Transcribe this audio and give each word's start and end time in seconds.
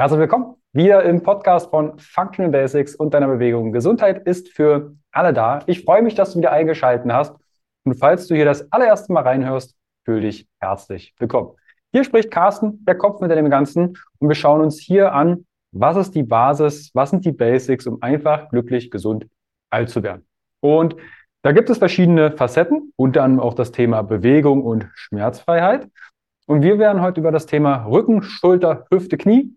Herzlich 0.00 0.20
willkommen 0.20 0.56
wieder 0.72 1.02
im 1.02 1.22
Podcast 1.22 1.68
von 1.68 1.98
Functional 1.98 2.50
Basics 2.50 2.94
und 2.94 3.12
deiner 3.12 3.26
Bewegung. 3.26 3.70
Gesundheit 3.70 4.26
ist 4.26 4.48
für 4.48 4.94
alle 5.12 5.34
da. 5.34 5.58
Ich 5.66 5.84
freue 5.84 6.00
mich, 6.00 6.14
dass 6.14 6.32
du 6.32 6.38
wieder 6.38 6.52
eingeschaltet 6.52 7.12
hast. 7.12 7.36
Und 7.84 7.96
falls 7.96 8.26
du 8.26 8.34
hier 8.34 8.46
das 8.46 8.72
allererste 8.72 9.12
Mal 9.12 9.24
reinhörst, 9.24 9.76
fühle 10.06 10.22
dich 10.22 10.48
herzlich 10.58 11.14
willkommen. 11.18 11.50
Hier 11.92 12.04
spricht 12.04 12.30
Carsten, 12.30 12.82
der 12.86 12.94
Kopf 12.94 13.20
mit 13.20 13.30
dem 13.30 13.50
Ganzen. 13.50 13.98
Und 14.18 14.28
wir 14.28 14.34
schauen 14.34 14.62
uns 14.62 14.80
hier 14.80 15.12
an, 15.12 15.44
was 15.70 15.98
ist 15.98 16.14
die 16.14 16.22
Basis, 16.22 16.92
was 16.94 17.10
sind 17.10 17.26
die 17.26 17.32
Basics, 17.32 17.86
um 17.86 18.00
einfach 18.00 18.48
glücklich, 18.48 18.90
gesund 18.90 19.26
alt 19.68 19.90
zu 19.90 20.02
werden. 20.02 20.26
Und 20.60 20.96
da 21.42 21.52
gibt 21.52 21.68
es 21.68 21.76
verschiedene 21.76 22.32
Facetten, 22.32 22.94
unter 22.96 23.22
anderem 23.22 23.46
auch 23.46 23.52
das 23.52 23.70
Thema 23.70 24.00
Bewegung 24.00 24.64
und 24.64 24.88
Schmerzfreiheit. 24.94 25.90
Und 26.46 26.62
wir 26.62 26.78
werden 26.78 27.02
heute 27.02 27.20
über 27.20 27.32
das 27.32 27.44
Thema 27.44 27.84
Rücken, 27.84 28.22
Schulter, 28.22 28.86
Hüfte, 28.90 29.18
Knie 29.18 29.54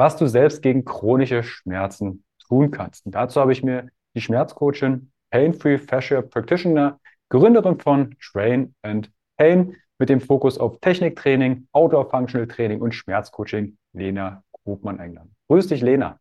was 0.00 0.16
du 0.16 0.26
selbst 0.26 0.62
gegen 0.62 0.86
chronische 0.86 1.42
Schmerzen 1.42 2.24
tun 2.48 2.70
kannst. 2.70 3.04
Und 3.04 3.14
dazu 3.14 3.38
habe 3.38 3.52
ich 3.52 3.62
mir 3.62 3.88
die 4.14 4.22
Schmerzcoachin 4.22 5.12
Pain-Free 5.30 5.76
Fascia 5.76 6.22
Practitioner, 6.22 6.98
Gründerin 7.28 7.78
von 7.78 8.16
Train 8.18 8.74
and 8.80 9.10
Pain 9.36 9.76
mit 9.98 10.08
dem 10.08 10.22
Fokus 10.22 10.56
auf 10.56 10.80
Techniktraining, 10.80 11.68
Outdoor 11.72 12.08
Functional 12.08 12.48
Training 12.48 12.80
und 12.80 12.94
Schmerzcoaching, 12.94 13.76
Lena 13.92 14.42
Grubmann 14.64 14.98
eingeladen. 14.98 15.36
Grüß 15.48 15.66
dich, 15.66 15.82
Lena. 15.82 16.18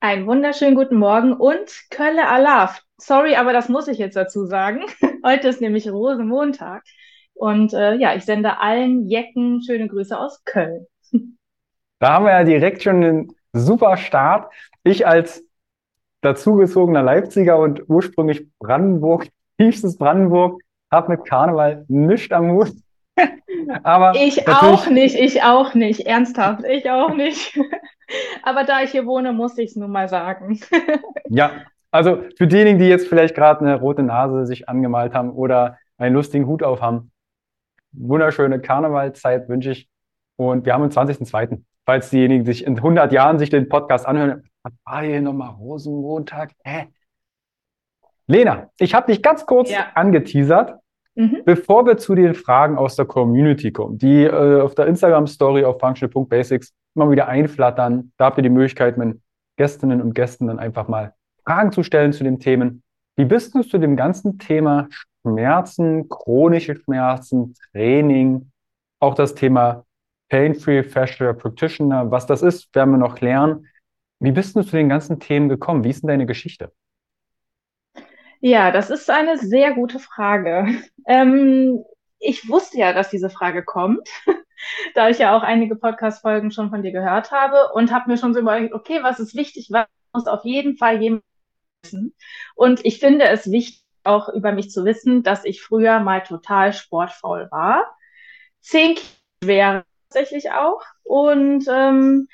Einen 0.00 0.26
wunderschönen 0.26 0.74
guten 0.74 0.96
Morgen 0.96 1.34
und 1.34 1.84
Kölle 1.90 2.26
Alaf. 2.26 2.82
Sorry, 2.96 3.36
aber 3.36 3.52
das 3.52 3.68
muss 3.68 3.86
ich 3.86 3.98
jetzt 3.98 4.16
dazu 4.16 4.46
sagen. 4.46 4.80
Heute 5.22 5.48
ist 5.48 5.60
nämlich 5.60 5.90
Rosenmontag. 5.90 6.82
Und 7.34 7.74
äh, 7.74 7.96
ja, 7.96 8.14
ich 8.14 8.24
sende 8.24 8.60
allen 8.60 9.06
Jecken 9.10 9.62
schöne 9.62 9.88
Grüße 9.88 10.18
aus 10.18 10.42
Köln. 10.46 10.86
Da 11.98 12.12
haben 12.12 12.24
wir 12.24 12.32
ja 12.32 12.44
direkt 12.44 12.82
schon 12.82 13.04
einen 13.04 13.28
super 13.52 13.96
Start. 13.96 14.52
Ich 14.82 15.06
als 15.06 15.44
dazugezogener 16.20 17.02
Leipziger 17.02 17.58
und 17.58 17.88
ursprünglich 17.88 18.46
Brandenburg, 18.58 19.28
tiefstes 19.58 19.96
Brandenburg, 19.96 20.60
habe 20.90 21.16
mit 21.16 21.24
Karneval 21.24 21.84
nichts 21.88 22.32
am 22.32 22.52
Hut. 22.52 22.72
Aber 23.82 24.14
ich 24.16 24.48
auch 24.48 24.88
nicht, 24.88 25.14
ich 25.14 25.42
auch 25.42 25.74
nicht, 25.74 26.06
ernsthaft, 26.06 26.64
ich 26.64 26.90
auch 26.90 27.14
nicht. 27.14 27.58
Aber 28.42 28.64
da 28.64 28.82
ich 28.82 28.90
hier 28.90 29.06
wohne, 29.06 29.32
muss 29.32 29.56
ich 29.58 29.70
es 29.70 29.76
nun 29.76 29.90
mal 29.90 30.08
sagen. 30.08 30.60
ja, 31.28 31.52
also 31.90 32.22
für 32.36 32.46
diejenigen, 32.46 32.78
die 32.78 32.86
jetzt 32.86 33.08
vielleicht 33.08 33.34
gerade 33.34 33.60
eine 33.60 33.76
rote 33.78 34.02
Nase 34.02 34.46
sich 34.46 34.68
angemalt 34.68 35.14
haben 35.14 35.30
oder 35.30 35.78
einen 35.96 36.14
lustigen 36.14 36.46
Hut 36.46 36.62
aufhaben, 36.62 37.12
wunderschöne 37.92 38.60
Karnevalzeit 38.60 39.48
wünsche 39.48 39.70
ich. 39.70 39.88
Und 40.36 40.66
wir 40.66 40.74
haben 40.74 40.82
den 40.82 40.90
20.02 40.90 41.62
falls 41.86 42.10
diejenigen 42.10 42.44
sich 42.44 42.66
in 42.66 42.76
100 42.76 43.12
Jahren 43.12 43.38
sich 43.38 43.50
den 43.50 43.68
Podcast 43.68 44.06
anhören, 44.06 44.44
war 44.84 45.02
hier 45.02 45.20
nochmal 45.20 45.50
Rosenmontag? 45.50 46.52
Hä? 46.64 46.88
Lena, 48.26 48.70
ich 48.78 48.94
habe 48.94 49.12
dich 49.12 49.22
ganz 49.22 49.44
kurz 49.44 49.70
ja. 49.70 49.86
angeteasert, 49.94 50.78
mhm. 51.14 51.42
bevor 51.44 51.84
wir 51.86 51.98
zu 51.98 52.14
den 52.14 52.34
Fragen 52.34 52.78
aus 52.78 52.96
der 52.96 53.04
Community 53.04 53.70
kommen, 53.70 53.98
die 53.98 54.24
äh, 54.24 54.60
auf 54.60 54.74
der 54.74 54.86
Instagram-Story 54.86 55.64
auf 55.64 55.78
functional.basics 55.78 56.72
immer 56.94 57.10
wieder 57.10 57.28
einflattern. 57.28 58.12
Da 58.16 58.26
habt 58.26 58.38
ihr 58.38 58.42
die 58.42 58.48
Möglichkeit, 58.48 58.96
meinen 58.96 59.22
Gästinnen 59.56 60.00
und 60.00 60.14
Gästen 60.14 60.46
dann 60.46 60.58
einfach 60.58 60.88
mal 60.88 61.12
Fragen 61.44 61.72
zu 61.72 61.82
stellen 61.82 62.12
zu 62.12 62.24
den 62.24 62.40
Themen. 62.40 62.82
Wie 63.16 63.26
bist 63.26 63.54
du 63.54 63.62
zu 63.62 63.78
dem 63.78 63.96
ganzen 63.96 64.38
Thema 64.38 64.88
Schmerzen, 65.22 66.08
chronische 66.08 66.76
Schmerzen, 66.76 67.54
Training, 67.72 68.50
auch 69.00 69.14
das 69.14 69.34
Thema 69.34 69.84
Pain-Free 70.28 70.82
Fascia 70.82 71.32
Practitioner. 71.32 72.10
Was 72.10 72.26
das 72.26 72.42
ist, 72.42 72.74
werden 72.74 72.92
wir 72.92 72.98
noch 72.98 73.14
klären. 73.14 73.66
Wie 74.20 74.32
bist 74.32 74.56
du 74.56 74.62
zu 74.62 74.76
den 74.76 74.88
ganzen 74.88 75.20
Themen 75.20 75.48
gekommen? 75.48 75.84
Wie 75.84 75.90
ist 75.90 76.02
denn 76.02 76.08
deine 76.08 76.26
Geschichte? 76.26 76.72
Ja, 78.40 78.70
das 78.70 78.90
ist 78.90 79.10
eine 79.10 79.38
sehr 79.38 79.74
gute 79.74 79.98
Frage. 79.98 80.66
Ähm, 81.06 81.84
ich 82.18 82.48
wusste 82.48 82.78
ja, 82.78 82.92
dass 82.92 83.10
diese 83.10 83.28
Frage 83.28 83.62
kommt, 83.62 84.08
da 84.94 85.08
ich 85.08 85.18
ja 85.18 85.36
auch 85.36 85.42
einige 85.42 85.76
Podcast-Folgen 85.76 86.50
schon 86.50 86.70
von 86.70 86.82
dir 86.82 86.92
gehört 86.92 87.30
habe 87.30 87.72
und 87.74 87.92
habe 87.92 88.10
mir 88.10 88.16
schon 88.16 88.32
so 88.32 88.40
überlegt, 88.40 88.72
okay, 88.72 89.02
was 89.02 89.20
ist 89.20 89.34
wichtig, 89.34 89.68
was 89.70 89.86
muss 90.12 90.26
auf 90.26 90.44
jeden 90.44 90.76
Fall 90.76 91.02
jemand 91.02 91.24
wissen. 91.82 92.14
Und 92.54 92.84
ich 92.84 92.98
finde 93.00 93.26
es 93.26 93.50
wichtig, 93.50 93.82
auch 94.04 94.28
über 94.28 94.52
mich 94.52 94.70
zu 94.70 94.84
wissen, 94.84 95.22
dass 95.22 95.44
ich 95.44 95.62
früher 95.62 96.00
mal 96.00 96.22
total 96.22 96.72
sportfaul 96.72 97.48
war. 97.50 97.96
Zehn 98.60 98.94
Kilo 98.94 99.08
schwer 99.44 99.84
tatsächlich 100.14 100.52
auch 100.52 100.82
und 101.02 101.66
ähm, 101.68 102.28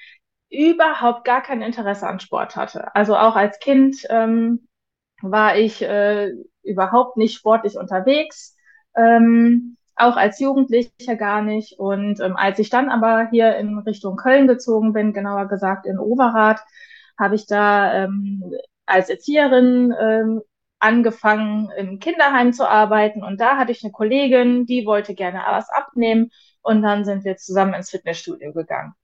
überhaupt 0.51 1.25
gar 1.25 1.43
kein 1.43 1.63
Interesse 1.63 2.07
an 2.07 2.21
Sport 2.21 2.57
hatte. 2.57 2.95
Also 2.95 3.17
auch 3.17 3.37
als 3.37 3.59
Kind 3.59 4.07
ähm, 4.11 4.69
war 5.23 5.57
ich 5.57 5.83
äh, 5.83 6.33
überhaupt 6.63 7.17
nicht 7.17 7.35
sportlich 7.35 7.77
unterwegs, 7.77 8.57
ähm, 8.97 9.77
auch 9.97 10.17
als 10.17 10.41
Jugendlicher 10.41 11.17
gar 11.17 11.43
nicht. 11.43 11.79
Und 11.79 12.21
ähm, 12.21 12.37
als 12.37 12.59
ich 12.59 12.71
dann 12.71 12.91
aber 12.91 13.29
hier 13.31 13.57
in 13.57 13.79
Richtung 13.79 14.17
Köln 14.17 14.47
gezogen 14.47 14.93
bin, 14.93 15.13
genauer 15.13 15.47
gesagt 15.49 15.87
in 15.87 15.99
Overath, 15.99 16.61
habe 17.19 17.35
ich 17.35 17.47
da 17.47 18.05
ähm, 18.05 18.53
als 18.87 19.09
Erzieherin 19.09 19.95
ähm, 19.99 20.43
angefangen, 20.79 21.71
im 21.77 21.99
Kinderheim 21.99 22.53
zu 22.53 22.69
arbeiten. 22.69 23.23
Und 23.23 23.41
da 23.41 23.57
hatte 23.57 23.73
ich 23.73 23.85
eine 23.85 23.93
Kollegin, 23.93 24.67
die 24.67 24.87
wollte 24.87 25.15
gerne 25.15 25.43
was 25.47 25.69
abnehmen. 25.71 26.31
Und 26.63 26.83
dann 26.83 27.05
sind 27.05 27.25
wir 27.25 27.37
zusammen 27.37 27.75
ins 27.75 27.91
Fitnessstudio 27.91 28.53
gegangen. 28.53 28.95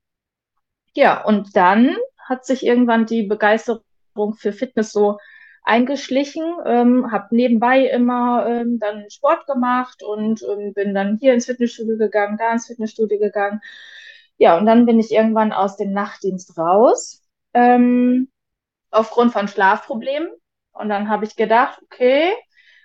Ja, 0.95 1.23
und 1.25 1.57
dann 1.57 1.97
hat 2.19 2.45
sich 2.47 2.65
irgendwann 2.65 3.07
die 3.07 3.23
Begeisterung 3.23 4.35
für 4.37 4.53
Fitness 4.53 4.93
so 4.93 5.19
eingeschlichen, 5.67 6.45
ähm, 6.65 7.11
habe 7.13 7.35
nebenbei 7.35 7.87
immer 7.87 8.47
ähm, 8.47 8.79
dann 8.79 9.11
Sport 9.11 9.47
gemacht 9.47 10.03
und 10.03 10.43
ähm, 10.43 10.73
bin 10.75 10.95
dann 10.95 11.19
hier 11.21 11.35
ins 11.35 11.47
Fitnessstudio 11.47 11.99
gegangen, 11.99 12.39
da 12.39 12.53
ins 12.53 12.69
Fitnessstudio 12.69 13.19
gegangen. 13.19 13.61
Ja, 14.39 14.57
und 14.59 14.67
dann 14.67 14.87
bin 14.87 15.01
ich 15.01 15.11
irgendwann 15.13 15.53
aus 15.53 15.77
dem 15.77 15.93
Nachtdienst 15.93 16.57
raus, 16.59 17.23
ähm, 17.55 18.29
aufgrund 18.91 19.33
von 19.33 19.49
Schlafproblemen. 19.49 20.31
Und 20.73 20.89
dann 20.89 21.09
habe 21.09 21.25
ich 21.25 21.37
gedacht, 21.37 21.81
okay, 21.83 22.33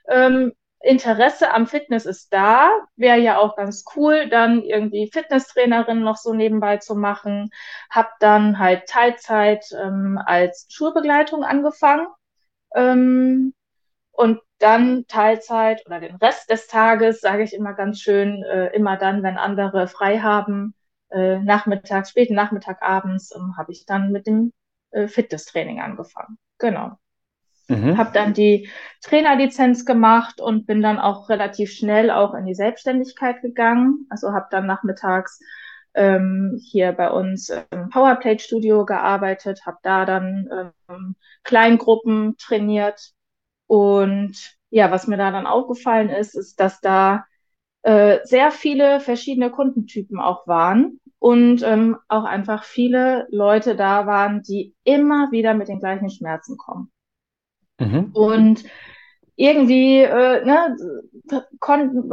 ähm, 0.09 0.53
Interesse 0.83 1.53
am 1.53 1.67
Fitness 1.67 2.05
ist 2.05 2.33
da, 2.33 2.71
wäre 2.95 3.19
ja 3.19 3.37
auch 3.37 3.55
ganz 3.55 3.83
cool, 3.95 4.29
dann 4.29 4.63
irgendwie 4.63 5.09
Fitnesstrainerin 5.11 6.01
noch 6.01 6.17
so 6.17 6.33
nebenbei 6.33 6.77
zu 6.77 6.95
machen. 6.95 7.51
Hab 7.89 8.19
dann 8.19 8.57
halt 8.59 8.87
Teilzeit 8.87 9.65
ähm, 9.79 10.19
als 10.25 10.67
Schulbegleitung 10.69 11.43
angefangen 11.43 12.07
ähm, 12.75 13.53
und 14.11 14.41
dann 14.59 15.05
Teilzeit 15.07 15.85
oder 15.85 15.99
den 15.99 16.15
Rest 16.17 16.49
des 16.49 16.67
Tages, 16.67 17.21
sage 17.21 17.43
ich 17.43 17.53
immer 17.53 17.73
ganz 17.73 17.99
schön, 17.99 18.43
äh, 18.43 18.67
immer 18.75 18.97
dann, 18.97 19.23
wenn 19.23 19.37
andere 19.37 19.87
frei 19.87 20.19
haben, 20.19 20.75
äh, 21.11 21.39
nachmittags, 21.39 22.11
späten 22.11 22.35
Nachmittag, 22.35 22.81
abends, 22.81 23.35
ähm, 23.35 23.55
habe 23.57 23.71
ich 23.71 23.85
dann 23.85 24.11
mit 24.11 24.27
dem 24.27 24.53
äh, 24.91 25.07
Fitnesstraining 25.07 25.81
angefangen. 25.81 26.37
Genau. 26.59 26.97
Mhm. 27.71 27.97
Habe 27.97 28.11
dann 28.13 28.33
die 28.33 28.69
Trainerlizenz 29.01 29.85
gemacht 29.85 30.41
und 30.41 30.65
bin 30.65 30.81
dann 30.81 30.99
auch 30.99 31.29
relativ 31.29 31.71
schnell 31.71 32.11
auch 32.11 32.33
in 32.33 32.45
die 32.45 32.55
Selbstständigkeit 32.55 33.41
gegangen. 33.41 34.05
Also 34.09 34.33
habe 34.33 34.47
dann 34.51 34.67
nachmittags 34.67 35.39
ähm, 35.93 36.59
hier 36.61 36.91
bei 36.91 37.09
uns 37.09 37.49
im 37.49 37.89
Powerplate 37.89 38.43
Studio 38.43 38.85
gearbeitet, 38.85 39.65
habe 39.65 39.77
da 39.83 40.05
dann 40.05 40.73
ähm, 40.89 41.15
Kleingruppen 41.43 42.35
trainiert 42.37 43.11
und 43.67 44.57
ja, 44.69 44.91
was 44.91 45.07
mir 45.07 45.17
da 45.17 45.31
dann 45.31 45.47
aufgefallen 45.47 46.09
ist, 46.09 46.35
ist, 46.35 46.59
dass 46.59 46.79
da 46.81 47.25
äh, 47.83 48.19
sehr 48.23 48.51
viele 48.51 48.99
verschiedene 48.99 49.49
Kundentypen 49.49 50.19
auch 50.19 50.47
waren 50.47 50.99
und 51.19 51.61
ähm, 51.63 51.97
auch 52.07 52.23
einfach 52.23 52.63
viele 52.63 53.27
Leute 53.31 53.75
da 53.75 54.07
waren, 54.07 54.43
die 54.43 54.75
immer 54.83 55.31
wieder 55.31 55.53
mit 55.53 55.67
den 55.67 55.79
gleichen 55.79 56.09
Schmerzen 56.09 56.57
kommen. 56.57 56.91
Mhm. 57.81 58.11
Und 58.13 58.63
irgendwie 59.35 60.01
äh, 60.01 60.45
ne, 60.45 60.75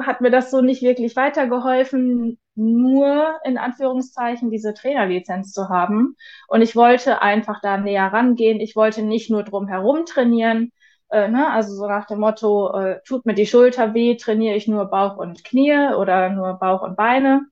hat 0.02 0.20
mir 0.20 0.30
das 0.30 0.50
so 0.50 0.60
nicht 0.60 0.82
wirklich 0.82 1.14
weitergeholfen, 1.16 2.38
nur 2.54 3.38
in 3.44 3.58
Anführungszeichen 3.58 4.50
diese 4.50 4.74
Trainerlizenz 4.74 5.52
zu 5.52 5.68
haben. 5.68 6.16
Und 6.48 6.62
ich 6.62 6.74
wollte 6.74 7.22
einfach 7.22 7.60
da 7.60 7.76
näher 7.76 8.12
rangehen. 8.12 8.60
Ich 8.60 8.76
wollte 8.76 9.02
nicht 9.02 9.30
nur 9.30 9.42
drum 9.44 9.68
herum 9.68 10.06
trainieren. 10.06 10.72
Äh, 11.10 11.28
ne? 11.28 11.50
Also 11.50 11.74
so 11.74 11.86
nach 11.86 12.06
dem 12.06 12.20
Motto, 12.20 12.72
äh, 12.76 13.00
tut 13.06 13.26
mir 13.26 13.34
die 13.34 13.46
Schulter 13.46 13.94
weh, 13.94 14.16
trainiere 14.16 14.56
ich 14.56 14.66
nur 14.66 14.86
Bauch 14.86 15.16
und 15.18 15.44
Knie 15.44 15.94
oder 15.96 16.30
nur 16.30 16.54
Bauch 16.54 16.82
und 16.82 16.96
Beine. 16.96 17.42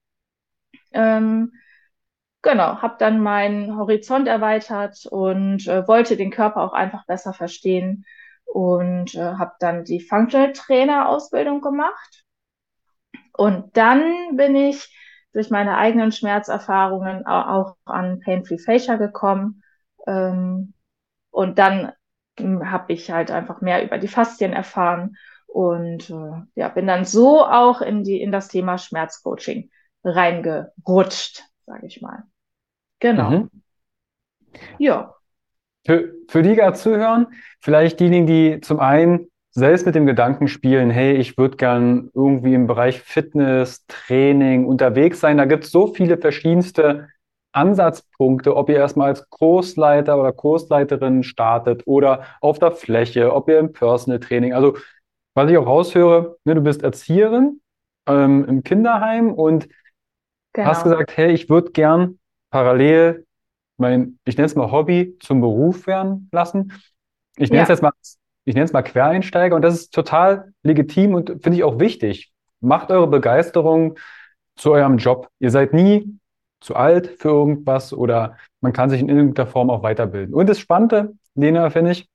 Ähm, 0.92 1.52
genau, 2.46 2.80
habe 2.80 2.96
dann 2.98 3.20
meinen 3.20 3.76
Horizont 3.76 4.28
erweitert 4.28 5.04
und 5.06 5.66
äh, 5.66 5.86
wollte 5.88 6.16
den 6.16 6.30
Körper 6.30 6.62
auch 6.62 6.72
einfach 6.72 7.04
besser 7.06 7.32
verstehen 7.32 8.04
und 8.44 9.14
äh, 9.14 9.34
habe 9.34 9.52
dann 9.58 9.84
die 9.84 10.00
Functional 10.00 10.52
Trainer 10.52 11.08
Ausbildung 11.08 11.60
gemacht. 11.60 12.24
Und 13.32 13.76
dann 13.76 14.36
bin 14.36 14.56
ich 14.56 14.94
durch 15.32 15.50
meine 15.50 15.76
eigenen 15.76 16.12
Schmerzerfahrungen 16.12 17.26
auch 17.26 17.76
an 17.84 18.20
Pain-Free 18.20 18.58
Fascia 18.58 18.96
gekommen. 18.96 19.62
Ähm, 20.06 20.72
und 21.30 21.58
dann 21.58 21.92
hm, 22.38 22.70
habe 22.70 22.92
ich 22.92 23.10
halt 23.10 23.30
einfach 23.30 23.60
mehr 23.60 23.84
über 23.84 23.98
die 23.98 24.08
Faszien 24.08 24.52
erfahren 24.52 25.16
und 25.46 26.10
äh, 26.10 26.42
ja, 26.54 26.68
bin 26.68 26.86
dann 26.86 27.04
so 27.04 27.44
auch 27.44 27.80
in 27.80 28.04
die 28.04 28.20
in 28.20 28.32
das 28.32 28.48
Thema 28.48 28.78
Schmerzcoaching 28.78 29.70
reingerutscht, 30.04 31.44
sage 31.66 31.86
ich 31.86 32.00
mal. 32.00 32.24
Genau. 33.06 33.30
Mhm. 33.30 33.50
Ja. 34.78 35.14
Für, 35.86 36.12
für 36.28 36.42
die 36.42 36.56
gerade 36.56 36.76
zuhören, 36.76 37.28
vielleicht 37.60 38.00
diejenigen, 38.00 38.26
die 38.26 38.60
zum 38.60 38.80
einen 38.80 39.28
selbst 39.52 39.86
mit 39.86 39.94
dem 39.94 40.06
Gedanken 40.06 40.48
spielen, 40.48 40.90
hey, 40.90 41.14
ich 41.14 41.38
würde 41.38 41.56
gern 41.56 42.10
irgendwie 42.14 42.54
im 42.54 42.66
Bereich 42.66 43.00
Fitness, 43.00 43.86
Training 43.86 44.66
unterwegs 44.66 45.20
sein. 45.20 45.38
Da 45.38 45.44
gibt 45.44 45.64
es 45.64 45.70
so 45.70 45.86
viele 45.86 46.18
verschiedenste 46.18 47.08
Ansatzpunkte, 47.52 48.56
ob 48.56 48.68
ihr 48.68 48.76
erstmal 48.76 49.08
als 49.08 49.30
Kursleiter 49.30 50.18
oder 50.18 50.32
Kursleiterin 50.32 51.22
startet 51.22 51.86
oder 51.86 52.24
auf 52.40 52.58
der 52.58 52.72
Fläche, 52.72 53.32
ob 53.32 53.48
ihr 53.48 53.60
im 53.60 53.72
Personal 53.72 54.18
Training. 54.18 54.52
Also, 54.52 54.76
was 55.34 55.48
ich 55.48 55.56
auch 55.56 55.66
raushöre, 55.66 56.36
ne, 56.44 56.56
du 56.56 56.60
bist 56.60 56.82
Erzieherin 56.82 57.60
ähm, 58.08 58.44
im 58.46 58.64
Kinderheim 58.64 59.32
und 59.32 59.68
genau. 60.52 60.68
hast 60.68 60.82
gesagt, 60.82 61.16
hey, 61.16 61.30
ich 61.30 61.48
würde 61.48 61.70
gern 61.70 62.18
parallel 62.56 63.26
mein, 63.76 64.18
ich 64.24 64.38
nenne 64.38 64.46
es 64.46 64.54
mal 64.54 64.72
Hobby 64.72 65.18
zum 65.20 65.42
Beruf 65.42 65.86
werden 65.86 66.30
lassen. 66.32 66.72
Ich 67.36 67.50
nenne 67.50 67.58
ja. 67.58 67.62
es 67.64 67.68
jetzt 67.68 67.82
mal 67.82 67.92
ich 68.46 68.54
nenne 68.54 68.64
es 68.64 68.72
mal 68.72 68.80
Quereinsteiger 68.80 69.54
und 69.56 69.62
das 69.62 69.74
ist 69.74 69.92
total 69.92 70.54
legitim 70.62 71.14
und 71.14 71.42
finde 71.42 71.56
ich 71.56 71.64
auch 71.64 71.78
wichtig. 71.78 72.32
Macht 72.60 72.90
eure 72.90 73.08
Begeisterung 73.08 73.98
zu 74.54 74.72
eurem 74.72 74.96
Job. 74.96 75.28
Ihr 75.38 75.50
seid 75.50 75.74
nie 75.74 76.18
zu 76.60 76.76
alt 76.76 77.08
für 77.18 77.28
irgendwas 77.28 77.92
oder 77.92 78.38
man 78.62 78.72
kann 78.72 78.88
sich 78.88 79.00
in 79.00 79.10
irgendeiner 79.10 79.48
Form 79.48 79.68
auch 79.68 79.82
weiterbilden. 79.82 80.34
Und 80.34 80.48
das 80.48 80.58
Spannende, 80.58 81.12
Lena, 81.34 81.68
finde 81.68 81.90
ich, 81.90 82.08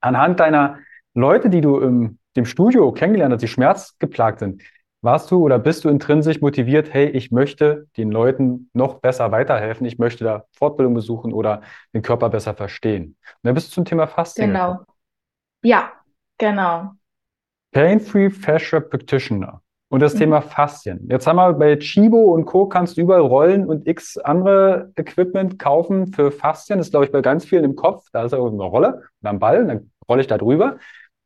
anhand 0.00 0.40
deiner 0.40 0.78
Leute, 1.12 1.50
die 1.50 1.60
du 1.60 1.78
im 1.80 2.18
dem 2.36 2.46
Studio 2.46 2.92
kennengelernt 2.92 3.34
hast, 3.34 3.42
die 3.42 3.48
schmerzgeplagt 3.48 4.38
sind, 4.38 4.62
warst 5.00 5.30
du 5.30 5.42
oder 5.42 5.58
bist 5.58 5.84
du 5.84 5.88
intrinsisch 5.88 6.40
motiviert, 6.40 6.92
hey, 6.92 7.08
ich 7.08 7.30
möchte 7.30 7.86
den 7.96 8.10
Leuten 8.10 8.70
noch 8.72 9.00
besser 9.00 9.30
weiterhelfen, 9.30 9.86
ich 9.86 9.98
möchte 9.98 10.24
da 10.24 10.44
Fortbildung 10.52 10.94
besuchen 10.94 11.32
oder 11.32 11.62
den 11.94 12.02
Körper 12.02 12.30
besser 12.30 12.54
verstehen. 12.54 13.04
Und 13.04 13.38
dann 13.42 13.54
bist 13.54 13.68
du 13.68 13.72
zum 13.72 13.84
Thema 13.84 14.06
Faszien. 14.06 14.48
Genau. 14.48 14.70
Gekommen. 14.72 14.86
Ja, 15.62 15.92
genau. 16.38 16.92
Pain-Free 17.72 18.30
Fascia 18.30 18.80
Practitioner. 18.80 19.62
Und 19.90 20.00
das 20.00 20.14
mhm. 20.14 20.18
Thema 20.18 20.42
Faszien. 20.42 21.08
Jetzt 21.10 21.26
haben 21.26 21.36
wir 21.36 21.52
bei 21.54 21.76
Chibo 21.76 22.34
und 22.34 22.44
Co. 22.44 22.66
kannst 22.66 22.96
du 22.96 23.00
überall 23.00 23.22
Rollen 23.22 23.66
und 23.66 23.86
x 23.86 24.18
andere 24.18 24.92
Equipment 24.96 25.58
kaufen 25.58 26.12
für 26.12 26.30
Faszien. 26.30 26.78
Das 26.78 26.88
ist, 26.88 26.90
glaube 26.90 27.06
ich, 27.06 27.12
bei 27.12 27.22
ganz 27.22 27.46
vielen 27.46 27.64
im 27.64 27.74
Kopf. 27.76 28.06
Da 28.12 28.24
ist 28.24 28.34
auch 28.34 28.52
eine 28.52 28.62
Rolle 28.62 29.04
und 29.22 29.28
ein 29.28 29.38
Ball, 29.38 29.66
dann 29.66 29.90
rolle 30.06 30.20
ich 30.20 30.26
da 30.26 30.36
drüber. 30.36 30.78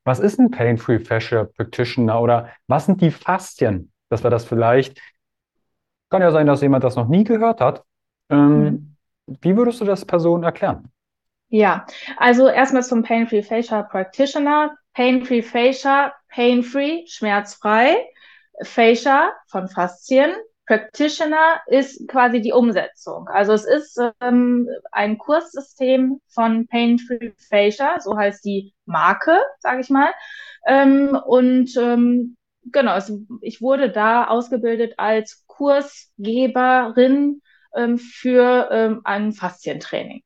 Was 0.05 0.19
ist 0.19 0.39
ein 0.39 0.51
Pain-Free 0.51 0.99
Fascia 0.99 1.45
Practitioner 1.45 2.21
oder 2.21 2.51
was 2.67 2.87
sind 2.87 3.01
die 3.01 3.11
Faszien? 3.11 3.93
Dass 4.09 4.23
wir 4.23 4.31
das 4.31 4.45
vielleicht, 4.45 5.01
kann 6.11 6.23
ja 6.23 6.31
sein, 6.31 6.47
dass 6.47 6.61
jemand 6.61 6.85
das 6.85 6.97
noch 6.97 7.09
nie 7.09 7.25
gehört 7.25 7.61
hat. 7.61 7.85
Ähm, 8.29 8.63
mhm. 8.65 8.97
Wie 9.41 9.57
würdest 9.57 9.81
du 9.81 9.85
das 9.85 10.05
Person 10.05 10.43
erklären? 10.43 10.91
Ja, 11.49 11.87
also 12.17 12.49
erstmal 12.49 12.83
zum 12.83 13.03
Pain-Free 13.03 13.43
Fascia 13.43 13.83
Practitioner. 13.83 14.77
Pain-Free 14.95 15.43
Fascia, 15.43 16.13
pain-free, 16.29 17.07
schmerzfrei. 17.07 17.97
Fascia 18.63 19.33
von 19.49 19.69
Faszien. 19.69 20.33
Practitioner 20.67 21.61
ist 21.67 22.07
quasi 22.09 22.41
die 22.41 22.53
Umsetzung. 22.53 23.29
Also 23.29 23.53
es 23.53 23.65
ist 23.65 24.01
ähm, 24.21 24.69
ein 24.93 25.19
Kurssystem 25.19 26.21
von 26.29 26.67
Pain-Free 26.69 27.33
Fascia, 27.49 28.01
so 28.01 28.17
heißt 28.17 28.45
die 28.45 28.73
Marke, 28.85 29.39
sage 29.59 29.81
ich 29.81 29.91
mal. 29.91 30.11
Ähm, 30.67 31.19
und 31.27 31.77
ähm, 31.77 32.37
genau, 32.65 32.97
es, 32.97 33.13
ich 33.41 33.61
wurde 33.61 33.91
da 33.91 34.29
ausgebildet 34.29 34.95
als 34.99 35.45
Kursgeberin 35.47 37.43
ähm, 37.75 37.99
für 37.99 38.69
ähm, 38.71 39.01
ein 39.05 39.33
Faszientraining. 39.33 40.23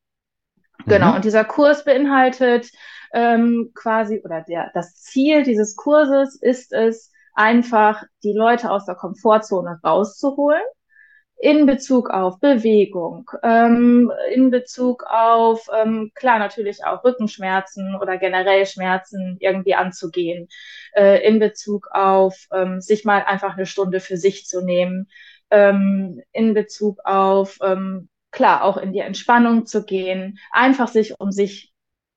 Genau, 0.87 1.11
mhm. 1.11 1.17
und 1.17 1.25
dieser 1.25 1.45
Kurs 1.45 1.85
beinhaltet 1.85 2.71
ähm, 3.15 3.73
quasi, 3.75 4.21
oder 4.23 4.43
der, 4.43 4.71
das 4.75 4.97
Ziel 4.97 5.43
dieses 5.43 5.77
Kurses 5.77 6.37
ist 6.41 6.73
es, 6.73 7.11
einfach 7.37 8.03
die 8.25 8.33
Leute 8.33 8.71
aus 8.71 8.87
der 8.87 8.97
Komfortzone 8.97 9.81
rauszuholen 9.85 10.63
in 11.39 11.67
Bezug 11.67 12.09
auf 12.11 12.41
Bewegung, 12.41 13.31
ähm, 13.43 14.11
in 14.33 14.51
Bezug 14.51 15.05
auf, 15.07 15.69
ähm, 15.75 16.11
klar, 16.15 16.39
natürlich 16.39 16.85
auch 16.85 17.05
Rückenschmerzen 17.05 17.95
oder 17.97 18.17
generell 18.17 18.65
Schmerzen 18.65 19.37
irgendwie 19.41 19.75
anzugehen, 19.75 20.49
äh, 20.95 21.27
in 21.27 21.39
Bezug 21.39 21.89
auf 21.93 22.47
ähm, 22.53 22.81
sich 22.81 23.05
mal 23.05 23.23
einfach 23.23 23.57
eine 23.57 23.67
Stunde 23.67 24.01
für 24.01 24.17
sich 24.17 24.47
zu 24.47 24.65
nehmen, 24.65 25.09
ähm, 25.51 26.23
in 26.33 26.55
Bezug 26.55 27.01
auf 27.05 27.59
ähm, 27.63 28.09
klar, 28.31 28.65
auch 28.65 28.79
in 28.79 28.93
die 28.93 29.01
Entspannung 29.01 29.67
zu 29.67 29.85
gehen, 29.85 30.39
einfach 30.51 30.89
sich 30.89 31.21
um 31.21 31.33
sich, 31.33 31.73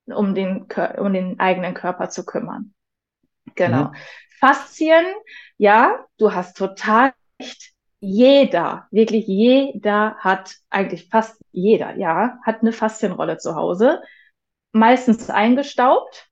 um 0.06 0.34
den, 0.34 0.66
um 0.98 1.12
den 1.12 1.38
eigenen 1.40 1.74
Körper 1.74 2.08
zu 2.08 2.24
kümmern. 2.24 2.74
Genau. 3.54 3.84
Mhm. 3.84 3.94
Faszien, 4.38 5.04
ja, 5.58 6.04
du 6.18 6.32
hast 6.32 6.56
total 6.56 7.12
recht. 7.40 7.72
Jeder, 8.02 8.86
wirklich 8.90 9.26
jeder 9.26 10.16
hat, 10.16 10.54
eigentlich 10.70 11.08
fast 11.10 11.38
jeder, 11.52 11.96
ja, 11.98 12.38
hat 12.46 12.62
eine 12.62 12.72
Faszienrolle 12.72 13.36
zu 13.36 13.54
Hause. 13.54 14.00
Meistens 14.72 15.28
eingestaubt, 15.28 16.28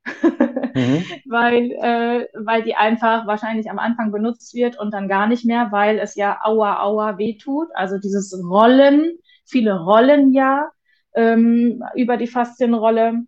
mhm. 0.75 1.05
weil, 1.27 1.73
äh, 1.73 2.29
weil 2.35 2.63
die 2.63 2.77
einfach 2.77 3.27
wahrscheinlich 3.27 3.69
am 3.69 3.79
Anfang 3.79 4.13
benutzt 4.13 4.55
wird 4.55 4.79
und 4.79 4.93
dann 4.95 5.09
gar 5.09 5.27
nicht 5.27 5.45
mehr, 5.45 5.73
weil 5.73 5.99
es 5.99 6.15
ja 6.15 6.41
aua, 6.43 6.81
aua 6.81 7.19
wehtut. 7.19 7.69
Also 7.75 7.99
dieses 7.99 8.33
Rollen, 8.43 9.19
viele 9.45 9.79
rollen 9.81 10.33
ja 10.33 10.71
ähm, 11.15 11.83
über 11.97 12.17
die 12.17 12.29
Faszienrolle. 12.29 13.25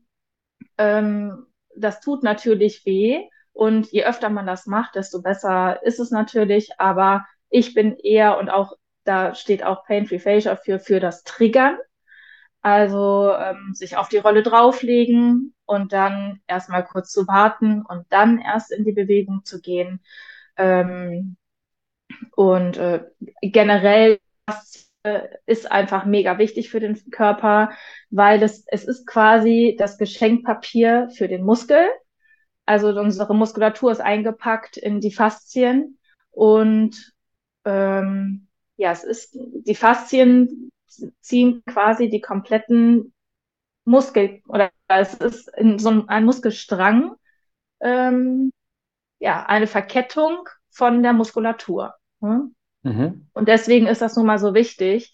Ähm, 0.78 1.46
das 1.76 2.00
tut 2.00 2.22
natürlich 2.22 2.84
weh. 2.86 3.28
Und 3.52 3.90
je 3.92 4.04
öfter 4.04 4.30
man 4.30 4.46
das 4.46 4.66
macht, 4.66 4.94
desto 4.94 5.22
besser 5.22 5.82
ist 5.82 6.00
es 6.00 6.10
natürlich. 6.10 6.70
Aber 6.78 7.26
ich 7.48 7.74
bin 7.74 7.96
eher 7.96 8.38
und 8.38 8.48
auch 8.48 8.74
da 9.04 9.34
steht 9.34 9.64
auch 9.64 9.84
Pain-Free 9.84 10.18
Fascia 10.18 10.56
für, 10.56 10.78
für 10.78 11.00
das 11.00 11.24
Triggern. 11.24 11.78
Also 12.62 13.32
ähm, 13.34 13.72
sich 13.72 13.96
auf 13.96 14.08
die 14.08 14.18
Rolle 14.18 14.42
drauflegen 14.42 15.54
und 15.64 15.92
dann 15.92 16.40
erstmal 16.46 16.84
kurz 16.84 17.10
zu 17.10 17.26
warten 17.26 17.82
und 17.88 18.04
dann 18.10 18.38
erst 18.38 18.70
in 18.70 18.84
die 18.84 18.92
Bewegung 18.92 19.44
zu 19.44 19.60
gehen. 19.60 20.00
Ähm, 20.56 21.36
und 22.36 22.76
äh, 22.76 23.04
generell 23.40 24.18
äh, 25.02 25.28
ist 25.46 25.70
einfach 25.70 26.04
mega 26.04 26.38
wichtig 26.38 26.70
für 26.70 26.80
den 26.80 26.98
Körper, 27.10 27.70
weil 28.10 28.38
das, 28.38 28.64
es 28.66 28.84
ist 28.84 29.06
quasi 29.06 29.76
das 29.78 29.96
Geschenkpapier 29.96 31.08
für 31.16 31.28
den 31.28 31.44
Muskel. 31.44 31.88
Also 32.70 32.90
unsere 32.90 33.34
Muskulatur 33.34 33.90
ist 33.90 34.00
eingepackt 34.00 34.76
in 34.76 35.00
die 35.00 35.10
Faszien 35.10 35.98
und 36.30 37.12
ähm, 37.64 38.46
ja, 38.76 38.92
es 38.92 39.02
ist 39.02 39.36
die 39.36 39.74
Faszien 39.74 40.70
ziehen 41.20 41.64
quasi 41.66 42.08
die 42.08 42.20
kompletten 42.20 43.12
Muskel 43.84 44.40
oder 44.46 44.70
es 44.86 45.14
ist 45.14 45.48
in 45.56 45.80
so 45.80 46.04
ein 46.06 46.24
Muskelstrang 46.24 47.16
ähm, 47.80 48.52
ja 49.18 49.46
eine 49.46 49.66
Verkettung 49.66 50.48
von 50.70 51.02
der 51.02 51.12
Muskulatur. 51.12 51.96
Hm? 52.20 52.54
Mhm. 52.84 53.26
Und 53.32 53.48
deswegen 53.48 53.88
ist 53.88 54.00
das 54.00 54.14
nun 54.14 54.26
mal 54.26 54.38
so 54.38 54.54
wichtig. 54.54 55.12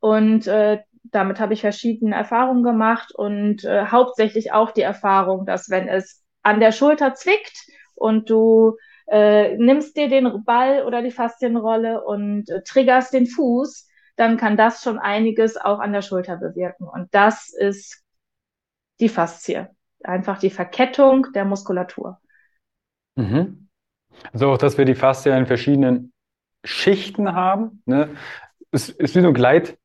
Und 0.00 0.46
äh, 0.46 0.82
damit 1.04 1.40
habe 1.40 1.54
ich 1.54 1.62
verschiedene 1.62 2.14
Erfahrungen 2.14 2.64
gemacht 2.64 3.14
und 3.14 3.64
äh, 3.64 3.86
hauptsächlich 3.86 4.52
auch 4.52 4.72
die 4.72 4.82
Erfahrung, 4.82 5.46
dass 5.46 5.70
wenn 5.70 5.88
es 5.88 6.22
an 6.48 6.60
der 6.60 6.72
Schulter 6.72 7.14
zwickt 7.14 7.66
und 7.94 8.30
du 8.30 8.76
äh, 9.06 9.56
nimmst 9.56 9.96
dir 9.96 10.08
den 10.08 10.44
Ball 10.44 10.84
oder 10.84 11.02
die 11.02 11.10
Faszienrolle 11.10 12.02
und 12.04 12.48
äh, 12.48 12.62
triggerst 12.62 13.12
den 13.12 13.26
Fuß, 13.26 13.86
dann 14.16 14.36
kann 14.36 14.56
das 14.56 14.82
schon 14.82 14.98
einiges 14.98 15.56
auch 15.56 15.78
an 15.78 15.92
der 15.92 16.02
Schulter 16.02 16.36
bewirken. 16.36 16.88
Und 16.88 17.14
das 17.14 17.52
ist 17.52 18.02
die 19.00 19.08
Faszie. 19.08 19.68
Einfach 20.02 20.38
die 20.38 20.50
Verkettung 20.50 21.26
der 21.34 21.44
Muskulatur. 21.44 22.18
Mhm. 23.16 23.68
Also 24.32 24.50
auch, 24.50 24.58
dass 24.58 24.78
wir 24.78 24.84
die 24.84 24.94
Faszie 24.94 25.36
in 25.36 25.46
verschiedenen 25.46 26.12
Schichten 26.64 27.34
haben. 27.34 27.82
Ne? 27.84 28.16
Es 28.70 28.88
ist 28.88 29.14
wie 29.14 29.20
so 29.20 29.28
eine 29.28 29.34
Gleit, 29.34 29.78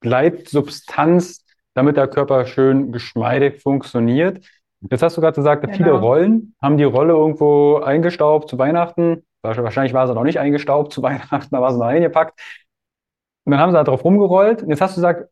Gleitsubstanz, 0.00 1.44
damit 1.74 1.96
der 1.96 2.08
Körper 2.08 2.46
schön 2.46 2.92
geschmeidig 2.92 3.62
funktioniert. 3.62 4.46
Jetzt 4.90 5.02
hast 5.02 5.16
du 5.16 5.20
gerade 5.20 5.34
gesagt, 5.34 5.62
genau. 5.62 5.76
viele 5.76 5.92
Rollen 5.92 6.54
haben 6.60 6.76
die 6.76 6.84
Rolle 6.84 7.14
irgendwo 7.14 7.76
eingestaubt 7.76 8.48
zu 8.48 8.58
Weihnachten. 8.58 9.24
Wahrscheinlich 9.42 9.94
war 9.94 10.06
sie 10.06 10.14
noch 10.14 10.24
nicht 10.24 10.38
eingestaubt 10.38 10.92
zu 10.92 11.02
Weihnachten, 11.02 11.48
da 11.50 11.60
war 11.60 11.72
sie 11.72 11.78
noch 11.78 11.86
eingepackt. 11.86 12.38
Und 13.44 13.52
dann 13.52 13.60
haben 13.60 13.70
sie 13.70 13.76
da 13.76 13.84
drauf 13.84 14.04
rumgerollt. 14.04 14.62
Und 14.62 14.70
jetzt 14.70 14.80
hast 14.80 14.96
du 14.96 15.00
gesagt, 15.00 15.28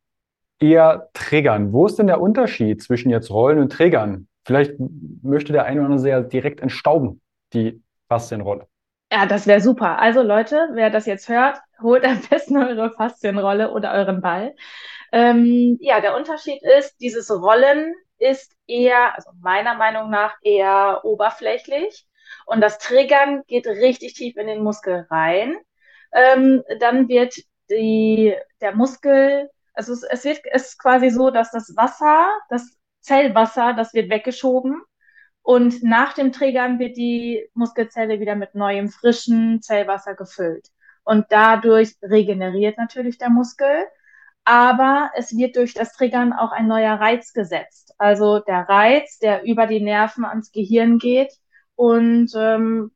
eher 0.60 1.08
triggern. 1.12 1.72
Wo 1.72 1.86
ist 1.86 1.98
denn 1.98 2.06
der 2.06 2.20
Unterschied 2.20 2.82
zwischen 2.82 3.10
jetzt 3.10 3.30
Rollen 3.30 3.58
und 3.58 3.72
Triggern? 3.72 4.28
Vielleicht 4.44 4.74
möchte 5.22 5.52
der 5.52 5.64
eine 5.64 5.80
oder 5.80 5.90
andere 5.90 6.08
ja 6.08 6.20
direkt 6.20 6.60
entstauben, 6.60 7.20
die 7.52 7.82
Faszienrolle. 8.08 8.66
Ja, 9.12 9.26
das 9.26 9.46
wäre 9.46 9.60
super. 9.60 9.98
Also 9.98 10.22
Leute, 10.22 10.68
wer 10.72 10.90
das 10.90 11.06
jetzt 11.06 11.28
hört, 11.28 11.58
holt 11.82 12.04
am 12.04 12.20
besten 12.30 12.56
eure 12.56 12.90
Faszienrolle 12.90 13.72
oder 13.72 13.92
euren 13.92 14.20
Ball. 14.20 14.54
Ähm, 15.12 15.76
ja, 15.80 16.00
der 16.00 16.16
Unterschied 16.16 16.62
ist, 16.78 16.96
dieses 17.00 17.30
Rollen 17.30 17.94
ist 18.22 18.54
eher, 18.66 19.14
also 19.16 19.30
meiner 19.40 19.74
Meinung 19.74 20.10
nach, 20.10 20.34
eher 20.42 21.00
oberflächlich. 21.04 22.06
Und 22.46 22.60
das 22.60 22.78
Triggern 22.78 23.42
geht 23.46 23.66
richtig 23.66 24.14
tief 24.14 24.36
in 24.36 24.46
den 24.46 24.62
Muskel 24.62 25.06
rein. 25.10 25.56
Ähm, 26.12 26.62
dann 26.80 27.08
wird 27.08 27.34
die, 27.70 28.34
der 28.60 28.74
Muskel, 28.74 29.50
also 29.74 29.92
es, 29.92 30.02
es 30.02 30.24
wird 30.24 30.40
es 30.52 30.68
ist 30.68 30.78
quasi 30.78 31.10
so, 31.10 31.30
dass 31.30 31.50
das 31.50 31.74
Wasser, 31.76 32.28
das 32.48 32.76
Zellwasser, 33.00 33.74
das 33.74 33.94
wird 33.94 34.10
weggeschoben 34.10 34.82
und 35.42 35.82
nach 35.82 36.12
dem 36.14 36.32
Triggern 36.32 36.78
wird 36.78 36.96
die 36.96 37.48
Muskelzelle 37.54 38.20
wieder 38.20 38.36
mit 38.36 38.54
neuem 38.54 38.88
frischen 38.88 39.60
Zellwasser 39.62 40.14
gefüllt. 40.14 40.68
Und 41.04 41.26
dadurch 41.30 41.96
regeneriert 42.02 42.78
natürlich 42.78 43.18
der 43.18 43.30
Muskel, 43.30 43.86
aber 44.44 45.10
es 45.16 45.36
wird 45.36 45.56
durch 45.56 45.74
das 45.74 45.92
Triggern 45.92 46.32
auch 46.32 46.52
ein 46.52 46.66
neuer 46.66 46.94
Reiz 46.94 47.32
gesetzt. 47.32 47.94
Also 47.98 48.40
der 48.40 48.68
Reiz, 48.68 49.18
der 49.18 49.44
über 49.44 49.66
die 49.66 49.80
Nerven 49.80 50.24
ans 50.24 50.50
Gehirn 50.50 50.98
geht 50.98 51.32
und 51.76 52.32
ähm, 52.36 52.90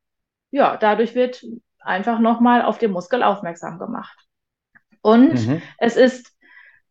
ja, 0.50 0.76
dadurch 0.76 1.14
wird 1.14 1.44
einfach 1.80 2.18
nochmal 2.18 2.62
auf 2.62 2.78
den 2.78 2.90
Muskel 2.90 3.22
aufmerksam 3.22 3.78
gemacht. 3.78 4.18
Und 5.02 5.46
mhm. 5.46 5.62
es 5.78 5.96
ist 5.96 6.34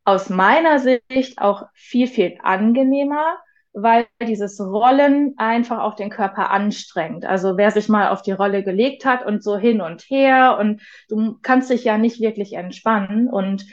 aus 0.05 0.29
meiner 0.29 0.79
Sicht 0.79 1.39
auch 1.39 1.63
viel, 1.73 2.07
viel 2.07 2.37
angenehmer, 2.41 3.37
weil 3.73 4.07
dieses 4.21 4.61
Rollen 4.61 5.33
einfach 5.37 5.79
auch 5.79 5.95
den 5.95 6.09
Körper 6.09 6.49
anstrengt. 6.49 7.25
Also 7.25 7.57
wer 7.57 7.71
sich 7.71 7.89
mal 7.89 8.07
auf 8.07 8.21
die 8.21 8.31
Rolle 8.31 8.63
gelegt 8.63 9.03
hat 9.03 9.25
und 9.25 9.43
so 9.43 9.57
hin 9.57 9.81
und 9.81 10.03
her 10.03 10.57
und 10.59 10.81
du 11.09 11.37
kannst 11.41 11.69
dich 11.69 11.83
ja 11.83 11.97
nicht 11.97 12.21
wirklich 12.21 12.53
entspannen 12.53 13.27
und 13.27 13.65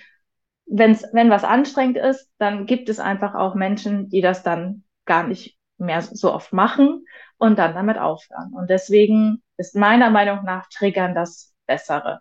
wenn's, 0.66 1.04
wenn 1.12 1.30
was 1.30 1.44
anstrengend 1.44 1.96
ist, 1.96 2.30
dann 2.38 2.66
gibt 2.66 2.88
es 2.88 3.00
einfach 3.00 3.34
auch 3.34 3.54
Menschen, 3.54 4.08
die 4.08 4.20
das 4.20 4.42
dann 4.42 4.84
gar 5.04 5.26
nicht 5.26 5.58
mehr 5.78 6.00
so 6.02 6.32
oft 6.32 6.52
machen 6.52 7.04
und 7.38 7.58
dann 7.58 7.74
damit 7.74 7.98
aufhören. 7.98 8.52
Und 8.54 8.70
deswegen 8.70 9.42
ist 9.56 9.74
meiner 9.74 10.10
Meinung 10.10 10.44
nach 10.44 10.68
Triggern 10.68 11.14
das 11.14 11.52
Bessere. 11.66 12.20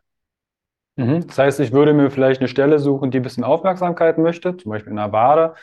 Mhm. 0.96 1.28
Das 1.28 1.38
heißt, 1.38 1.60
ich 1.60 1.72
würde 1.72 1.94
mir 1.94 2.10
vielleicht 2.12 2.42
eine 2.42 2.48
Stelle 2.48 2.80
suchen, 2.80 3.12
die 3.12 3.20
ein 3.20 3.24
bisschen 3.24 3.44
Aufmerksamkeit 3.44 4.18
möchte, 4.18 4.58
zum 4.58 4.72
Beispiel 4.72 4.92
in 4.92 4.98
der 4.98 5.12
Wade, 5.12 5.56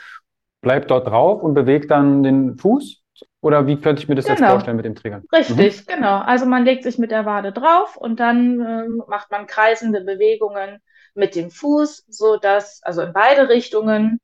bleib 0.61 0.89
dort 0.89 1.07
drauf 1.07 1.43
und 1.43 1.55
bewegt 1.55 1.91
dann 1.91 2.23
den 2.23 2.57
Fuß? 2.57 3.03
Oder 3.41 3.67
wie 3.67 3.81
könnte 3.81 4.03
ich 4.03 4.09
mir 4.09 4.15
das 4.15 4.27
genau. 4.27 4.39
jetzt 4.39 4.51
vorstellen 4.51 4.77
mit 4.77 4.87
dem 4.87 4.95
Triggern? 4.95 5.25
Richtig, 5.33 5.87
mhm. 5.87 5.93
genau. 5.93 6.19
Also 6.19 6.47
man 6.47 6.65
legt 6.65 6.83
sich 6.83 6.99
mit 6.99 7.11
der 7.11 7.25
Wade 7.25 7.53
drauf 7.53 7.97
und 7.97 8.21
dann 8.21 8.61
äh, 8.61 8.89
macht 9.09 9.31
man 9.31 9.47
kreisende 9.47 10.03
Bewegungen 10.03 10.81
mit 11.19 11.35
dem 11.35 11.51
Fuß, 11.51 12.05
so 12.09 12.37
dass, 12.37 12.83
also 12.83 13.03
in 13.03 13.13
beide 13.13 13.49
Richtungen, 13.49 14.21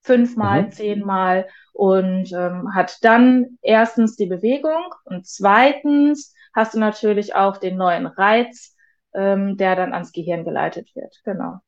fünfmal, 0.00 0.62
mhm. 0.62 0.70
zehnmal 0.70 1.48
und 1.72 2.32
ähm, 2.32 2.74
hat 2.74 3.04
dann 3.04 3.58
erstens 3.60 4.16
die 4.16 4.26
Bewegung 4.26 4.94
und 5.04 5.26
zweitens 5.26 6.34
hast 6.54 6.74
du 6.74 6.78
natürlich 6.78 7.34
auch 7.34 7.58
den 7.58 7.76
neuen 7.76 8.06
Reiz, 8.06 8.74
ähm, 9.14 9.56
der 9.56 9.76
dann 9.76 9.92
ans 9.92 10.12
Gehirn 10.12 10.44
geleitet 10.44 10.94
wird. 10.94 11.20
Genau. 11.24 11.58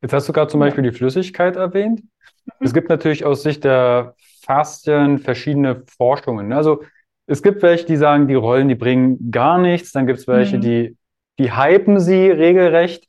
Jetzt 0.00 0.12
hast 0.12 0.28
du 0.28 0.32
gerade 0.32 0.50
zum 0.50 0.60
Beispiel 0.60 0.84
die 0.84 0.92
Flüssigkeit 0.92 1.56
erwähnt. 1.56 2.02
Mhm. 2.02 2.52
Es 2.60 2.74
gibt 2.74 2.88
natürlich 2.88 3.24
aus 3.24 3.42
Sicht 3.42 3.64
der 3.64 4.14
Faszien 4.42 5.18
verschiedene 5.18 5.82
Forschungen. 5.96 6.52
Also 6.52 6.82
es 7.26 7.42
gibt 7.42 7.62
welche, 7.62 7.84
die 7.84 7.96
sagen, 7.96 8.26
die 8.28 8.34
Rollen, 8.34 8.68
die 8.68 8.74
bringen 8.74 9.30
gar 9.30 9.58
nichts. 9.58 9.92
Dann 9.92 10.06
gibt 10.06 10.20
es 10.20 10.26
welche, 10.26 10.56
mhm. 10.56 10.60
die, 10.62 10.96
die 11.38 11.56
hypen 11.56 12.00
sie 12.00 12.30
regelrecht. 12.30 13.07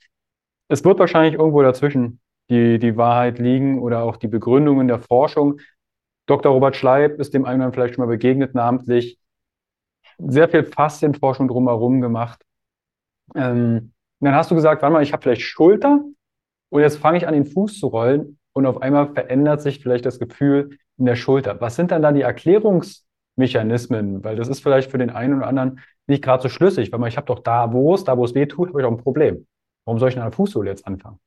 Es 0.70 0.86
wird 0.86 1.00
wahrscheinlich 1.00 1.34
irgendwo 1.34 1.62
dazwischen 1.64 2.22
die, 2.50 2.80
die 2.80 2.96
Wahrheit 2.96 3.40
liegen 3.40 3.82
oder 3.82 4.04
auch 4.04 4.18
die 4.18 4.28
Begründungen 4.28 4.88
der 4.88 5.00
Forschung. 5.00 5.60
Dr. 6.28 6.52
Robert 6.52 6.76
Schleib 6.76 7.20
ist 7.20 7.34
dem 7.34 7.46
einen 7.46 7.74
vielleicht 7.74 7.96
schon 7.96 8.06
mal 8.06 8.12
begegnet, 8.12 8.54
namentlich 8.54 9.20
sehr 10.20 10.48
viel 10.48 10.64
Faszienforschung 10.64 11.48
drumherum 11.48 12.02
gemacht. 12.02 12.44
Ähm, 13.36 13.94
dann 14.20 14.36
hast 14.36 14.52
du 14.52 14.56
gesagt, 14.56 14.82
warte 14.82 14.94
mal, 14.94 15.02
ich 15.02 15.14
habe 15.14 15.24
vielleicht 15.24 15.42
Schulter 15.42 16.04
und 16.70 16.82
jetzt 16.82 16.98
fange 16.98 17.18
ich 17.18 17.28
an, 17.28 17.34
den 17.34 17.46
Fuß 17.46 17.80
zu 17.80 17.88
rollen 17.88 18.38
und 18.54 18.66
auf 18.66 18.82
einmal 18.82 19.14
verändert 19.14 19.62
sich 19.62 19.82
vielleicht 19.82 20.06
das 20.06 20.20
Gefühl 20.20 20.78
in 20.98 21.06
der 21.06 21.16
Schulter. 21.16 21.60
Was 21.62 21.78
sind 21.78 21.92
dann 21.92 22.02
da 22.02 22.12
die 22.12 22.22
Erklärungsmechanismen? 22.22 24.24
Weil 24.24 24.36
das 24.36 24.50
ist 24.50 24.62
vielleicht 24.62 24.92
für 24.92 24.98
den 24.98 25.10
einen 25.10 25.38
oder 25.38 25.48
anderen 25.48 25.80
nicht 26.06 26.24
gerade 26.24 26.44
so 26.44 26.50
schlüssig, 26.50 26.92
weil 26.92 27.00
man, 27.00 27.10
ich 27.10 27.18
habe 27.18 27.28
doch 27.28 27.40
da, 27.40 27.72
wo 27.72 27.96
es, 27.96 28.04
da 28.04 28.18
wo 28.18 28.26
es 28.26 28.36
weh 28.36 28.46
tut, 28.46 28.70
habe 28.70 28.82
ich 28.82 28.86
auch 28.86 28.92
ein 28.92 28.98
Problem. 28.98 29.48
Warum 29.90 29.98
soll 29.98 30.10
ich 30.10 30.18
an 30.18 30.22
der 30.22 30.32
Fußsohle 30.32 30.70
jetzt 30.70 30.86
anfangen? 30.86 31.20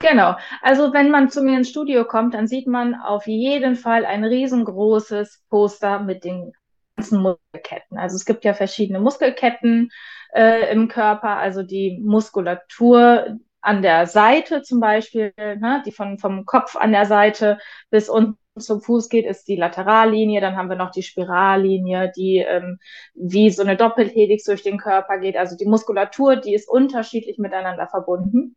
Genau. 0.00 0.36
Also 0.60 0.92
wenn 0.92 1.10
man 1.10 1.30
zu 1.30 1.42
mir 1.42 1.56
ins 1.56 1.70
Studio 1.70 2.04
kommt, 2.04 2.34
dann 2.34 2.46
sieht 2.46 2.66
man 2.66 2.94
auf 2.94 3.26
jeden 3.26 3.74
Fall 3.74 4.04
ein 4.04 4.22
riesengroßes 4.22 5.46
Poster 5.48 6.00
mit 6.00 6.24
den 6.24 6.52
ganzen 6.94 7.22
Muskelketten. 7.22 7.96
Also 7.96 8.16
es 8.16 8.26
gibt 8.26 8.44
ja 8.44 8.52
verschiedene 8.52 9.00
Muskelketten 9.00 9.90
äh, 10.34 10.70
im 10.70 10.88
Körper, 10.88 11.38
also 11.38 11.62
die 11.62 11.98
Muskulatur 12.04 13.38
an 13.62 13.82
der 13.82 14.06
Seite 14.06 14.62
zum 14.62 14.80
Beispiel, 14.80 15.32
ne, 15.36 15.82
die 15.86 15.92
von, 15.92 16.18
vom 16.18 16.44
Kopf 16.44 16.76
an 16.76 16.92
der 16.92 17.06
Seite 17.06 17.58
bis 17.90 18.08
unten 18.08 18.36
zum 18.58 18.82
Fuß 18.82 19.08
geht, 19.08 19.24
ist 19.24 19.48
die 19.48 19.56
Laterallinie. 19.56 20.40
Dann 20.40 20.56
haben 20.56 20.68
wir 20.68 20.76
noch 20.76 20.90
die 20.90 21.02
Spirallinie, 21.02 22.12
die 22.14 22.38
ähm, 22.38 22.78
wie 23.14 23.50
so 23.50 23.62
eine 23.62 23.76
Doppelhelix 23.76 24.44
durch 24.44 24.62
den 24.62 24.78
Körper 24.78 25.18
geht. 25.18 25.36
Also 25.36 25.56
die 25.56 25.64
Muskulatur, 25.66 26.36
die 26.36 26.54
ist 26.54 26.68
unterschiedlich 26.68 27.38
miteinander 27.38 27.86
verbunden. 27.88 28.56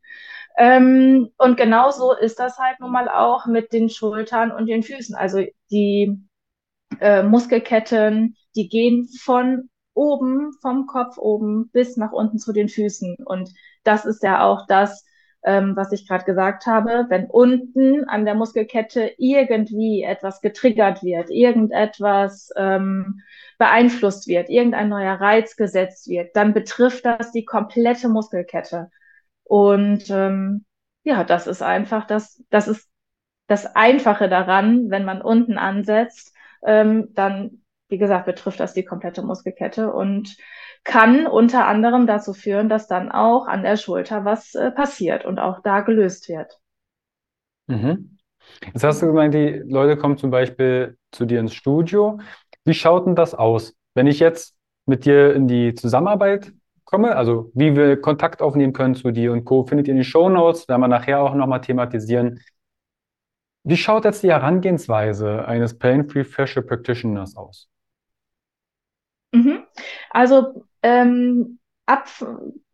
Ähm, 0.58 1.30
und 1.38 1.58
genauso 1.58 2.14
ist 2.14 2.40
das 2.40 2.58
halt 2.58 2.80
nun 2.80 2.92
mal 2.92 3.10
auch 3.10 3.46
mit 3.46 3.74
den 3.74 3.90
Schultern 3.90 4.52
und 4.52 4.68
den 4.68 4.84
Füßen. 4.84 5.16
Also 5.16 5.44
die 5.72 6.18
äh, 7.00 7.24
Muskelketten, 7.24 8.36
die 8.56 8.70
gehen 8.70 9.08
von 9.22 9.70
oben, 9.94 10.52
vom 10.62 10.88
Kopf 10.88 11.18
oben 11.18 11.70
bis 11.72 11.98
nach 11.98 12.12
unten 12.12 12.38
zu 12.38 12.54
den 12.54 12.70
Füßen. 12.70 13.18
Und 13.26 13.52
das 13.86 14.06
ist 14.06 14.24
ja 14.24 14.44
auch 14.44 14.66
das, 14.68 15.06
ähm, 15.44 15.76
was 15.76 15.92
ich 15.92 16.08
gerade 16.08 16.26
gesagt 16.26 16.66
habe. 16.66 17.06
Wenn 17.10 17.26
unten 17.26 18.04
an 18.10 18.26
der 18.26 18.36
Muskelkette 18.36 19.14
irgendwie 19.18 20.04
etwas 20.04 20.42
getriggert 20.42 21.04
wird, 21.04 21.30
irgendetwas 21.30 22.50
ähm, 22.58 23.22
beeinflusst 23.58 24.28
wird, 24.28 24.50
irgendein 24.50 24.90
neuer 24.90 25.20
Reiz 25.22 25.56
gesetzt 25.56 26.08
wird, 26.10 26.36
dann 26.36 26.54
betrifft 26.54 27.06
das 27.06 27.32
die 27.32 27.46
komplette 27.46 28.10
Muskelkette. 28.10 28.90
Und 29.44 30.10
ähm, 30.10 30.66
ja, 31.04 31.24
das 31.24 31.48
ist 31.48 31.62
einfach 31.62 32.08
das, 32.08 32.44
das 32.50 32.68
ist 32.68 32.90
das 33.48 33.76
Einfache 33.76 34.28
daran, 34.28 34.90
wenn 34.90 35.06
man 35.06 35.22
unten 35.22 35.58
ansetzt, 35.60 36.34
ähm, 36.66 37.10
dann 37.14 37.62
wie 37.88 37.98
gesagt, 37.98 38.26
betrifft 38.26 38.60
das 38.60 38.74
die 38.74 38.84
komplette 38.84 39.22
Muskelkette 39.22 39.92
und 39.94 40.36
kann 40.86 41.28
unter 41.28 41.68
anderem 41.68 42.08
dazu 42.08 42.34
führen, 42.34 42.70
dass 42.70 42.88
dann 42.88 43.12
auch 43.12 43.48
an 43.48 43.64
der 43.64 43.76
Schulter 43.76 44.24
was 44.24 44.56
äh, 44.56 44.72
passiert 44.72 45.26
und 45.26 45.40
auch 45.40 45.62
da 45.62 45.82
gelöst 45.82 46.30
wird. 46.30 46.62
Mhm. 47.68 48.18
Jetzt 48.72 48.84
hast 48.84 49.02
du 49.02 49.08
gemeint, 49.08 49.34
die 49.34 49.64
Leute 49.66 49.98
kommen 49.98 50.18
zum 50.18 50.30
Beispiel 50.30 50.98
zu 51.12 51.26
dir 51.26 51.40
ins 51.40 51.56
Studio. 51.56 52.20
Wie 52.64 52.76
schaut 52.76 53.08
denn 53.08 53.16
das 53.16 53.34
aus? 53.34 53.76
Wenn 53.96 54.06
ich 54.06 54.20
jetzt 54.20 54.56
mit 54.86 55.06
dir 55.06 55.34
in 55.34 55.48
die 55.48 55.74
Zusammenarbeit 55.74 56.54
komme, 56.84 57.16
also 57.16 57.52
wie 57.56 57.76
wir 57.76 58.00
Kontakt 58.00 58.44
aufnehmen 58.44 58.72
können 58.72 58.94
zu 58.94 59.10
dir 59.10 59.32
und 59.32 59.44
Co., 59.44 59.66
findet 59.66 59.88
ihr 59.88 59.92
in 59.92 59.98
den 59.98 60.04
Show 60.04 60.30
Notes, 60.30 60.68
werden 60.70 60.82
wir 60.82 60.88
nachher 60.88 61.20
auch 61.20 61.34
nochmal 61.34 61.62
thematisieren. 61.62 62.40
Wie 63.64 63.78
schaut 63.78 64.06
jetzt 64.06 64.22
die 64.22 64.30
Herangehensweise 64.30 65.46
eines 65.48 65.76
Pain-Free 65.80 66.26
Fascial 66.26 66.64
Practitioners 66.64 67.36
aus? 67.36 67.68
Also 70.16 70.64
ähm, 70.82 71.60
ab, 71.86 72.08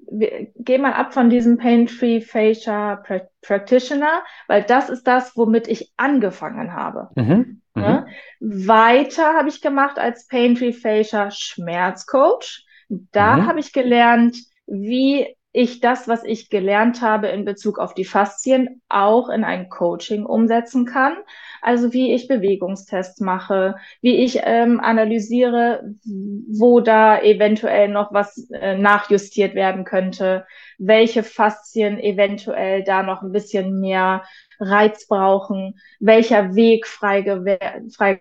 geh 0.07 0.77
mal 0.77 0.93
ab 0.93 1.11
von 1.11 1.31
diesem 1.31 1.57
Pain-Free 1.57 2.21
Fascia 2.21 3.03
Practitioner, 3.41 4.21
weil 4.47 4.61
das 4.61 4.91
ist 4.91 5.07
das, 5.07 5.35
womit 5.35 5.67
ich 5.67 5.91
angefangen 5.97 6.73
habe. 6.73 7.09
Mhm. 7.15 7.61
Mhm. 7.73 7.81
Ja? 7.81 8.05
Weiter 8.39 9.33
habe 9.33 9.49
ich 9.49 9.59
gemacht 9.59 9.97
als 9.97 10.27
Pain-Free 10.27 10.73
Fascia 10.73 11.31
Schmerzcoach. 11.31 12.63
Da 12.89 13.37
mhm. 13.37 13.47
habe 13.47 13.59
ich 13.59 13.73
gelernt, 13.73 14.37
wie 14.67 15.35
ich 15.53 15.81
das, 15.81 16.07
was 16.07 16.23
ich 16.23 16.49
gelernt 16.49 17.01
habe 17.01 17.27
in 17.27 17.43
Bezug 17.43 17.77
auf 17.77 17.93
die 17.93 18.05
Faszien, 18.05 18.81
auch 18.87 19.29
in 19.29 19.43
ein 19.43 19.69
Coaching 19.69 20.25
umsetzen 20.25 20.85
kann. 20.85 21.17
Also 21.61 21.93
wie 21.93 22.13
ich 22.13 22.27
Bewegungstests 22.27 23.19
mache, 23.19 23.75
wie 24.01 24.23
ich 24.23 24.39
ähm, 24.43 24.79
analysiere, 24.79 25.93
wo 26.03 26.79
da 26.79 27.21
eventuell 27.21 27.89
noch 27.89 28.13
was 28.13 28.49
äh, 28.51 28.77
nachjustiert 28.77 29.53
werden 29.53 29.83
könnte, 29.83 30.45
welche 30.77 31.21
Faszien 31.21 31.99
eventuell 31.99 32.83
da 32.83 33.03
noch 33.03 33.21
ein 33.21 33.31
bisschen 33.31 33.79
mehr 33.79 34.23
Reiz 34.59 35.07
brauchen, 35.07 35.79
welcher 35.99 36.55
Weg 36.55 36.87
freigemacht 36.87 37.93
frei 37.93 38.19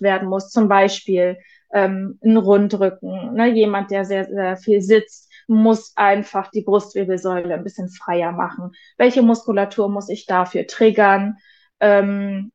werden 0.00 0.28
muss, 0.28 0.50
zum 0.50 0.68
Beispiel 0.68 1.38
ähm, 1.72 2.18
ein 2.22 2.36
Rundrücken, 2.36 3.34
ne? 3.34 3.48
jemand, 3.48 3.90
der 3.90 4.04
sehr, 4.04 4.26
sehr 4.26 4.56
viel 4.56 4.80
sitzt, 4.80 5.31
muss 5.52 5.92
einfach 5.96 6.50
die 6.50 6.62
Brustwirbelsäule 6.62 7.54
ein 7.54 7.64
bisschen 7.64 7.88
freier 7.88 8.32
machen. 8.32 8.72
Welche 8.96 9.22
Muskulatur 9.22 9.88
muss 9.88 10.08
ich 10.08 10.26
dafür 10.26 10.66
triggern? 10.66 11.38
Ähm, 11.80 12.52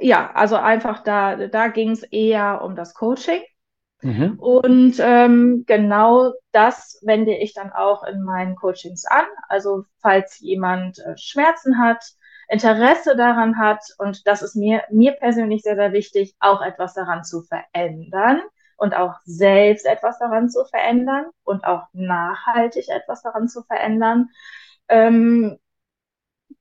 ja, 0.00 0.30
also 0.32 0.56
einfach 0.56 1.02
da, 1.02 1.48
da 1.48 1.68
ging 1.68 1.90
es 1.90 2.02
eher 2.02 2.62
um 2.62 2.76
das 2.76 2.94
Coaching. 2.94 3.42
Mhm. 4.00 4.38
Und 4.38 4.96
ähm, 5.00 5.64
genau 5.66 6.32
das 6.52 7.00
wende 7.02 7.34
ich 7.36 7.52
dann 7.52 7.72
auch 7.72 8.04
in 8.04 8.22
meinen 8.22 8.54
Coachings 8.54 9.04
an. 9.06 9.24
Also 9.48 9.84
falls 10.00 10.38
jemand 10.38 10.98
äh, 11.00 11.16
Schmerzen 11.16 11.78
hat, 11.78 12.04
Interesse 12.48 13.16
daran 13.16 13.58
hat, 13.58 13.84
und 13.98 14.26
das 14.26 14.42
ist 14.42 14.54
mir, 14.54 14.82
mir 14.90 15.12
persönlich 15.12 15.62
sehr, 15.62 15.76
sehr 15.76 15.92
wichtig, 15.92 16.34
auch 16.40 16.62
etwas 16.62 16.94
daran 16.94 17.24
zu 17.24 17.42
verändern, 17.42 18.40
und 18.78 18.94
auch 18.94 19.16
selbst 19.24 19.84
etwas 19.84 20.18
daran 20.18 20.48
zu 20.48 20.64
verändern 20.64 21.26
und 21.44 21.64
auch 21.64 21.86
nachhaltig 21.92 22.88
etwas 22.88 23.22
daran 23.22 23.48
zu 23.48 23.62
verändern, 23.64 24.30
ähm, 24.88 25.58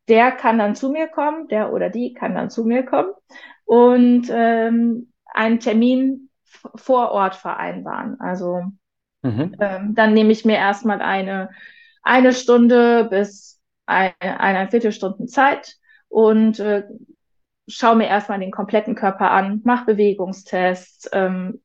der 0.07 0.31
kann 0.31 0.57
dann 0.57 0.75
zu 0.75 0.89
mir 0.89 1.07
kommen, 1.07 1.47
der 1.47 1.71
oder 1.71 1.89
die 1.89 2.13
kann 2.13 2.35
dann 2.35 2.49
zu 2.49 2.65
mir 2.65 2.83
kommen 2.83 3.13
und 3.65 4.27
ähm, 4.31 5.13
einen 5.25 5.59
Termin 5.59 6.29
vor 6.75 7.11
Ort 7.11 7.35
vereinbaren. 7.35 8.19
Also 8.19 8.63
mhm. 9.21 9.55
ähm, 9.59 9.95
dann 9.95 10.13
nehme 10.13 10.31
ich 10.31 10.43
mir 10.43 10.57
erstmal 10.57 11.01
eine, 11.01 11.51
eine 12.01 12.33
Stunde 12.33 13.05
bis 13.09 13.61
eine, 13.85 14.13
eine 14.19 14.69
Viertelstunden 14.69 15.27
Zeit 15.27 15.75
und 16.07 16.59
äh, 16.59 16.83
schaue 17.67 17.97
mir 17.97 18.07
erstmal 18.07 18.39
den 18.39 18.51
kompletten 18.51 18.95
Körper 18.95 19.29
an, 19.31 19.61
mache 19.63 19.85
Bewegungstests, 19.85 21.09
ähm, 21.11 21.61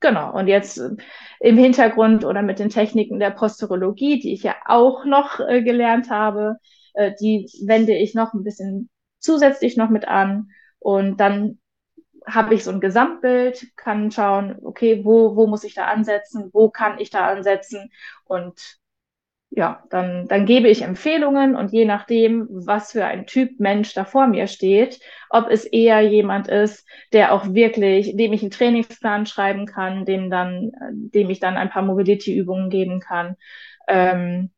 Genau, 0.00 0.32
und 0.36 0.46
jetzt 0.48 0.78
äh, 0.78 0.90
im 1.40 1.58
Hintergrund 1.58 2.24
oder 2.24 2.42
mit 2.42 2.58
den 2.58 2.70
Techniken 2.70 3.18
der 3.20 3.30
Posturologie, 3.30 4.18
die 4.18 4.32
ich 4.32 4.42
ja 4.42 4.56
auch 4.66 5.04
noch 5.04 5.40
äh, 5.40 5.62
gelernt 5.62 6.10
habe, 6.10 6.56
äh, 6.94 7.12
die 7.20 7.46
wende 7.66 7.94
ich 7.94 8.14
noch 8.14 8.32
ein 8.32 8.42
bisschen 8.44 8.88
zusätzlich 9.18 9.76
noch 9.76 9.90
mit 9.90 10.08
an. 10.08 10.50
Und 10.78 11.18
dann 11.20 11.58
habe 12.26 12.54
ich 12.54 12.64
so 12.64 12.72
ein 12.72 12.80
Gesamtbild, 12.80 13.68
kann 13.76 14.10
schauen, 14.12 14.58
okay, 14.64 15.04
wo, 15.04 15.36
wo 15.36 15.46
muss 15.48 15.64
ich 15.64 15.74
da 15.74 15.86
ansetzen, 15.86 16.50
wo 16.52 16.70
kann 16.70 16.98
ich 17.00 17.10
da 17.10 17.28
ansetzen 17.28 17.90
und 18.24 18.79
ja, 19.52 19.82
dann, 19.90 20.28
dann 20.28 20.46
gebe 20.46 20.68
ich 20.68 20.82
Empfehlungen 20.82 21.56
und 21.56 21.72
je 21.72 21.84
nachdem, 21.84 22.46
was 22.50 22.92
für 22.92 23.04
ein 23.04 23.26
Typ 23.26 23.58
Mensch 23.58 23.92
da 23.94 24.04
vor 24.04 24.28
mir 24.28 24.46
steht, 24.46 25.00
ob 25.28 25.48
es 25.50 25.64
eher 25.64 26.00
jemand 26.02 26.46
ist, 26.46 26.86
der 27.12 27.32
auch 27.32 27.52
wirklich, 27.52 28.16
dem 28.16 28.32
ich 28.32 28.42
einen 28.42 28.52
Trainingsplan 28.52 29.26
schreiben 29.26 29.66
kann, 29.66 30.04
dem 30.04 30.30
dann, 30.30 30.70
dem 30.92 31.30
ich 31.30 31.40
dann 31.40 31.56
ein 31.56 31.68
paar 31.68 31.82
Mobility-Übungen 31.82 32.70
geben 32.70 33.00
kann. 33.00 33.34
Ähm, 33.88 34.50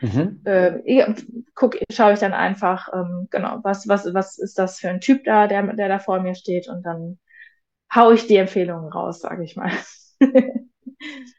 mhm. 0.00 0.40
äh, 0.44 1.14
guck, 1.54 1.78
schaue 1.92 2.14
ich 2.14 2.18
dann 2.18 2.34
einfach, 2.34 2.88
ähm, 2.92 3.28
genau, 3.30 3.60
was, 3.62 3.86
was, 3.86 4.12
was 4.12 4.38
ist 4.38 4.58
das 4.58 4.80
für 4.80 4.88
ein 4.88 5.00
Typ 5.00 5.22
da, 5.22 5.46
der, 5.46 5.62
der 5.74 5.88
da 5.88 6.00
vor 6.00 6.20
mir 6.20 6.34
steht 6.34 6.68
und 6.68 6.84
dann 6.84 7.20
hau 7.94 8.10
ich 8.10 8.26
die 8.26 8.36
Empfehlungen 8.36 8.90
raus, 8.90 9.20
sage 9.20 9.44
ich 9.44 9.54
mal. 9.54 9.70
du 10.20 10.60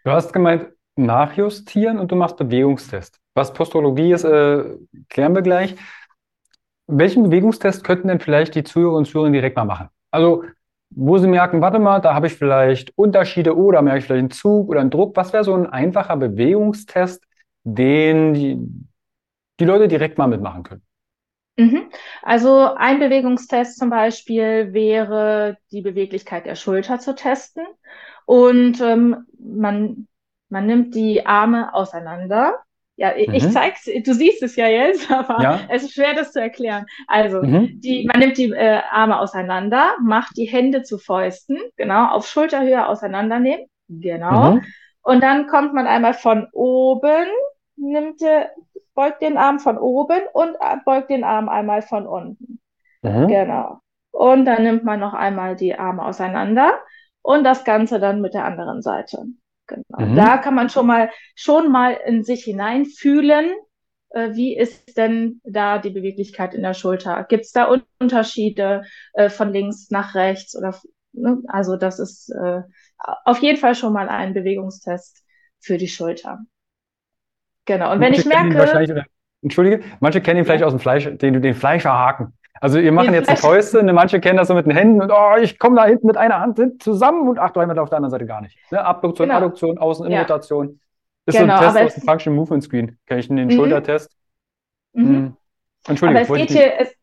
hast 0.06 0.32
gemeint, 0.32 0.70
nachjustieren 0.96 2.00
und 2.00 2.12
du 2.12 2.16
machst 2.16 2.38
Bewegungstest. 2.38 3.20
Was 3.34 3.54
Postologie 3.54 4.12
ist, 4.12 4.24
äh, 4.24 4.64
klären 5.10 5.34
wir 5.34 5.42
gleich. 5.42 5.76
Welchen 6.88 7.24
Bewegungstest 7.24 7.84
könnten 7.84 8.10
denn 8.10 8.20
vielleicht 8.20 8.56
die 8.56 8.64
Zuhörer 8.64 8.96
und 8.96 9.06
Zuhörer 9.06 9.32
direkt 9.32 9.56
mal 9.56 9.66
machen? 9.66 9.90
Also, 10.12 10.44
wo 10.92 11.18
sie 11.18 11.28
merken, 11.28 11.62
warte 11.62 11.80
mal, 11.80 12.00
da 12.00 12.14
habe 12.14 12.28
ich 12.28 12.36
vielleicht 12.36 12.96
Unterschiede 12.96 13.58
oder 13.58 13.82
merke 13.82 14.00
ich 14.00 14.06
vielleicht 14.06 14.20
einen 14.20 14.32
Zug 14.32 14.70
oder 14.70 14.82
einen 14.82 14.92
Druck. 14.92 15.16
Was 15.16 15.34
wäre 15.34 15.44
so 15.44 15.56
ein 15.56 15.66
einfacher 15.66 16.18
Bewegungstest, 16.18 17.24
den 17.64 18.34
die, 18.34 18.60
die 19.60 19.66
Leute 19.66 19.88
direkt 19.88 20.20
mal 20.20 20.28
mitmachen 20.28 20.64
können? 20.64 20.84
Mhm. 21.58 21.90
Also 22.22 22.74
ein 22.76 23.00
Bewegungstest 23.00 23.80
zum 23.80 23.90
Beispiel 23.90 24.74
wäre 24.74 25.58
die 25.72 25.82
Beweglichkeit 25.82 26.46
der 26.46 26.56
Schulter 26.56 27.00
zu 27.00 27.16
testen. 27.16 27.64
Und 28.26 28.80
ähm, 28.82 29.26
man 29.40 30.08
man 30.54 30.68
nimmt 30.68 30.94
die 30.94 31.26
Arme 31.26 31.74
auseinander. 31.74 32.60
Ja, 32.96 33.10
mhm. 33.10 33.34
ich 33.34 33.50
zeig's, 33.52 33.86
du 33.86 34.14
siehst 34.14 34.44
es 34.44 34.56
ja 34.56 34.68
jetzt, 34.68 35.12
aber 35.12 35.42
ja. 35.42 35.60
es 35.70 35.82
ist 35.84 35.96
schwer, 35.96 36.14
das 36.14 36.32
zu 36.32 36.40
erklären. 36.40 36.86
Also, 37.08 37.42
mhm. 37.42 37.82
die, 37.82 38.06
man 38.06 38.20
nimmt 38.20 38.38
die 38.38 38.52
äh, 38.52 38.82
Arme 38.92 39.20
auseinander, 39.20 39.96
macht 40.00 40.38
die 40.38 40.46
Hände 40.46 40.84
zu 40.84 41.00
Fäusten, 41.00 41.58
genau, 41.76 42.10
auf 42.10 42.28
Schulterhöhe 42.28 42.88
auseinandernehmen, 42.88 43.66
genau. 43.90 44.54
Mhm. 44.54 44.62
Und 45.02 45.24
dann 45.24 45.48
kommt 45.48 45.74
man 45.74 45.88
einmal 45.88 46.14
von 46.14 46.48
oben, 46.54 47.26
nimmt, 47.76 48.22
beugt 48.94 49.24
den 49.24 49.38
Arm 49.38 49.60
von 49.60 49.80
oben 49.80 50.22
und 50.34 50.54
äh, 50.56 50.78
beugt 50.86 51.10
den 51.10 51.24
Arm 51.24 51.50
einmal 51.50 51.82
von 51.82 52.06
unten. 52.06 52.60
Mhm. 53.02 53.28
Genau. 53.28 53.80
Und 54.12 54.46
dann 54.46 54.62
nimmt 54.62 54.84
man 54.84 55.00
noch 55.00 55.16
einmal 55.16 55.56
die 55.56 55.74
Arme 55.74 56.06
auseinander 56.06 56.74
und 57.24 57.44
das 57.44 57.64
Ganze 57.64 58.00
dann 58.00 58.22
mit 58.22 58.36
der 58.36 58.46
anderen 58.46 58.84
Seite. 58.84 59.26
Genau. 59.68 59.84
Mhm. 59.98 60.16
Da 60.16 60.38
kann 60.38 60.56
man 60.56 60.70
schon 60.70 60.88
mal, 60.88 61.10
schon 61.36 61.72
mal 61.72 61.98
in 62.06 62.24
sich 62.24 62.44
hineinfühlen, 62.44 63.52
äh, 64.10 64.34
wie 64.34 64.56
ist 64.56 64.98
denn 64.98 65.42
da 65.44 65.80
die 65.80 65.90
Beweglichkeit 65.90 66.54
in 66.54 66.62
der 66.62 66.74
Schulter? 66.74 67.26
Gibt 67.28 67.46
es 67.46 67.52
da 67.52 67.70
Un 67.70 67.84
Unterschiede 68.00 68.84
äh, 69.14 69.30
von 69.30 69.52
links 69.52 69.90
nach 69.90 70.16
rechts 70.16 70.56
oder 70.58 70.76
ne? 71.14 71.42
also 71.48 71.78
das 71.78 72.00
ist 72.00 72.30
äh, 72.30 72.62
auf 73.26 73.40
jeden 73.40 73.58
Fall 73.58 73.76
schon 73.76 73.94
mal 73.94 74.10
ein 74.10 74.34
Bewegungstest 74.34 75.24
für 75.60 75.78
die 75.78 75.88
Schulter. 75.88 76.40
Genau. 77.66 77.94
Und 77.94 78.02
wenn 78.02 78.14
ich 78.14 78.26
merke, 78.26 79.06
Entschuldige, 79.42 79.84
manche 80.00 80.22
kennen 80.22 80.40
ihn 80.40 80.46
vielleicht 80.46 80.64
aus 80.64 80.74
dem 80.74 80.80
Fleisch, 80.80 81.10
den, 81.18 81.42
den 81.42 81.54
Fleischerhaken. 81.54 82.34
Also 82.62 82.80
wir 82.80 82.92
machen 82.92 83.14
jetzt 83.14 83.28
eine 83.28 83.38
Fäuste, 83.38 83.84
ne, 83.84 83.94
manche 83.94 84.20
kennen 84.22 84.38
das 84.38 84.48
so 84.48 84.54
mit 84.54 84.66
den 84.66 84.76
Händen 84.76 85.02
und 85.02 85.12
oh, 85.12 85.36
ich 85.42 85.60
komme 85.60 85.76
da 85.76 85.86
hinten 85.86 86.08
mit 86.08 86.18
einer 86.18 86.40
Hand 86.40 86.82
zusammen 86.82 87.28
und 87.28 87.40
ach, 87.40 87.52
du 87.52 87.60
auf 87.60 87.90
der 87.90 87.98
anderen 87.98 88.12
Seite 88.12 88.26
gar 88.26 88.42
nicht. 88.42 88.58
Ne? 88.72 88.84
Abduktion, 88.84 89.28
genau. 89.28 89.40
Adduktion, 89.40 89.78
Außeninnenrotation. 89.78 90.68
Ja. 90.68 90.76
Ist 91.26 91.38
genau, 91.38 91.58
so 91.58 91.64
ein 91.64 91.74
Test 91.74 91.86
aus 91.86 91.96
dem 91.96 92.04
Function 92.04 92.36
Movement 92.36 92.64
Screen. 92.64 92.98
Kenne 93.06 93.20
ich 93.20 93.28
den 93.28 93.46
mhm. 93.46 93.52
Schultertest. 93.52 94.16
Mhm. 94.94 95.04
Mhm. 95.04 95.38
Entschuldigung. 95.88 96.24
Aber 96.24 96.40
es 96.40 96.48
geht, 96.48 96.58
hier, 96.58 96.80
es, 96.80 96.96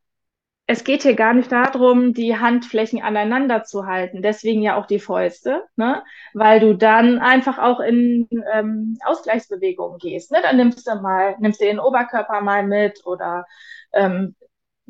es 0.67 0.85
geht 0.85 1.03
hier 1.03 1.15
gar 1.15 1.35
nicht 1.35 1.51
darum, 1.51 2.15
die 2.15 2.39
Handflächen 2.39 3.03
aneinander 3.03 3.65
zu 3.65 3.87
halten. 3.87 4.23
Deswegen 4.23 4.63
ja 4.63 4.77
auch 4.77 4.87
die 4.87 4.99
Fäuste, 4.99 5.65
ne? 5.77 6.03
weil 6.33 6.61
du 6.61 6.75
dann 6.75 7.19
einfach 7.19 7.59
auch 7.59 7.81
in 7.81 8.29
ähm, 8.55 8.99
Ausgleichsbewegungen 9.05 9.99
gehst. 9.99 10.31
Ne? 10.31 10.39
Dann 10.43 10.57
nimmst 10.57 10.87
du 10.87 10.95
mal, 11.01 11.37
nimmst 11.41 11.61
du 11.61 11.65
den 11.65 11.81
Oberkörper 11.81 12.41
mal 12.41 12.67
mit 12.67 13.05
oder 13.05 13.47
ähm, 13.93 14.37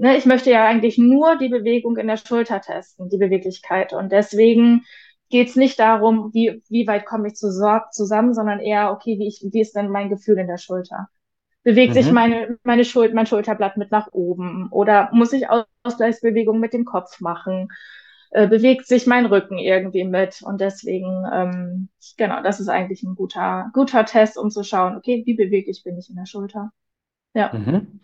ne, 0.00 0.16
ich 0.16 0.26
möchte 0.26 0.50
ja 0.50 0.64
eigentlich 0.64 0.98
nur 0.98 1.36
die 1.36 1.48
Bewegung 1.48 1.96
in 1.98 2.06
der 2.06 2.16
Schulter 2.16 2.60
testen, 2.60 3.10
die 3.10 3.18
Beweglichkeit. 3.18 3.92
Und 3.92 4.10
deswegen 4.10 4.84
geht 5.28 5.48
es 5.48 5.56
nicht 5.56 5.78
darum, 5.78 6.30
wie, 6.32 6.62
wie 6.68 6.86
weit 6.86 7.04
komme 7.06 7.28
ich 7.28 7.34
zu, 7.34 7.48
zusammen, 7.92 8.34
sondern 8.34 8.60
eher, 8.60 8.92
okay, 8.92 9.18
wie, 9.18 9.28
ich, 9.28 9.46
wie 9.52 9.60
ist 9.60 9.76
denn 9.76 9.90
mein 9.90 10.08
Gefühl 10.08 10.38
in 10.38 10.46
der 10.46 10.58
Schulter? 10.58 11.08
Bewegt 11.62 11.90
mhm. 11.90 11.94
sich 11.94 12.12
meine, 12.12 12.58
meine 12.64 12.86
Schuld, 12.86 13.12
mein 13.12 13.26
Schulterblatt 13.26 13.76
mit 13.76 13.90
nach 13.90 14.08
oben? 14.12 14.68
Oder 14.70 15.10
muss 15.12 15.34
ich 15.34 15.44
Ausgleichsbewegungen 15.84 16.60
mit 16.60 16.72
dem 16.72 16.86
Kopf 16.86 17.20
machen? 17.20 17.68
Äh, 18.30 18.48
bewegt 18.48 18.86
sich 18.86 19.06
mein 19.06 19.26
Rücken 19.26 19.58
irgendwie 19.58 20.04
mit? 20.04 20.40
Und 20.42 20.62
deswegen, 20.62 21.26
ähm, 21.30 21.88
genau, 22.16 22.42
das 22.42 22.58
ist 22.58 22.68
eigentlich 22.68 23.02
ein 23.02 23.16
guter, 23.16 23.70
guter 23.74 24.06
Test, 24.06 24.38
um 24.38 24.50
zu 24.50 24.64
schauen, 24.64 24.96
okay, 24.96 25.22
wie 25.26 25.34
beweglich 25.34 25.84
bin 25.84 25.98
ich 25.98 26.08
in 26.08 26.16
der 26.16 26.26
Schulter? 26.26 26.72
Ja. 27.34 27.52
Mhm. 27.52 28.00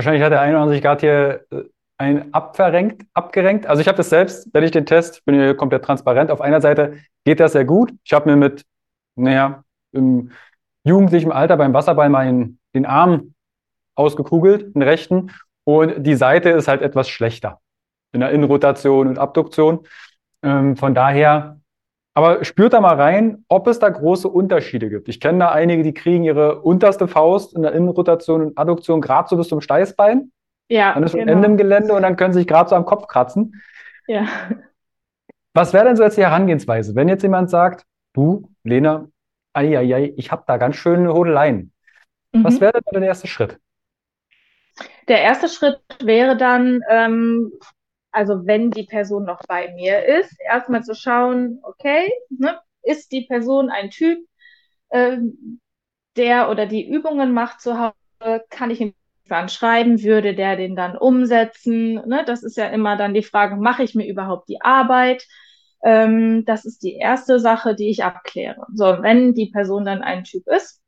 Wahrscheinlich 0.00 0.22
hat 0.22 0.32
der 0.32 0.40
eine 0.40 0.52
oder 0.52 0.62
andere 0.62 0.76
sich 0.76 0.82
gerade 0.82 1.00
hier 1.02 1.44
äh, 1.50 1.68
ein 1.98 2.32
abverrenkt, 2.32 3.02
abgerenkt. 3.12 3.66
Also 3.66 3.82
ich 3.82 3.86
habe 3.86 3.98
das 3.98 4.08
selbst, 4.08 4.48
wenn 4.54 4.64
ich 4.64 4.70
den 4.70 4.86
Test, 4.86 5.22
bin 5.26 5.34
hier 5.34 5.54
komplett 5.54 5.84
transparent. 5.84 6.30
Auf 6.30 6.40
einer 6.40 6.62
Seite 6.62 6.96
geht 7.26 7.38
das 7.38 7.52
sehr 7.52 7.66
gut. 7.66 7.92
Ich 8.02 8.14
habe 8.14 8.30
mir 8.30 8.36
mit, 8.36 8.64
naja, 9.14 9.62
im 9.92 10.30
jugendlichen 10.84 11.32
Alter 11.32 11.58
beim 11.58 11.74
Wasserball 11.74 12.08
meinen, 12.08 12.58
den 12.74 12.86
Arm 12.86 13.34
ausgekugelt, 13.94 14.74
den 14.74 14.80
rechten. 14.80 15.32
Und 15.64 16.02
die 16.02 16.14
Seite 16.14 16.48
ist 16.48 16.66
halt 16.66 16.80
etwas 16.80 17.10
schlechter 17.10 17.60
in 18.12 18.20
der 18.20 18.30
Innenrotation 18.30 19.06
und 19.06 19.18
Abduktion. 19.18 19.86
Ähm, 20.42 20.78
von 20.78 20.94
daher 20.94 21.59
Aber 22.14 22.44
spürt 22.44 22.72
da 22.72 22.80
mal 22.80 22.96
rein, 22.96 23.44
ob 23.48 23.66
es 23.68 23.78
da 23.78 23.88
große 23.88 24.28
Unterschiede 24.28 24.90
gibt. 24.90 25.08
Ich 25.08 25.20
kenne 25.20 25.38
da 25.38 25.52
einige, 25.52 25.82
die 25.82 25.94
kriegen 25.94 26.24
ihre 26.24 26.60
unterste 26.62 27.06
Faust 27.06 27.54
in 27.54 27.62
der 27.62 27.72
Innenrotation 27.72 28.42
und 28.42 28.58
Adduktion 28.58 29.00
gerade 29.00 29.28
so 29.28 29.36
bis 29.36 29.48
zum 29.48 29.60
Steißbein. 29.60 30.32
Ja. 30.68 30.94
Dann 30.94 31.04
ist 31.04 31.12
genau. 31.12 31.32
Ende 31.32 31.46
im 31.46 31.56
Gelände 31.56 31.94
und 31.94 32.02
dann 32.02 32.16
können 32.16 32.32
sie 32.32 32.40
sich 32.40 32.48
gerade 32.48 32.68
so 32.68 32.76
am 32.76 32.84
Kopf 32.84 33.06
kratzen. 33.06 33.62
Ja. 34.06 34.26
Was 35.54 35.72
wäre 35.72 35.84
denn 35.84 35.96
so 35.96 36.02
jetzt 36.02 36.16
die 36.16 36.22
Herangehensweise, 36.22 36.94
wenn 36.94 37.08
jetzt 37.08 37.22
jemand 37.22 37.50
sagt, 37.50 37.84
du, 38.12 38.48
Lena, 38.64 39.08
ei, 39.52 39.78
ei, 39.78 39.94
ei, 39.94 40.14
ich 40.16 40.30
habe 40.30 40.44
da 40.46 40.56
ganz 40.56 40.76
schöne 40.76 41.12
Hodeleien. 41.12 41.72
Mhm. 42.32 42.44
Was 42.44 42.60
wäre 42.60 42.80
denn 42.92 43.00
der 43.00 43.08
erste 43.08 43.26
Schritt? 43.26 43.58
Der 45.08 45.22
erste 45.22 45.48
Schritt 45.48 45.80
wäre 46.02 46.36
dann, 46.36 46.80
ähm, 46.88 47.52
also 48.12 48.46
wenn 48.46 48.70
die 48.70 48.84
Person 48.84 49.24
noch 49.24 49.40
bei 49.46 49.72
mir 49.74 50.04
ist, 50.04 50.34
erstmal 50.40 50.82
zu 50.82 50.94
schauen, 50.94 51.60
okay, 51.62 52.10
ne, 52.30 52.58
ist 52.82 53.12
die 53.12 53.26
Person 53.26 53.70
ein 53.70 53.90
Typ, 53.90 54.18
äh, 54.90 55.18
der 56.16 56.50
oder 56.50 56.66
die 56.66 56.88
Übungen 56.88 57.32
macht 57.32 57.60
zu 57.60 57.78
Hause, 57.78 58.44
kann 58.50 58.70
ich 58.70 58.80
ihn 58.80 58.94
schreiben, 59.48 60.02
würde 60.02 60.34
der 60.34 60.56
den 60.56 60.74
dann 60.76 60.96
umsetzen? 60.96 61.94
Ne? 62.06 62.24
Das 62.26 62.42
ist 62.42 62.56
ja 62.56 62.66
immer 62.68 62.96
dann 62.96 63.14
die 63.14 63.22
Frage, 63.22 63.56
mache 63.56 63.82
ich 63.84 63.94
mir 63.94 64.06
überhaupt 64.08 64.48
die 64.48 64.60
Arbeit? 64.60 65.24
Ähm, 65.84 66.44
das 66.46 66.64
ist 66.64 66.82
die 66.82 66.94
erste 66.94 67.38
Sache, 67.38 67.74
die 67.74 67.90
ich 67.90 68.04
abkläre. 68.04 68.66
So, 68.74 68.84
wenn 69.02 69.34
die 69.34 69.50
Person 69.50 69.84
dann 69.84 70.02
ein 70.02 70.24
Typ 70.24 70.46
ist, 70.48 70.82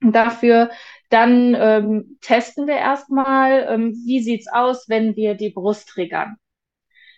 dafür, 0.00 0.70
dann 1.10 1.54
ähm, 1.54 2.18
testen 2.20 2.66
wir 2.66 2.76
erstmal, 2.76 3.66
ähm, 3.68 3.92
wie 4.04 4.20
sieht's 4.22 4.48
aus, 4.48 4.88
wenn 4.88 5.16
wir 5.16 5.34
die 5.34 5.50
Brust 5.50 5.88
triggern. 5.88 6.36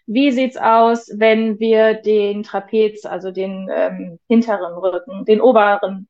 Wie 0.07 0.31
sieht's 0.31 0.57
aus, 0.57 1.11
wenn 1.15 1.59
wir 1.59 1.95
den 1.95 2.43
Trapez, 2.43 3.05
also 3.07 3.31
den 3.31 3.69
ähm, 3.73 4.19
hinteren 4.29 4.75
Rücken, 4.75 5.25
den 5.25 5.41
oberen 5.41 6.09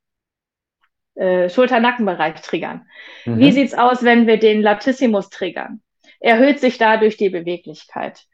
äh, 1.15 1.49
Schulter-Nackenbereich 1.49 2.41
triggern? 2.43 2.87
Mhm. 3.25 3.39
Wie 3.39 3.53
sieht's 3.53 3.75
aus, 3.75 4.03
wenn 4.03 4.27
wir 4.27 4.39
den 4.39 4.63
Latissimus 4.63 5.31
triggern? 5.31 5.81
Erhöht 6.21 6.59
sich 6.59 6.79
dadurch 6.79 7.17
die 7.17 7.31
Beweglichkeit? 7.31 8.25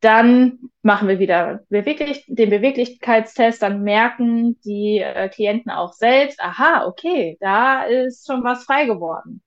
Dann 0.00 0.58
machen 0.82 1.08
wir 1.08 1.18
wieder 1.18 1.60
beweglich, 1.68 2.24
den 2.28 2.50
Beweglichkeitstest, 2.50 3.62
dann 3.62 3.82
merken 3.82 4.58
die 4.60 4.98
äh, 4.98 5.28
Klienten 5.28 5.72
auch 5.72 5.92
selbst, 5.92 6.40
aha, 6.40 6.86
okay, 6.86 7.36
da 7.40 7.82
ist 7.82 8.26
schon 8.26 8.44
was 8.44 8.64
frei 8.64 8.86
geworden. 8.86 9.42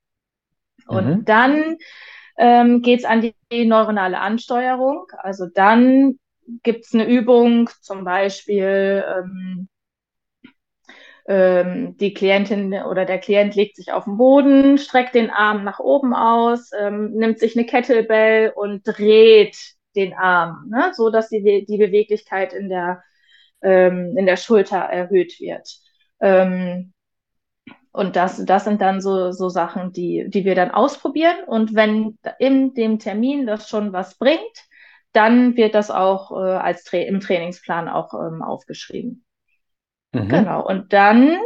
Und 0.87 1.07
mhm. 1.07 1.25
dann 1.25 1.77
ähm, 2.41 2.81
geht 2.81 3.01
es 3.01 3.05
an 3.05 3.21
die, 3.21 3.65
neuronale 3.65 4.19
Ansteuerung. 4.19 5.05
Also 5.17 5.45
dann 5.45 6.17
gibt 6.63 6.85
es 6.85 6.93
eine 6.93 7.05
Übung, 7.07 7.69
zum 7.81 8.03
Beispiel 8.03 9.05
ähm, 9.07 9.69
ähm, 11.27 11.97
die 11.97 12.15
Klientin 12.15 12.73
oder 12.73 13.05
der 13.05 13.19
Klient 13.19 13.55
legt 13.55 13.75
sich 13.75 13.91
auf 13.91 14.05
den 14.05 14.17
Boden, 14.17 14.79
streckt 14.79 15.13
den 15.13 15.29
Arm 15.29 15.63
nach 15.63 15.79
oben 15.79 16.15
aus, 16.15 16.71
ähm, 16.77 17.11
nimmt 17.13 17.37
sich 17.39 17.55
eine 17.55 17.67
Kettlebell 17.67 18.51
und 18.55 18.81
dreht 18.85 19.55
den 19.95 20.13
Arm, 20.13 20.67
ne? 20.69 20.91
so 20.95 21.11
dass 21.11 21.29
die, 21.29 21.65
die 21.67 21.77
Beweglichkeit 21.77 22.53
in 22.53 22.69
der, 22.69 23.03
ähm, 23.61 24.15
in 24.17 24.25
der 24.25 24.37
Schulter 24.37 24.77
erhöht 24.79 25.39
wird. 25.39 25.69
Und 27.91 28.15
das, 28.15 28.43
das 28.45 28.63
sind 28.63 28.81
dann 28.81 29.01
so, 29.01 29.31
so 29.31 29.49
Sachen, 29.49 29.91
die, 29.91 30.25
die 30.29 30.45
wir 30.45 30.55
dann 30.55 30.71
ausprobieren. 30.71 31.43
Und 31.45 31.75
wenn 31.75 32.17
in 32.39 32.73
dem 32.73 32.99
Termin 32.99 33.45
das 33.45 33.67
schon 33.67 33.91
was 33.91 34.17
bringt, 34.17 34.39
dann 35.11 35.57
wird 35.57 35.75
das 35.75 35.91
auch 35.91 36.31
äh, 36.31 36.35
als 36.35 36.85
Tra 36.85 36.97
im 36.97 37.19
Trainingsplan 37.19 37.89
auch 37.89 38.13
ähm, 38.13 38.41
aufgeschrieben. 38.41 39.25
Mhm. 40.13 40.29
Genau. 40.29 40.65
Und 40.65 40.93
dann 40.93 41.37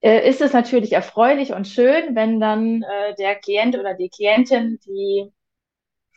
äh, 0.00 0.26
ist 0.26 0.40
es 0.40 0.52
natürlich 0.52 0.92
erfreulich 0.92 1.52
und 1.52 1.68
schön, 1.68 2.14
wenn 2.14 2.40
dann 2.40 2.82
äh, 2.82 3.14
der 3.16 3.34
Klient 3.34 3.78
oder 3.78 3.94
die 3.94 4.08
Klientin 4.08 4.78
die 4.86 5.30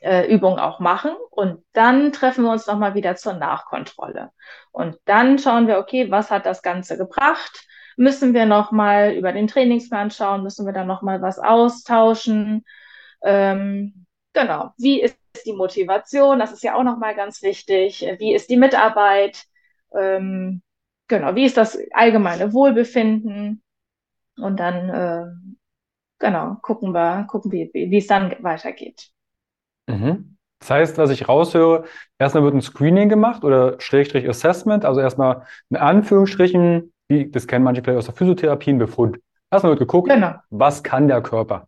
äh, 0.01 0.33
Übung 0.33 0.59
auch 0.59 0.79
machen 0.79 1.11
und 1.31 1.63
dann 1.73 2.11
treffen 2.11 2.43
wir 2.43 2.51
uns 2.51 2.67
nochmal 2.67 2.93
wieder 2.93 3.15
zur 3.15 3.33
Nachkontrolle. 3.33 4.31
Und 4.71 4.97
dann 5.05 5.39
schauen 5.39 5.67
wir, 5.67 5.79
okay, 5.79 6.11
was 6.11 6.31
hat 6.31 6.45
das 6.45 6.61
Ganze 6.61 6.97
gebracht? 6.97 7.65
Müssen 7.97 8.33
wir 8.33 8.45
nochmal 8.45 9.13
über 9.13 9.31
den 9.31 9.47
Trainingsplan 9.47 10.11
schauen, 10.11 10.43
müssen 10.43 10.65
wir 10.65 10.73
dann 10.73 10.87
nochmal 10.87 11.21
was 11.21 11.39
austauschen. 11.39 12.65
Ähm, 13.23 14.05
genau, 14.33 14.71
wie 14.77 15.01
ist 15.01 15.17
die 15.45 15.53
Motivation? 15.53 16.39
Das 16.39 16.51
ist 16.51 16.63
ja 16.63 16.75
auch 16.75 16.83
nochmal 16.83 17.15
ganz 17.15 17.41
wichtig. 17.41 18.05
Wie 18.19 18.33
ist 18.33 18.49
die 18.49 18.57
Mitarbeit? 18.57 19.43
Ähm, 19.95 20.61
genau, 21.07 21.35
wie 21.35 21.45
ist 21.45 21.57
das 21.57 21.77
allgemeine 21.91 22.53
Wohlbefinden? 22.53 23.61
Und 24.37 24.59
dann, 24.59 24.89
äh, 24.89 25.25
genau, 26.19 26.57
gucken 26.61 26.93
wir, 26.93 27.25
gucken, 27.29 27.51
wie, 27.51 27.69
wie 27.73 27.97
es 27.97 28.07
dann 28.07 28.35
weitergeht. 28.41 29.09
Mhm. 29.87 30.37
Das 30.59 30.69
heißt, 30.69 30.97
was 30.97 31.09
ich 31.09 31.27
raushöre, 31.27 31.83
erstmal 32.17 32.43
wird 32.45 32.55
ein 32.55 32.61
Screening 32.61 33.09
gemacht 33.09 33.43
oder 33.43 33.81
Schrägstrich 33.81 34.29
Assessment, 34.29 34.85
also 34.85 35.01
erstmal 35.01 35.45
in 35.69 35.75
Anführungsstrichen 35.75 36.92
wie, 37.07 37.29
das 37.29 37.47
kennen 37.47 37.63
manche 37.63 37.81
vielleicht 37.81 37.99
aus 37.99 38.05
der 38.05 38.15
Physiotherapie, 38.15 38.71
ein 38.71 38.77
Befund. 38.77 39.19
Erstmal 39.51 39.71
wird 39.71 39.79
geguckt, 39.79 40.09
genau. 40.09 40.35
was 40.49 40.83
kann 40.83 41.07
der 41.07 41.21
Körper. 41.21 41.67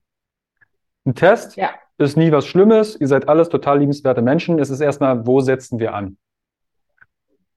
Ein 1.06 1.14
Test 1.14 1.56
ja. 1.56 1.70
ist 1.98 2.18
nie 2.18 2.32
was 2.32 2.48
Schlimmes. 2.48 3.00
Ihr 3.00 3.08
seid 3.08 3.30
alles 3.30 3.50
total 3.50 3.80
liebenswerte 3.80 4.22
Menschen. 4.22 4.58
Es 4.58 4.70
ist 4.70 4.82
erstmal, 4.82 5.28
wo 5.28 5.40
setzen 5.40 5.80
wir 5.80 5.94
an? 5.94 6.18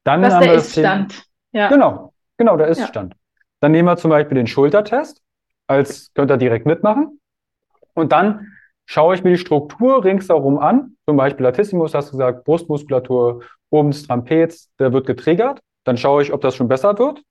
Dann 0.04 0.22
was 0.22 0.34
haben 0.34 0.42
der 0.42 0.52
wir 0.52 0.58
Ist-Stand. 0.58 1.24
Ja. 1.52 1.68
Genau, 1.68 2.12
genau, 2.36 2.56
der 2.56 2.68
Ist-Stand. 2.68 3.14
Ja. 3.14 3.40
Dann 3.60 3.72
nehmen 3.72 3.88
wir 3.88 3.96
zum 3.96 4.10
Beispiel 4.10 4.36
den 4.36 4.46
Schultertest. 4.46 5.22
Als 5.66 6.12
könnt 6.14 6.30
ihr 6.30 6.36
direkt 6.36 6.66
mitmachen. 6.66 7.20
Und 7.94 8.12
dann 8.12 8.52
schaue 8.86 9.14
ich 9.14 9.24
mir 9.24 9.30
die 9.30 9.38
Struktur 9.38 10.04
ringsherum 10.04 10.58
an. 10.58 10.96
Zum 11.06 11.16
Beispiel 11.16 11.44
Latissimus, 11.44 11.94
hast 11.94 12.08
du 12.08 12.12
gesagt, 12.12 12.44
Brustmuskulatur, 12.44 13.42
oben 13.70 13.92
Trapez, 13.92 14.70
der 14.78 14.92
wird 14.92 15.06
getriggert. 15.06 15.60
Dann 15.84 15.96
schaue 15.96 16.22
ich, 16.22 16.32
ob 16.32 16.40
das 16.40 16.54
schon 16.54 16.68
besser 16.68 16.98
wird. 16.98 17.22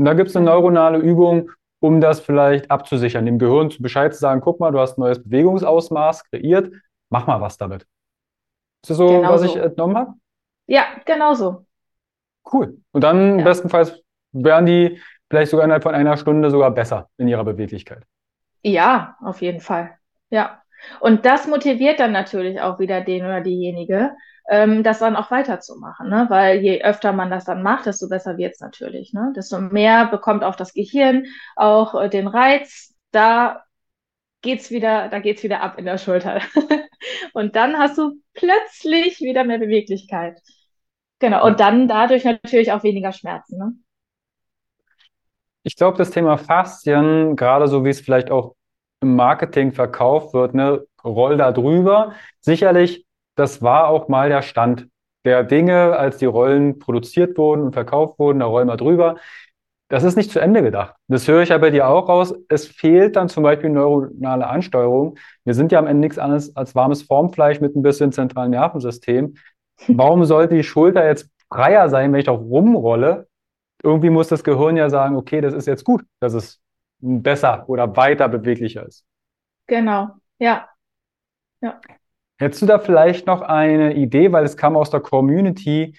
Und 0.00 0.06
da 0.06 0.14
gibt 0.14 0.30
es 0.30 0.36
eine 0.36 0.46
neuronale 0.46 0.96
Übung, 0.96 1.50
um 1.78 2.00
das 2.00 2.20
vielleicht 2.20 2.70
abzusichern, 2.70 3.26
dem 3.26 3.38
Gehirn 3.38 3.70
zu 3.70 3.82
Bescheid 3.82 4.14
zu 4.14 4.18
sagen, 4.18 4.40
guck 4.40 4.58
mal, 4.58 4.72
du 4.72 4.78
hast 4.78 4.96
ein 4.96 5.02
neues 5.02 5.22
Bewegungsausmaß 5.22 6.24
kreiert, 6.30 6.72
mach 7.10 7.26
mal 7.26 7.42
was 7.42 7.58
damit. 7.58 7.82
Ist 8.82 8.88
das 8.88 8.96
so, 8.96 9.06
genau 9.08 9.28
was 9.30 9.42
so. 9.42 9.48
ich 9.48 9.56
entnommen 9.56 9.98
habe? 9.98 10.14
Ja, 10.66 10.84
genau 11.04 11.34
so. 11.34 11.66
Cool. 12.50 12.78
Und 12.92 13.04
dann 13.04 13.40
ja. 13.40 13.44
bestenfalls 13.44 14.02
werden 14.32 14.64
die 14.64 15.02
vielleicht 15.28 15.50
sogar 15.50 15.66
innerhalb 15.66 15.82
von 15.82 15.94
einer 15.94 16.16
Stunde 16.16 16.48
sogar 16.48 16.70
besser 16.70 17.10
in 17.18 17.28
ihrer 17.28 17.44
Beweglichkeit. 17.44 18.02
Ja, 18.62 19.18
auf 19.20 19.42
jeden 19.42 19.60
Fall. 19.60 19.98
Ja. 20.30 20.62
Und 21.00 21.26
das 21.26 21.46
motiviert 21.46 22.00
dann 22.00 22.12
natürlich 22.12 22.58
auch 22.62 22.78
wieder 22.78 23.02
den 23.02 23.22
oder 23.22 23.42
diejenige, 23.42 24.12
ähm, 24.50 24.82
das 24.82 24.98
dann 24.98 25.16
auch 25.16 25.30
weiterzumachen. 25.30 26.10
Ne? 26.10 26.26
Weil 26.28 26.58
je 26.58 26.82
öfter 26.82 27.12
man 27.12 27.30
das 27.30 27.44
dann 27.44 27.62
macht, 27.62 27.86
desto 27.86 28.08
besser 28.08 28.36
wird's 28.36 28.60
natürlich. 28.60 29.12
Ne? 29.12 29.32
Desto 29.36 29.60
mehr 29.60 30.06
bekommt 30.06 30.42
auch 30.42 30.56
das 30.56 30.74
Gehirn 30.74 31.26
auch 31.54 31.94
äh, 31.94 32.08
den 32.08 32.26
Reiz, 32.26 32.94
da 33.12 33.62
geht's 34.42 34.70
wieder, 34.70 35.08
da 35.08 35.20
geht's 35.20 35.44
wieder 35.44 35.62
ab 35.62 35.78
in 35.78 35.84
der 35.84 35.98
Schulter. 35.98 36.40
und 37.32 37.54
dann 37.54 37.78
hast 37.78 37.96
du 37.96 38.20
plötzlich 38.34 39.20
wieder 39.20 39.44
mehr 39.44 39.58
Beweglichkeit. 39.58 40.40
Genau. 41.20 41.46
Und 41.46 41.60
dann 41.60 41.86
dadurch 41.86 42.24
natürlich 42.24 42.72
auch 42.72 42.82
weniger 42.82 43.12
Schmerzen. 43.12 43.56
Ne? 43.56 43.72
Ich 45.62 45.76
glaube, 45.76 45.96
das 45.96 46.10
Thema 46.10 46.38
Faszien, 46.38 47.36
gerade 47.36 47.68
so 47.68 47.84
wie 47.84 47.90
es 47.90 48.00
vielleicht 48.00 48.32
auch 48.32 48.56
im 49.00 49.14
Marketing 49.14 49.72
verkauft 49.72 50.34
wird, 50.34 50.54
ne, 50.54 50.84
roll 51.04 51.36
da 51.36 51.52
drüber. 51.52 52.14
Sicherlich 52.40 53.06
das 53.40 53.62
war 53.62 53.88
auch 53.88 54.08
mal 54.08 54.28
der 54.28 54.42
Stand 54.42 54.88
der 55.24 55.44
Dinge, 55.44 55.96
als 55.96 56.18
die 56.18 56.26
Rollen 56.26 56.78
produziert 56.78 57.36
wurden 57.36 57.62
und 57.62 57.72
verkauft 57.72 58.18
wurden, 58.18 58.40
da 58.40 58.46
rollen 58.46 58.68
wir 58.68 58.76
drüber. 58.76 59.16
Das 59.88 60.04
ist 60.04 60.16
nicht 60.16 60.30
zu 60.30 60.38
Ende 60.38 60.62
gedacht. 60.62 60.94
Das 61.08 61.26
höre 61.26 61.42
ich 61.42 61.48
ja 61.48 61.58
bei 61.58 61.70
dir 61.70 61.88
auch 61.88 62.08
raus. 62.08 62.32
Es 62.48 62.66
fehlt 62.66 63.16
dann 63.16 63.28
zum 63.28 63.42
Beispiel 63.42 63.70
neuronale 63.70 64.46
Ansteuerung. 64.46 65.18
Wir 65.44 65.54
sind 65.54 65.72
ja 65.72 65.80
am 65.80 65.86
Ende 65.86 66.00
nichts 66.00 66.18
anderes 66.18 66.54
als 66.54 66.74
warmes 66.74 67.02
Formfleisch 67.02 67.60
mit 67.60 67.74
ein 67.74 67.82
bisschen 67.82 68.12
zentralen 68.12 68.52
Nervensystem. 68.52 69.34
Warum 69.88 70.24
sollte 70.24 70.54
die 70.54 70.62
Schulter 70.62 71.04
jetzt 71.06 71.28
freier 71.48 71.88
sein, 71.88 72.12
wenn 72.12 72.20
ich 72.20 72.28
auch 72.28 72.40
rumrolle? 72.40 73.26
Irgendwie 73.82 74.10
muss 74.10 74.28
das 74.28 74.44
Gehirn 74.44 74.76
ja 74.76 74.90
sagen, 74.90 75.16
okay, 75.16 75.40
das 75.40 75.54
ist 75.54 75.66
jetzt 75.66 75.84
gut, 75.84 76.04
dass 76.20 76.34
es 76.34 76.60
besser 77.00 77.64
oder 77.68 77.96
weiter 77.96 78.28
beweglicher 78.28 78.86
ist. 78.86 79.04
Genau, 79.66 80.10
ja. 80.38 80.68
Ja. 81.62 81.80
Hättest 82.40 82.62
du 82.62 82.66
da 82.66 82.78
vielleicht 82.78 83.26
noch 83.26 83.42
eine 83.42 83.94
Idee, 83.94 84.32
weil 84.32 84.44
es 84.44 84.56
kam 84.56 84.74
aus 84.74 84.88
der 84.88 85.00
Community, 85.00 85.94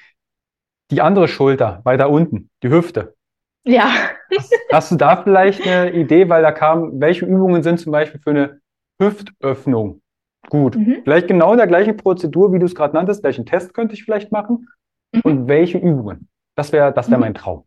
die 0.89 0.99
andere 0.99 1.27
Schulter, 1.27 1.81
weiter 1.83 2.09
unten, 2.09 2.49
die 2.63 2.69
Hüfte. 2.69 3.15
Ja. 3.63 3.91
Hast, 4.35 4.53
hast, 4.71 4.91
du 4.91 4.95
da 4.95 5.17
vielleicht 5.17 5.67
eine 5.67 5.91
Idee, 5.91 6.29
weil 6.29 6.41
da 6.41 6.51
kam, 6.51 6.99
welche 6.99 7.25
Übungen 7.25 7.61
sind 7.61 7.79
zum 7.79 7.91
Beispiel 7.91 8.19
für 8.19 8.31
eine 8.31 8.59
Hüftöffnung 8.99 10.01
gut? 10.49 10.75
Mhm. 10.75 11.01
Vielleicht 11.03 11.27
genau 11.27 11.51
in 11.51 11.59
der 11.59 11.67
gleichen 11.67 11.95
Prozedur, 11.95 12.51
wie 12.53 12.59
du 12.59 12.65
es 12.65 12.73
gerade 12.73 12.95
nanntest, 12.95 13.23
welchen 13.23 13.45
Test 13.45 13.75
könnte 13.75 13.93
ich 13.93 14.03
vielleicht 14.03 14.31
machen 14.31 14.67
mhm. 15.11 15.21
und 15.23 15.47
welche 15.47 15.77
Übungen? 15.77 16.27
Das 16.55 16.71
wäre 16.71 16.91
das 16.91 17.11
wär 17.11 17.19
mein 17.19 17.35
Traum. 17.35 17.65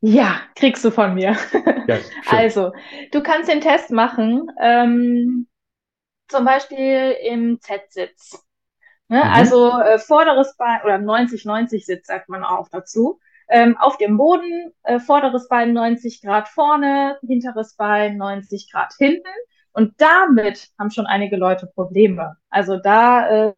Ja, 0.00 0.36
kriegst 0.54 0.84
du 0.84 0.92
von 0.92 1.14
mir. 1.14 1.36
Ja, 1.88 1.96
also, 2.30 2.70
du 3.10 3.22
kannst 3.22 3.50
den 3.50 3.60
Test 3.60 3.90
machen, 3.90 4.46
ähm, 4.62 5.48
zum 6.28 6.44
Beispiel 6.44 7.16
im 7.22 7.60
Z-Sitz. 7.60 8.44
Ne? 9.08 9.24
Mhm. 9.24 9.30
Also 9.32 9.70
äh, 9.78 9.98
vorderes 9.98 10.56
Bein 10.56 10.82
oder 10.84 10.96
90-90-Sitz 10.96 12.06
sagt 12.06 12.28
man 12.28 12.44
auch 12.44 12.68
dazu. 12.68 13.20
Ähm, 13.50 13.78
auf 13.78 13.96
dem 13.96 14.18
Boden, 14.18 14.72
äh, 14.82 14.98
vorderes 15.00 15.48
Bein 15.48 15.72
90 15.72 16.20
Grad 16.20 16.48
vorne, 16.48 17.18
hinteres 17.26 17.74
Bein 17.76 18.18
90 18.18 18.70
Grad 18.70 18.92
hinten. 18.98 19.28
Und 19.72 19.94
damit 19.98 20.68
haben 20.78 20.90
schon 20.90 21.06
einige 21.06 21.36
Leute 21.36 21.66
Probleme. 21.66 22.36
Also 22.50 22.78
da 22.78 23.48
äh, 23.48 23.54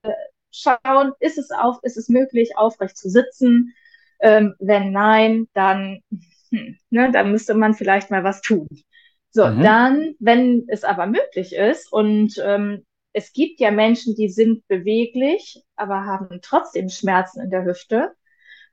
schauen, 0.53 1.13
ist 1.19 1.39
es 1.39 1.51
auf, 1.51 1.79
ist 1.83 1.97
es 1.97 2.09
möglich, 2.09 2.57
aufrecht 2.57 2.97
zu 2.97 3.09
sitzen? 3.09 3.75
Ähm, 4.21 4.55
wenn 4.59 4.93
nein, 4.93 5.49
dann, 5.55 6.03
hm, 6.51 6.77
ne, 6.91 7.11
dann 7.11 7.33
müsste 7.33 7.55
man 7.55 7.75
vielleicht 7.75 8.11
mal 8.11 8.23
was 8.23 8.43
tun. 8.43 8.69
So, 9.31 9.47
mhm. 9.47 9.63
dann, 9.63 10.15
wenn 10.19 10.65
es 10.69 10.85
aber 10.85 11.07
möglich 11.07 11.55
ist 11.55 11.93
und 11.93 12.35
ähm, 12.45 12.85
es 13.13 13.33
gibt 13.33 13.61
ja 13.61 13.71
Menschen, 13.71 14.15
die 14.15 14.29
sind 14.29 14.67
beweglich, 14.69 15.63
aber 15.77 16.05
haben 16.05 16.41
trotzdem 16.43 16.89
Schmerzen 16.89 17.41
in 17.41 17.51
der 17.51 17.65
Hüfte, 17.65 18.13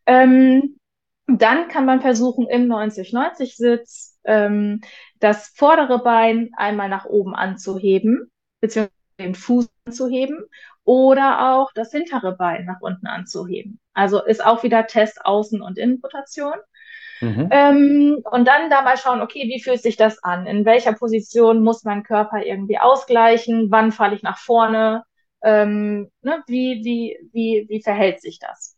ähm, 0.05 0.79
dann 1.27 1.67
kann 1.67 1.85
man 1.85 2.01
versuchen, 2.01 2.47
im 2.47 2.67
90-90-Sitz 2.67 4.17
ähm, 4.23 4.81
das 5.19 5.49
vordere 5.49 6.01
Bein 6.01 6.51
einmal 6.55 6.89
nach 6.89 7.05
oben 7.05 7.35
anzuheben, 7.35 8.31
beziehungsweise 8.61 8.93
den 9.19 9.35
Fuß 9.35 9.69
anzuheben 9.85 10.45
oder 10.83 11.53
auch 11.53 11.71
das 11.73 11.91
hintere 11.91 12.35
Bein 12.35 12.65
nach 12.65 12.81
unten 12.81 13.07
anzuheben. 13.07 13.79
Also 13.93 14.23
ist 14.23 14.45
auch 14.45 14.63
wieder 14.63 14.87
Test 14.87 15.25
Außen- 15.25 15.61
und 15.61 15.77
Innenrotation. 15.77 16.55
Mhm. 17.21 17.49
Ähm, 17.51 18.23
und 18.31 18.47
dann 18.47 18.69
da 18.69 18.81
mal 18.81 18.97
schauen, 18.97 19.21
okay, 19.21 19.47
wie 19.47 19.61
fühlt 19.61 19.81
sich 19.81 19.97
das 19.97 20.23
an? 20.23 20.45
In 20.45 20.65
welcher 20.65 20.93
Position 20.93 21.63
muss 21.63 21.83
mein 21.83 22.03
Körper 22.03 22.43
irgendwie 22.43 22.77
ausgleichen? 22.77 23.71
Wann 23.71 23.91
falle 23.91 24.15
ich 24.15 24.23
nach 24.23 24.37
vorne? 24.37 25.03
Ähm, 25.43 26.09
ne, 26.21 26.43
wie, 26.47 26.81
wie, 26.83 27.17
wie, 27.31 27.65
wie 27.69 27.81
verhält 27.81 28.21
sich 28.21 28.39
das? 28.39 28.77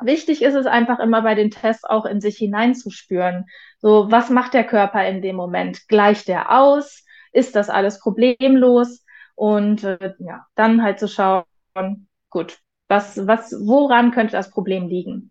Wichtig 0.00 0.42
ist 0.42 0.54
es 0.54 0.66
einfach 0.66 0.98
immer 0.98 1.22
bei 1.22 1.34
den 1.34 1.50
Tests 1.50 1.84
auch 1.84 2.04
in 2.04 2.20
sich 2.20 2.36
hineinzuspüren. 2.36 3.46
So, 3.78 4.10
was 4.10 4.28
macht 4.28 4.54
der 4.54 4.64
Körper 4.64 5.06
in 5.06 5.22
dem 5.22 5.36
Moment? 5.36 5.88
Gleicht 5.88 6.28
der 6.28 6.50
aus? 6.58 7.04
Ist 7.32 7.56
das 7.56 7.70
alles 7.70 8.00
problemlos? 8.00 9.04
Und 9.36 9.84
äh, 9.84 10.14
ja, 10.18 10.46
dann 10.54 10.82
halt 10.82 10.98
zu 10.98 11.08
schauen, 11.08 11.44
gut, 12.30 12.58
was, 12.88 13.26
was, 13.26 13.52
woran 13.52 14.10
könnte 14.10 14.32
das 14.32 14.50
Problem 14.50 14.88
liegen? 14.88 15.30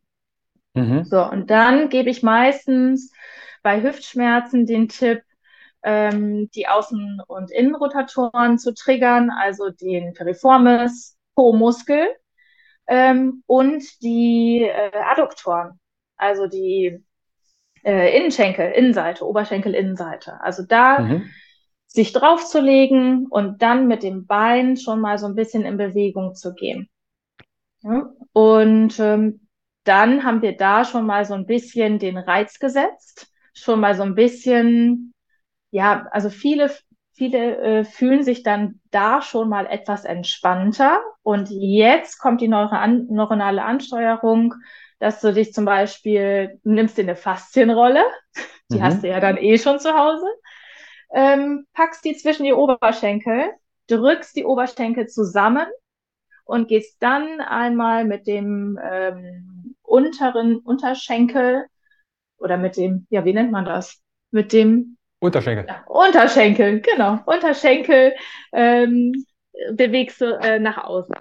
Mhm. 0.73 1.03
So, 1.03 1.23
und 1.23 1.49
dann 1.49 1.89
gebe 1.89 2.09
ich 2.09 2.23
meistens 2.23 3.11
bei 3.61 3.81
Hüftschmerzen 3.81 4.65
den 4.65 4.89
Tipp, 4.89 5.21
ähm, 5.83 6.49
die 6.55 6.67
Außen- 6.67 7.21
und 7.27 7.51
Innenrotatoren 7.51 8.57
zu 8.57 8.73
triggern, 8.73 9.29
also 9.29 9.69
den 9.69 10.13
Piriformis, 10.13 11.17
Po-Muskel 11.35 12.07
ähm, 12.87 13.43
und 13.47 14.01
die 14.01 14.63
äh, 14.63 14.91
Adduktoren, 14.93 15.79
also 16.17 16.47
die 16.47 17.03
äh, 17.83 18.17
Innenschenkel, 18.17 18.71
Innenseite, 18.71 19.27
Oberschenkel, 19.27 19.75
Innenseite. 19.75 20.39
Also 20.41 20.63
da 20.63 20.99
mhm. 20.99 21.29
sich 21.87 22.13
draufzulegen 22.13 23.27
und 23.27 23.61
dann 23.61 23.87
mit 23.87 24.03
dem 24.03 24.25
Bein 24.25 24.77
schon 24.77 25.01
mal 25.01 25.17
so 25.17 25.27
ein 25.27 25.35
bisschen 25.35 25.65
in 25.65 25.77
Bewegung 25.77 26.33
zu 26.35 26.53
gehen. 26.53 26.89
Ja? 27.81 28.09
Und 28.31 28.99
ähm, 28.99 29.42
dann 29.83 30.23
haben 30.23 30.41
wir 30.41 30.55
da 30.55 30.85
schon 30.85 31.05
mal 31.05 31.25
so 31.25 31.33
ein 31.33 31.45
bisschen 31.45 31.99
den 31.99 32.17
Reiz 32.17 32.59
gesetzt, 32.59 33.27
schon 33.53 33.79
mal 33.79 33.95
so 33.95 34.03
ein 34.03 34.15
bisschen, 34.15 35.13
ja, 35.71 36.07
also 36.11 36.29
viele, 36.29 36.71
viele 37.13 37.57
äh, 37.57 37.83
fühlen 37.83 38.23
sich 38.23 38.43
dann 38.43 38.79
da 38.91 39.21
schon 39.21 39.49
mal 39.49 39.65
etwas 39.65 40.05
entspannter. 40.05 41.01
Und 41.21 41.49
jetzt 41.49 42.17
kommt 42.19 42.41
die 42.41 42.47
neuro 42.47 42.75
neuronale 42.87 43.63
Ansteuerung, 43.63 44.55
dass 44.99 45.19
du 45.21 45.33
dich 45.33 45.53
zum 45.53 45.65
Beispiel, 45.65 46.59
du 46.63 46.71
nimmst 46.71 46.97
dir 46.97 47.03
eine 47.03 47.15
Faszienrolle, 47.15 48.03
die 48.71 48.77
mhm. 48.77 48.83
hast 48.83 49.03
du 49.03 49.09
ja 49.09 49.19
dann 49.19 49.37
eh 49.37 49.57
schon 49.57 49.79
zu 49.79 49.93
Hause, 49.93 50.25
ähm, 51.13 51.67
packst 51.73 52.05
die 52.05 52.15
zwischen 52.15 52.45
die 52.45 52.53
Oberschenkel, 52.53 53.51
drückst 53.87 54.35
die 54.35 54.45
Oberschenkel 54.45 55.07
zusammen 55.07 55.67
und 56.45 56.67
gehst 56.67 57.01
dann 57.01 57.41
einmal 57.41 58.05
mit 58.05 58.27
dem 58.27 58.79
ähm, 58.81 59.52
unteren 59.93 60.57
Unterschenkel 60.57 61.67
oder 62.39 62.57
mit 62.57 62.77
dem, 62.77 63.05
ja, 63.11 63.23
wie 63.25 63.33
nennt 63.33 63.51
man 63.51 63.63
das? 63.63 64.01
Mit 64.31 64.51
dem 64.51 64.97
Unterschenkel. 65.19 65.67
Ja, 65.67 65.83
Unterschenkel, 65.85 66.81
genau. 66.81 67.19
Unterschenkel 67.25 68.13
ähm, 68.51 69.13
bewegst 69.73 70.19
du 70.19 70.25
äh, 70.39 70.59
nach 70.59 70.83
außen. 70.83 71.15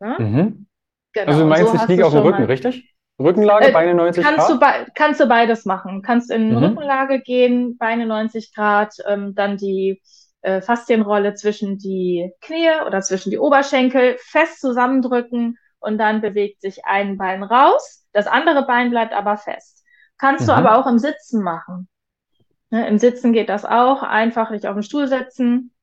Ne? 0.00 0.16
Mhm. 0.18 0.66
Genau. 1.12 1.26
Also 1.28 1.42
du 1.42 1.46
meinst, 1.46 1.72
so 1.72 1.76
ich 1.76 1.88
liege 1.88 2.04
auf 2.04 2.12
dem 2.12 2.22
Rücken, 2.22 2.44
richtig? 2.44 2.92
Rückenlage, 3.20 3.68
äh, 3.68 3.72
Beine 3.72 3.94
90 3.94 4.24
kannst 4.24 4.48
Grad? 4.48 4.88
Du 4.88 4.92
kannst 4.94 5.20
du 5.20 5.26
beides 5.28 5.64
machen. 5.64 6.02
Kannst 6.02 6.30
in 6.32 6.50
mhm. 6.50 6.56
Rückenlage 6.56 7.20
gehen, 7.20 7.78
Beine 7.78 8.06
90 8.06 8.52
Grad, 8.52 8.94
ähm, 9.06 9.34
dann 9.36 9.56
die 9.56 10.02
äh, 10.40 10.60
Faszienrolle 10.60 11.34
zwischen 11.34 11.78
die 11.78 12.32
Knie 12.40 12.70
oder 12.84 13.00
zwischen 13.00 13.30
die 13.30 13.38
Oberschenkel 13.38 14.16
fest 14.18 14.60
zusammendrücken 14.60 15.56
und 15.82 15.98
dann 15.98 16.20
bewegt 16.20 16.60
sich 16.60 16.84
ein 16.84 17.18
Bein 17.18 17.42
raus, 17.42 18.06
das 18.12 18.26
andere 18.26 18.66
Bein 18.66 18.90
bleibt 18.90 19.12
aber 19.12 19.36
fest. 19.36 19.84
Kannst 20.18 20.42
mhm. 20.42 20.46
du 20.46 20.52
aber 20.54 20.76
auch 20.76 20.86
im 20.86 20.98
Sitzen 20.98 21.42
machen. 21.42 21.88
Ne, 22.70 22.88
Im 22.88 22.98
Sitzen 22.98 23.32
geht 23.32 23.48
das 23.48 23.64
auch. 23.64 24.02
Einfach 24.02 24.50
dich 24.50 24.66
auf 24.66 24.74
den 24.74 24.82
Stuhl 24.82 25.06
setzen, 25.06 25.74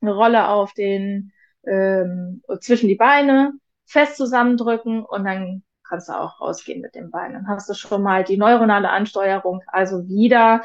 eine 0.00 0.14
Rolle 0.14 0.48
auf 0.48 0.72
den 0.72 1.32
ähm, 1.66 2.42
zwischen 2.60 2.88
die 2.88 2.94
Beine, 2.94 3.52
fest 3.86 4.16
zusammendrücken 4.16 5.04
und 5.04 5.24
dann 5.24 5.64
kannst 5.88 6.08
du 6.08 6.12
auch 6.12 6.40
rausgehen 6.40 6.80
mit 6.80 6.94
dem 6.94 7.10
Bein. 7.10 7.32
Dann 7.32 7.48
hast 7.48 7.68
du 7.68 7.74
schon 7.74 8.02
mal 8.02 8.24
die 8.24 8.36
neuronale 8.36 8.90
Ansteuerung, 8.90 9.62
also 9.66 10.06
wieder 10.06 10.62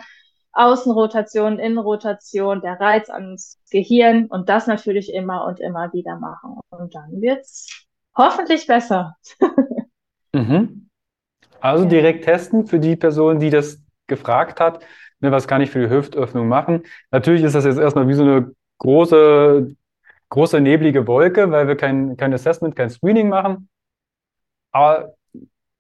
Außenrotation, 0.52 1.58
Innenrotation, 1.58 2.62
der 2.62 2.80
Reiz 2.80 3.10
ans 3.10 3.60
Gehirn 3.72 4.28
und 4.28 4.50
das 4.50 4.68
natürlich 4.68 5.12
immer 5.14 5.46
und 5.46 5.60
immer 5.60 5.92
wieder 5.94 6.20
machen. 6.20 6.60
Und 6.70 6.94
dann 6.94 7.22
wird's 7.22 7.88
hoffentlich 8.16 8.68
besser. 8.68 9.16
mhm. 10.34 10.90
Also 11.60 11.86
direkt 11.86 12.26
testen 12.26 12.66
für 12.66 12.80
die 12.80 12.96
Person, 12.96 13.40
die 13.40 13.50
das 13.50 13.82
gefragt 14.08 14.60
hat. 14.60 14.86
Ne, 15.20 15.32
was 15.32 15.48
kann 15.48 15.62
ich 15.62 15.72
für 15.72 15.80
die 15.80 15.90
Hüftöffnung 15.90 16.48
machen? 16.50 16.84
Natürlich 17.12 17.44
ist 17.44 17.56
das 17.56 17.64
jetzt 17.64 17.80
erstmal 17.80 18.08
wie 18.10 18.14
so 18.14 18.24
eine 18.24 18.54
große, 18.80 19.74
große 20.30 20.60
neblige 20.60 21.08
Wolke, 21.08 21.50
weil 21.52 21.68
wir 21.68 21.78
kein, 21.78 22.18
kein 22.18 22.34
Assessment, 22.34 22.76
kein 22.76 22.90
Screening 22.90 23.30
machen. 23.30 23.70
Aber 24.72 25.14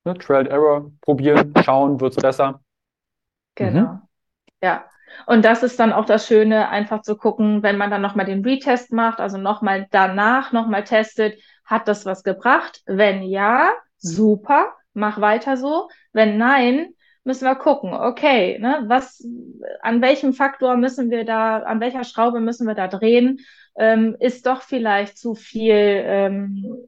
ne, 0.06 0.14
Trial 0.14 0.48
Error 0.48 0.92
probieren, 1.02 1.54
schauen, 1.64 2.00
wird's 2.00 2.16
besser. 2.16 2.62
Genau. 3.56 3.82
Mhm. 3.82 4.02
Ja. 4.62 4.86
Und 5.26 5.46
das 5.46 5.62
ist 5.62 5.80
dann 5.80 5.94
auch 5.94 6.06
das 6.06 6.28
Schöne, 6.28 6.70
einfach 6.70 7.02
zu 7.02 7.18
gucken, 7.18 7.62
wenn 7.62 7.78
man 7.78 7.92
dann 7.92 8.02
nochmal 8.02 8.26
den 8.26 8.44
Retest 8.44 8.92
macht, 8.92 9.20
also 9.20 9.38
nochmal 9.38 9.88
danach 9.92 10.52
nochmal 10.54 10.84
testet, 10.84 11.40
hat 11.66 11.88
das 11.88 12.06
was 12.06 12.24
gebracht? 12.24 12.82
Wenn 12.86 13.24
ja, 13.24 13.72
super, 13.98 14.74
mach 14.94 15.22
weiter 15.22 15.58
so. 15.58 15.90
Wenn 16.12 16.38
nein, 16.38 16.94
müssen 17.24 17.46
wir 17.46 17.56
gucken, 17.56 17.94
okay, 17.94 18.60
ne, 18.60 18.84
was, 18.88 19.26
an 19.82 20.02
welchem 20.02 20.34
Faktor 20.34 20.76
müssen 20.78 21.10
wir 21.10 21.26
da, 21.26 21.60
an 21.60 21.80
welcher 21.80 22.04
Schraube 22.04 22.40
müssen 22.40 22.68
wir 22.68 22.76
da 22.76 22.88
drehen? 22.88 23.40
Ähm, 23.76 24.16
ist 24.20 24.46
doch 24.46 24.62
vielleicht 24.62 25.18
zu 25.18 25.34
viel 25.36 25.74
ähm, 25.74 26.88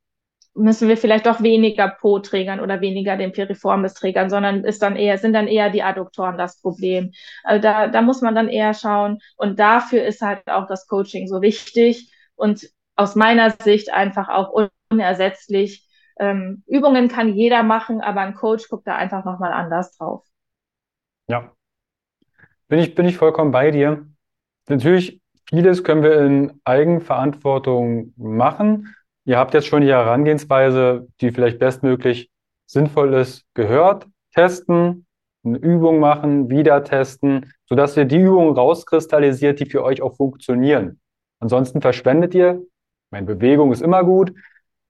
müssen 0.56 0.88
wir 0.88 0.98
vielleicht 0.98 1.26
doch 1.26 1.44
weniger 1.44 1.90
Po-Trägern 1.90 2.62
oder 2.62 2.80
weniger 2.80 3.18
den 3.18 3.34
Piriformis-Trägern, 3.34 4.30
sondern 4.30 4.64
ist 4.64 4.82
dann 4.82 4.96
eher, 4.96 5.18
sind 5.18 5.34
dann 5.34 5.48
eher 5.48 5.70
die 5.70 5.84
Adduktoren 5.84 6.38
das 6.38 6.62
Problem. 6.62 7.12
Also 7.44 7.62
da, 7.62 7.88
da 7.88 8.02
muss 8.02 8.22
man 8.22 8.36
dann 8.36 8.48
eher 8.48 8.74
schauen. 8.74 9.20
Und 9.36 9.60
dafür 9.60 10.04
ist 10.06 10.22
halt 10.22 10.48
auch 10.48 10.66
das 10.68 10.88
Coaching 10.88 11.28
so 11.28 11.42
wichtig 11.42 12.10
und 12.36 12.70
aus 12.96 13.16
meiner 13.16 13.52
Sicht 13.52 13.92
einfach 13.94 14.30
auch 14.30 14.70
unersetzlich. 14.90 15.88
Ähm, 16.18 16.64
Übungen 16.66 17.10
kann 17.10 17.34
jeder 17.34 17.64
machen, 17.64 18.02
aber 18.02 18.22
ein 18.22 18.36
Coach 18.36 18.70
guckt 18.70 18.88
da 18.88 18.96
einfach 18.96 19.26
nochmal 19.26 19.52
anders 19.52 19.98
drauf. 19.98 20.26
Ja. 21.28 21.52
Bin 22.68 22.80
ich, 22.80 22.96
bin 22.96 23.06
ich 23.06 23.18
vollkommen 23.18 23.52
bei 23.52 23.72
dir. 23.72 24.08
Natürlich, 24.68 25.22
vieles 25.48 25.84
können 25.84 26.04
wir 26.04 26.20
in 26.22 26.60
Eigenverantwortung 26.64 28.14
machen. 28.18 28.96
Ihr 29.26 29.38
habt 29.38 29.54
jetzt 29.54 29.68
schon 29.68 29.82
die 29.82 29.90
Herangehensweise, 29.90 31.08
die 31.22 31.32
vielleicht 31.32 31.60
bestmöglich 31.60 32.32
sinnvoll 32.66 33.14
ist, 33.14 33.44
gehört. 33.54 34.08
Testen, 34.34 35.06
eine 35.44 35.58
Übung 35.58 36.00
machen, 36.00 36.50
wieder 36.50 36.84
testen, 36.84 37.54
sodass 37.66 37.96
ihr 37.98 38.06
die 38.06 38.20
Übungen 38.20 38.56
rauskristallisiert, 38.56 39.60
die 39.60 39.66
für 39.66 39.84
euch 39.84 40.02
auch 40.02 40.16
funktionieren. 40.16 41.00
Ansonsten 41.40 41.82
verschwendet 41.82 42.34
ihr. 42.34 42.62
Meine 43.12 43.26
Bewegung 43.26 43.72
ist 43.72 43.82
immer 43.82 44.04
gut, 44.04 44.34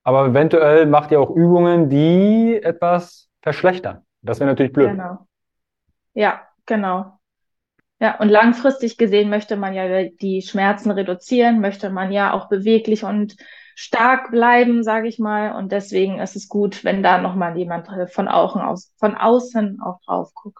aber 0.03 0.25
eventuell 0.25 0.85
macht 0.85 1.11
ihr 1.11 1.19
auch 1.19 1.29
Übungen, 1.29 1.89
die 1.89 2.59
etwas 2.61 3.29
verschlechtern. 3.41 4.05
Das 4.21 4.39
wäre 4.39 4.49
natürlich 4.49 4.73
blöd. 4.73 4.91
Genau. 4.91 5.27
Ja, 6.13 6.47
genau. 6.65 7.19
Ja, 7.99 8.19
und 8.19 8.29
langfristig 8.29 8.97
gesehen 8.97 9.29
möchte 9.29 9.55
man 9.55 9.73
ja 9.73 10.03
die 10.03 10.41
Schmerzen 10.41 10.91
reduzieren, 10.91 11.61
möchte 11.61 11.89
man 11.89 12.11
ja 12.11 12.33
auch 12.33 12.49
beweglich 12.49 13.03
und 13.03 13.37
stark 13.75 14.31
bleiben, 14.31 14.83
sage 14.83 15.07
ich 15.07 15.19
mal. 15.19 15.55
Und 15.55 15.71
deswegen 15.71 16.19
ist 16.19 16.35
es 16.35 16.47
gut, 16.47 16.83
wenn 16.83 17.03
da 17.03 17.19
nochmal 17.19 17.57
jemand 17.57 17.87
von 18.11 18.27
außen, 18.27 18.61
aus, 18.61 18.93
von 18.97 19.15
außen 19.15 19.79
auch 19.81 20.01
drauf 20.01 20.33
guckt. 20.33 20.59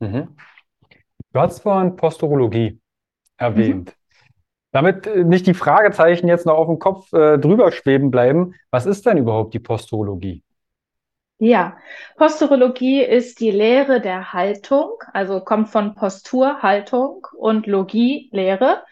Mhm. 0.00 0.36
Du 1.32 1.40
hast 1.40 1.60
vorhin 1.60 1.96
Posturologie 1.96 2.80
erwähnt. 3.36 3.90
Mhm. 3.90 3.95
Damit 4.76 5.06
äh, 5.06 5.24
nicht 5.24 5.46
die 5.46 5.54
Fragezeichen 5.54 6.28
jetzt 6.28 6.44
noch 6.44 6.58
auf 6.58 6.66
dem 6.66 6.78
Kopf 6.78 7.10
äh, 7.14 7.38
drüber 7.38 7.72
schweben 7.72 8.10
bleiben, 8.10 8.54
was 8.70 8.84
ist 8.84 9.06
denn 9.06 9.16
überhaupt 9.16 9.54
die 9.54 9.58
Posturologie? 9.58 10.42
Ja, 11.38 11.78
Posturologie 12.18 13.00
ist 13.00 13.40
die 13.40 13.50
Lehre 13.50 14.02
der 14.02 14.34
Haltung, 14.34 14.90
also 15.14 15.40
kommt 15.40 15.70
von 15.70 15.94
Postur, 15.94 16.60
Haltung 16.60 17.26
und 17.38 17.66
Logie, 17.66 18.28
Lehre. 18.32 18.82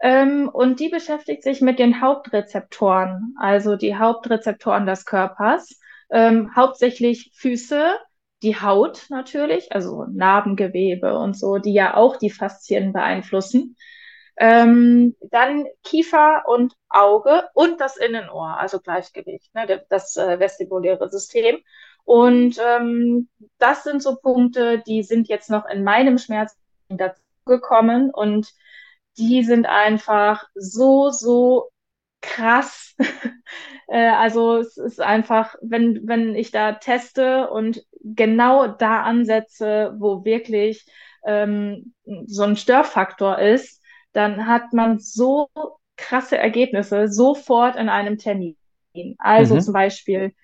Ähm, 0.00 0.48
und 0.50 0.80
die 0.80 0.88
beschäftigt 0.88 1.42
sich 1.42 1.60
mit 1.60 1.78
den 1.78 2.00
Hauptrezeptoren, 2.00 3.34
also 3.38 3.76
die 3.76 3.96
Hauptrezeptoren 3.96 4.86
des 4.86 5.04
Körpers, 5.04 5.78
ähm, 6.10 6.52
hauptsächlich 6.56 7.32
Füße, 7.34 7.96
die 8.42 8.56
Haut 8.56 9.08
natürlich, 9.10 9.72
also 9.72 10.06
Narbengewebe 10.10 11.18
und 11.18 11.36
so, 11.36 11.58
die 11.58 11.74
ja 11.74 11.98
auch 11.98 12.16
die 12.16 12.30
Faszien 12.30 12.94
beeinflussen. 12.94 13.76
Ähm, 14.36 15.14
dann 15.30 15.66
Kiefer 15.84 16.44
und 16.46 16.74
Auge 16.88 17.44
und 17.54 17.80
das 17.80 17.96
Innenohr, 17.96 18.56
also 18.58 18.80
Gleichgewicht, 18.80 19.54
ne, 19.54 19.84
das 19.88 20.16
äh, 20.16 20.38
vestibuläre 20.38 21.08
System. 21.10 21.58
Und 22.04 22.58
ähm, 22.58 23.28
das 23.58 23.84
sind 23.84 24.02
so 24.02 24.16
Punkte, 24.16 24.82
die 24.86 25.02
sind 25.02 25.28
jetzt 25.28 25.50
noch 25.50 25.66
in 25.66 25.84
meinem 25.84 26.18
Schmerz 26.18 26.56
dazugekommen 26.88 28.10
und 28.10 28.52
die 29.16 29.44
sind 29.44 29.66
einfach 29.66 30.46
so, 30.54 31.10
so 31.10 31.70
krass. 32.20 32.94
äh, 33.88 34.08
also 34.08 34.56
es 34.58 34.76
ist 34.76 35.00
einfach, 35.00 35.54
wenn, 35.62 36.06
wenn 36.06 36.34
ich 36.34 36.50
da 36.50 36.72
teste 36.72 37.50
und 37.50 37.84
genau 38.02 38.66
da 38.66 39.02
ansetze, 39.02 39.94
wo 39.98 40.24
wirklich 40.24 40.86
ähm, 41.24 41.94
so 42.26 42.42
ein 42.42 42.56
Störfaktor 42.56 43.38
ist, 43.38 43.82
dann 44.14 44.46
hat 44.46 44.72
man 44.72 44.98
so 44.98 45.48
krasse 45.96 46.38
Ergebnisse 46.38 47.08
sofort 47.08 47.76
in 47.76 47.88
einem 47.88 48.18
Termin. 48.18 48.56
Also 49.18 49.56
mhm. 49.56 49.60
zum 49.60 49.74
Beispiel, 49.74 50.34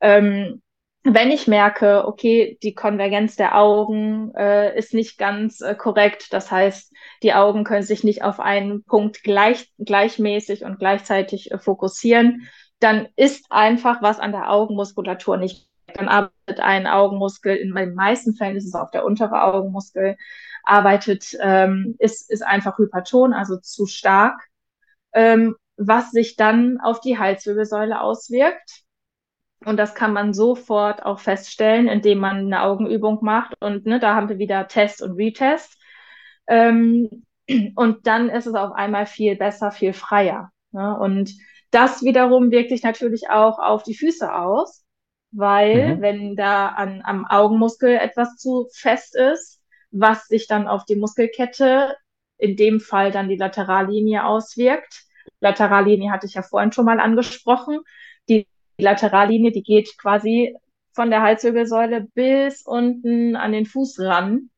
ähm, 0.00 0.62
wenn 1.04 1.30
ich 1.30 1.46
merke, 1.46 2.06
okay, 2.06 2.58
die 2.62 2.74
Konvergenz 2.74 3.36
der 3.36 3.56
Augen 3.56 4.34
äh, 4.34 4.76
ist 4.76 4.94
nicht 4.94 5.18
ganz 5.18 5.60
äh, 5.60 5.74
korrekt, 5.74 6.32
das 6.32 6.50
heißt, 6.50 6.92
die 7.22 7.34
Augen 7.34 7.64
können 7.64 7.82
sich 7.82 8.04
nicht 8.04 8.22
auf 8.22 8.40
einen 8.40 8.84
Punkt 8.84 9.22
gleich, 9.22 9.70
gleichmäßig 9.78 10.64
und 10.64 10.78
gleichzeitig 10.78 11.50
äh, 11.50 11.58
fokussieren, 11.58 12.48
dann 12.80 13.08
ist 13.16 13.46
einfach 13.50 14.02
was 14.02 14.20
an 14.20 14.32
der 14.32 14.50
Augenmuskulatur 14.50 15.36
nicht. 15.36 15.68
Dann 15.94 16.08
arbeitet 16.08 16.60
ein 16.60 16.86
Augenmuskel, 16.86 17.56
in 17.56 17.74
den 17.74 17.94
meisten 17.94 18.34
Fällen 18.34 18.56
ist 18.56 18.66
es 18.66 18.74
auch 18.74 18.90
der 18.90 19.04
untere 19.04 19.42
Augenmuskel, 19.42 20.16
arbeitet, 20.68 21.36
ähm, 21.40 21.96
ist, 21.98 22.30
ist 22.30 22.42
einfach 22.42 22.78
hyperton, 22.78 23.32
also 23.32 23.58
zu 23.58 23.86
stark, 23.86 24.48
ähm, 25.12 25.56
was 25.76 26.10
sich 26.10 26.36
dann 26.36 26.78
auf 26.80 27.00
die 27.00 27.18
Halswirbelsäule 27.18 28.00
auswirkt 28.00 28.84
und 29.64 29.76
das 29.76 29.94
kann 29.94 30.12
man 30.12 30.34
sofort 30.34 31.04
auch 31.04 31.18
feststellen, 31.18 31.88
indem 31.88 32.18
man 32.18 32.36
eine 32.36 32.62
Augenübung 32.62 33.18
macht. 33.22 33.54
Und 33.60 33.86
ne, 33.86 33.98
da 33.98 34.14
haben 34.14 34.28
wir 34.28 34.38
wieder 34.38 34.68
Test 34.68 35.02
und 35.02 35.12
Retest. 35.12 35.76
Ähm, 36.46 37.24
und 37.74 38.06
dann 38.06 38.28
ist 38.28 38.46
es 38.46 38.54
auf 38.54 38.72
einmal 38.72 39.06
viel 39.06 39.36
besser, 39.36 39.70
viel 39.70 39.92
freier. 39.92 40.52
Ne? 40.70 40.96
Und 40.98 41.32
das 41.70 42.02
wiederum 42.02 42.50
wirkt 42.50 42.70
sich 42.70 42.82
natürlich 42.82 43.30
auch 43.30 43.58
auf 43.58 43.82
die 43.82 43.96
Füße 43.96 44.32
aus, 44.32 44.84
weil 45.32 45.96
mhm. 45.96 46.00
wenn 46.00 46.36
da 46.36 46.68
an, 46.68 47.02
am 47.04 47.26
Augenmuskel 47.26 47.96
etwas 47.96 48.36
zu 48.36 48.68
fest 48.72 49.16
ist, 49.16 49.57
was 49.90 50.26
sich 50.26 50.46
dann 50.46 50.68
auf 50.68 50.84
die 50.84 50.96
Muskelkette, 50.96 51.96
in 52.36 52.56
dem 52.56 52.80
Fall 52.80 53.10
dann 53.10 53.28
die 53.28 53.36
Laterallinie 53.36 54.24
auswirkt. 54.24 55.04
Laterallinie 55.40 56.10
hatte 56.10 56.26
ich 56.26 56.34
ja 56.34 56.42
vorhin 56.42 56.72
schon 56.72 56.84
mal 56.84 57.00
angesprochen. 57.00 57.80
Die 58.28 58.46
Laterallinie, 58.78 59.52
die 59.52 59.62
geht 59.62 59.96
quasi 59.98 60.56
von 60.92 61.10
der 61.10 61.22
Halswirbelsäule 61.22 62.08
bis 62.14 62.62
unten 62.62 63.36
an 63.36 63.52
den 63.52 63.66
Fuß 63.66 64.00
ran. 64.00 64.50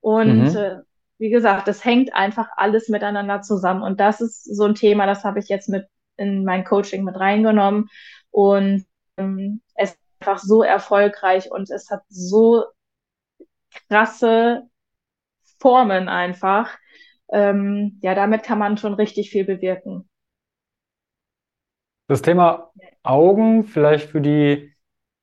Und 0.00 0.52
mhm. 0.52 0.56
äh, 0.56 0.76
wie 1.18 1.30
gesagt, 1.30 1.68
das 1.68 1.84
hängt 1.84 2.14
einfach 2.14 2.48
alles 2.56 2.88
miteinander 2.88 3.42
zusammen. 3.42 3.82
Und 3.82 4.00
das 4.00 4.20
ist 4.20 4.44
so 4.44 4.64
ein 4.64 4.74
Thema, 4.74 5.06
das 5.06 5.24
habe 5.24 5.40
ich 5.40 5.48
jetzt 5.48 5.68
mit 5.68 5.86
in 6.16 6.44
mein 6.44 6.64
Coaching 6.64 7.04
mit 7.04 7.18
reingenommen. 7.18 7.88
Und 8.30 8.84
ähm, 9.16 9.60
es 9.74 9.90
ist 9.90 9.98
einfach 10.20 10.38
so 10.38 10.62
erfolgreich 10.62 11.50
und 11.50 11.70
es 11.70 11.90
hat 11.90 12.02
so 12.08 12.64
krasse 13.88 14.68
Formen 15.58 16.08
einfach. 16.08 16.76
Ähm, 17.30 17.98
ja, 18.02 18.14
damit 18.14 18.42
kann 18.42 18.58
man 18.58 18.78
schon 18.78 18.94
richtig 18.94 19.30
viel 19.30 19.44
bewirken. 19.44 20.08
Das 22.08 22.22
Thema 22.22 22.70
Augen, 23.02 23.64
vielleicht 23.64 24.08
für 24.08 24.20
die, 24.20 24.72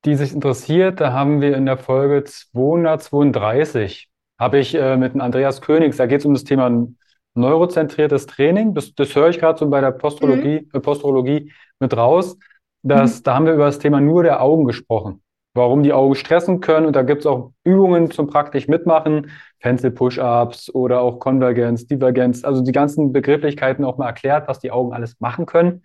die 0.06 0.16
sich 0.16 0.34
interessiert, 0.34 1.02
da 1.02 1.14
haben 1.14 1.42
wir 1.42 1.58
in 1.58 1.66
der 1.66 1.78
Folge 1.78 2.24
232, 2.24 4.10
habe 4.40 4.60
ich 4.60 4.76
äh, 4.76 4.98
mit 4.98 5.14
dem 5.14 5.22
Andreas 5.22 5.62
Königs, 5.62 5.98
da 5.98 6.06
geht 6.06 6.20
es 6.20 6.26
um 6.26 6.34
das 6.34 6.44
Thema 6.44 6.70
neurozentriertes 7.36 8.26
Training. 8.28 8.74
Das, 8.74 8.96
das 8.96 9.16
höre 9.16 9.30
ich 9.30 9.40
gerade 9.40 9.60
so 9.60 9.70
bei 9.70 9.82
der 9.82 9.92
Postrologie, 9.92 10.62
mhm. 10.62 10.70
äh, 10.74 10.80
Postrologie 10.80 11.52
mit 11.80 11.96
raus. 11.96 12.38
Dass, 12.82 13.20
mhm. 13.20 13.24
Da 13.24 13.36
haben 13.36 13.46
wir 13.46 13.54
über 13.54 13.66
das 13.66 13.80
Thema 13.80 14.00
nur 14.00 14.24
der 14.24 14.42
Augen 14.42 14.66
gesprochen. 14.66 15.22
Warum 15.56 15.84
die 15.84 15.94
Augen 15.94 16.16
stressen 16.16 16.60
können. 16.60 16.86
Und 16.86 16.98
da 16.98 17.02
gibt 17.02 17.22
es 17.22 17.26
auch 17.26 17.54
Übungen 17.64 18.12
zum 18.12 18.28
praktisch 18.28 18.68
mitmachen. 18.68 19.32
Pencil 19.60 19.90
Push-Ups 19.90 20.70
oder 20.76 21.00
auch 21.00 21.20
Konvergenz, 21.20 21.88
Divergenz. 21.88 22.44
Also 22.44 22.62
die 22.62 22.74
ganzen 22.74 23.14
Begrifflichkeiten 23.14 23.86
auch 23.86 23.98
mal 23.98 24.08
erklärt, 24.08 24.50
was 24.50 24.60
die 24.60 24.72
Augen 24.72 24.94
alles 24.94 25.20
machen 25.22 25.46
können. 25.46 25.84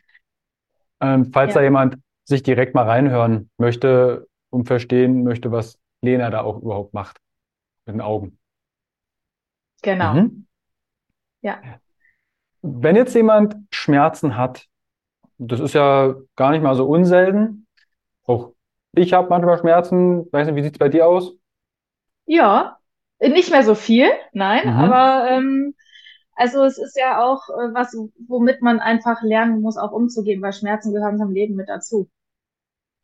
Ähm, 1.01 1.31
falls 1.33 1.55
ja. 1.55 1.61
da 1.61 1.65
jemand 1.65 1.99
sich 2.25 2.43
direkt 2.43 2.75
mal 2.75 2.85
reinhören 2.85 3.49
möchte 3.59 4.27
und 4.51 4.67
verstehen 4.67 5.23
möchte, 5.23 5.53
was 5.53 5.79
Lena 6.03 6.31
da 6.31 6.43
auch 6.43 6.61
überhaupt 6.61 6.93
macht 6.93 7.19
mit 7.87 7.95
den 7.95 8.01
Augen. 8.01 8.39
Genau. 9.83 10.15
Mhm. 10.15 10.47
Ja. 11.43 11.61
Wenn 12.63 12.97
jetzt 12.97 13.15
jemand 13.15 13.57
Schmerzen 13.71 14.37
hat, 14.37 14.67
das 15.39 15.61
ist 15.61 15.75
ja 15.75 16.17
gar 16.37 16.51
nicht 16.51 16.63
mal 16.63 16.75
so 16.75 16.87
unselten. 16.87 17.67
Auch 18.27 18.53
ich 18.93 19.13
habe 19.13 19.29
manchmal 19.29 19.59
Schmerzen. 19.59 20.27
Weiß 20.33 20.47
nicht, 20.47 20.57
wie 20.57 20.63
sieht 20.63 20.75
es 20.75 20.79
bei 20.79 20.89
dir 20.89 21.07
aus? 21.07 21.33
Ja, 22.27 22.79
nicht 23.21 23.51
mehr 23.51 23.63
so 23.63 23.75
viel, 23.75 24.09
nein, 24.33 24.67
mhm. 24.67 24.79
aber 24.79 25.31
ähm, 25.31 25.75
also 26.35 26.65
es 26.65 26.79
ist 26.79 26.97
ja 26.97 27.23
auch 27.23 27.49
äh, 27.51 27.75
was, 27.75 27.95
womit 28.29 28.63
man 28.63 28.81
einfach 28.81 29.23
lernen 29.23 29.61
muss, 29.61 29.77
auch 29.77 29.93
umzugehen, 29.93 30.41
weil 30.41 30.53
Schmerzen 30.53 30.95
gehören 30.95 31.19
zum 31.19 31.33
Leben 31.33 31.55
mit 31.55 31.69
dazu. 31.69 32.09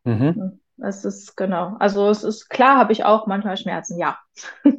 Mhm. 0.05 0.61
Es 0.79 1.05
ist 1.05 1.37
genau. 1.37 1.77
Also 1.79 2.09
es 2.09 2.25
ist 2.25 2.49
klar, 2.49 2.79
habe 2.79 2.93
ich 2.93 3.05
auch 3.05 3.27
manchmal 3.27 3.57
Schmerzen, 3.57 3.99
ja. 3.99 4.19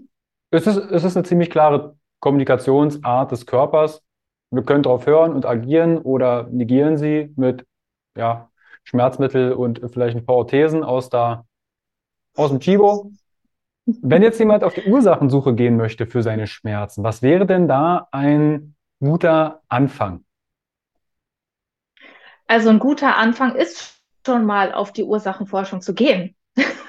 Es 0.49 0.65
ist, 0.65 0.77
es 0.77 1.03
ist 1.03 1.17
eine 1.17 1.25
ziemlich 1.25 1.49
klare 1.49 1.97
Kommunikationsart 2.21 3.33
des 3.33 3.45
Körpers. 3.45 4.01
Wir 4.49 4.63
können 4.63 4.81
darauf 4.81 5.05
hören 5.05 5.33
und 5.33 5.45
agieren 5.45 5.97
oder 5.97 6.43
negieren 6.43 6.95
sie 6.95 7.33
mit 7.35 7.65
ja, 8.15 8.49
Schmerzmittel 8.87 9.51
und 9.51 9.81
vielleicht 9.91 10.15
ein 10.15 10.25
paar 10.25 10.37
Orthesen 10.37 10.81
aus, 10.81 11.09
der, 11.09 11.45
aus 12.35 12.51
dem 12.51 12.61
Chibo. 12.61 13.11
Wenn 13.85 14.21
jetzt 14.21 14.39
jemand 14.39 14.63
auf 14.63 14.73
die 14.73 14.85
Ursachensuche 14.85 15.55
gehen 15.55 15.75
möchte 15.75 16.07
für 16.07 16.23
seine 16.23 16.47
Schmerzen, 16.47 17.03
was 17.03 17.21
wäre 17.21 17.45
denn 17.45 17.67
da 17.67 18.07
ein 18.11 18.75
guter 19.01 19.61
Anfang? 19.67 20.23
Also 22.47 22.69
ein 22.69 22.79
guter 22.79 23.17
Anfang 23.17 23.55
ist 23.55 24.01
schon 24.25 24.45
mal 24.45 24.71
auf 24.71 24.93
die 24.93 25.03
Ursachenforschung 25.03 25.81
zu 25.81 25.93
gehen. 25.93 26.35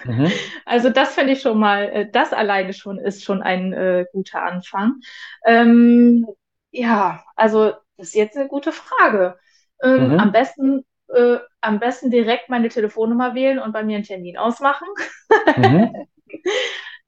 Mhm. 0.04 0.30
Also 0.66 0.90
das 0.90 1.14
finde 1.14 1.32
ich 1.32 1.40
schon 1.40 1.58
mal, 1.58 1.84
äh, 1.84 2.11
das 2.11 2.32
alleine 2.32 2.74
schon 2.74 2.99
ist 2.99 3.24
schon 3.24 3.42
ein 3.42 3.72
äh, 3.72 4.05
guter 4.12 4.42
Anfang. 4.42 5.01
Ähm, 5.46 6.26
ja, 6.70 7.24
also 7.34 7.72
das 7.96 8.09
ist 8.09 8.14
jetzt 8.14 8.36
eine 8.36 8.49
gute 8.49 8.70
Frage. 8.70 9.38
Ähm, 9.82 10.12
mhm. 10.12 10.20
Am 10.20 10.30
besten 10.30 10.84
äh, 11.14 11.38
am 11.61 11.80
besten 11.80 12.11
direkt 12.11 12.48
meine 12.48 12.68
Telefonnummer 12.68 13.34
wählen 13.34 13.59
und 13.59 13.72
bei 13.72 13.82
mir 13.82 13.96
einen 13.96 14.04
Termin 14.04 14.36
ausmachen. 14.36 14.88
Mhm. 15.56 15.92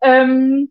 Ähm, 0.02 0.70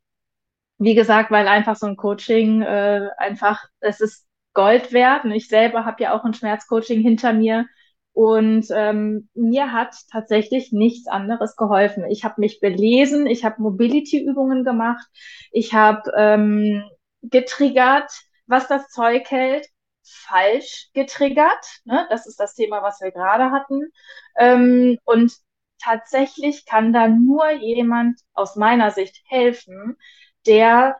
wie 0.79 0.95
gesagt, 0.95 1.31
weil 1.31 1.47
einfach 1.47 1.75
so 1.75 1.87
ein 1.87 1.97
Coaching 1.97 2.61
äh, 2.61 3.09
einfach, 3.17 3.65
es 3.79 4.01
ist 4.01 4.27
Gold 4.53 4.93
wert. 4.93 5.25
Und 5.25 5.31
ich 5.31 5.47
selber 5.47 5.85
habe 5.85 6.03
ja 6.03 6.13
auch 6.17 6.23
ein 6.25 6.33
Schmerzcoaching 6.33 7.01
hinter 7.01 7.33
mir. 7.33 7.65
Und 8.13 8.67
ähm, 8.71 9.29
mir 9.33 9.71
hat 9.71 9.95
tatsächlich 10.11 10.71
nichts 10.71 11.07
anderes 11.07 11.55
geholfen. 11.55 12.05
Ich 12.09 12.23
habe 12.23 12.35
mich 12.41 12.59
belesen, 12.59 13.27
ich 13.27 13.45
habe 13.45 13.61
Mobility-Übungen 13.61 14.63
gemacht, 14.65 15.05
ich 15.51 15.73
habe 15.73 16.11
ähm, 16.17 16.83
getriggert, 17.21 18.11
was 18.47 18.67
das 18.67 18.89
Zeug 18.89 19.29
hält, 19.29 19.67
falsch 20.11 20.89
getriggert. 20.93 21.81
Ne? 21.85 22.07
Das 22.09 22.25
ist 22.27 22.39
das 22.39 22.55
Thema, 22.55 22.81
was 22.83 23.01
wir 23.01 23.11
gerade 23.11 23.51
hatten. 23.51 23.91
Ähm, 24.37 24.97
und 25.05 25.33
tatsächlich 25.81 26.65
kann 26.65 26.93
da 26.93 27.07
nur 27.07 27.51
jemand 27.51 28.19
aus 28.33 28.55
meiner 28.55 28.91
Sicht 28.91 29.21
helfen, 29.27 29.97
der 30.45 30.97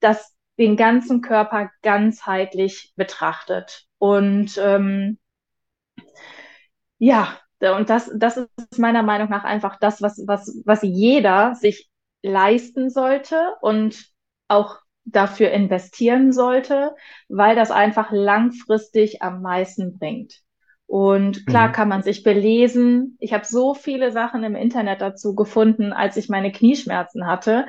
das 0.00 0.34
den 0.58 0.76
ganzen 0.76 1.20
Körper 1.22 1.70
ganzheitlich 1.82 2.92
betrachtet. 2.96 3.86
Und 3.98 4.58
ähm, 4.58 5.18
ja, 6.98 7.38
und 7.60 7.90
das, 7.90 8.10
das 8.14 8.36
ist 8.36 8.78
meiner 8.78 9.02
Meinung 9.02 9.28
nach 9.28 9.44
einfach 9.44 9.78
das, 9.78 10.02
was, 10.02 10.22
was, 10.26 10.62
was 10.64 10.82
jeder 10.82 11.54
sich 11.54 11.88
leisten 12.22 12.90
sollte 12.90 13.54
und 13.60 14.10
auch 14.48 14.78
dafür 15.04 15.50
investieren 15.50 16.32
sollte, 16.32 16.94
weil 17.28 17.56
das 17.56 17.70
einfach 17.70 18.10
langfristig 18.12 19.22
am 19.22 19.42
meisten 19.42 19.98
bringt. 19.98 20.40
Und 20.86 21.46
klar 21.46 21.68
mhm. 21.68 21.72
kann 21.72 21.88
man 21.88 22.02
sich 22.02 22.22
belesen. 22.22 23.16
Ich 23.18 23.32
habe 23.32 23.46
so 23.46 23.74
viele 23.74 24.12
Sachen 24.12 24.44
im 24.44 24.54
Internet 24.54 25.00
dazu 25.00 25.34
gefunden, 25.34 25.92
als 25.92 26.16
ich 26.16 26.28
meine 26.28 26.52
Knieschmerzen 26.52 27.26
hatte. 27.26 27.66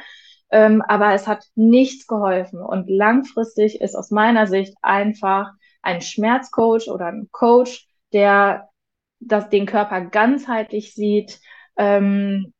Ähm, 0.51 0.83
aber 0.87 1.13
es 1.13 1.25
hat 1.25 1.45
nichts 1.55 2.05
geholfen. 2.05 2.61
Und 2.61 2.89
langfristig 2.89 3.81
ist 3.81 3.95
aus 3.95 4.11
meiner 4.11 4.45
Sicht 4.45 4.75
einfach 4.81 5.51
ein 5.81 6.01
Schmerzcoach 6.01 6.89
oder 6.89 7.07
ein 7.07 7.29
Coach, 7.31 7.87
der 8.11 8.69
das, 9.19 9.49
den 9.49 9.65
Körper 9.65 10.01
ganzheitlich 10.01 10.93
sieht, 10.93 11.39
ähm, 11.77 12.53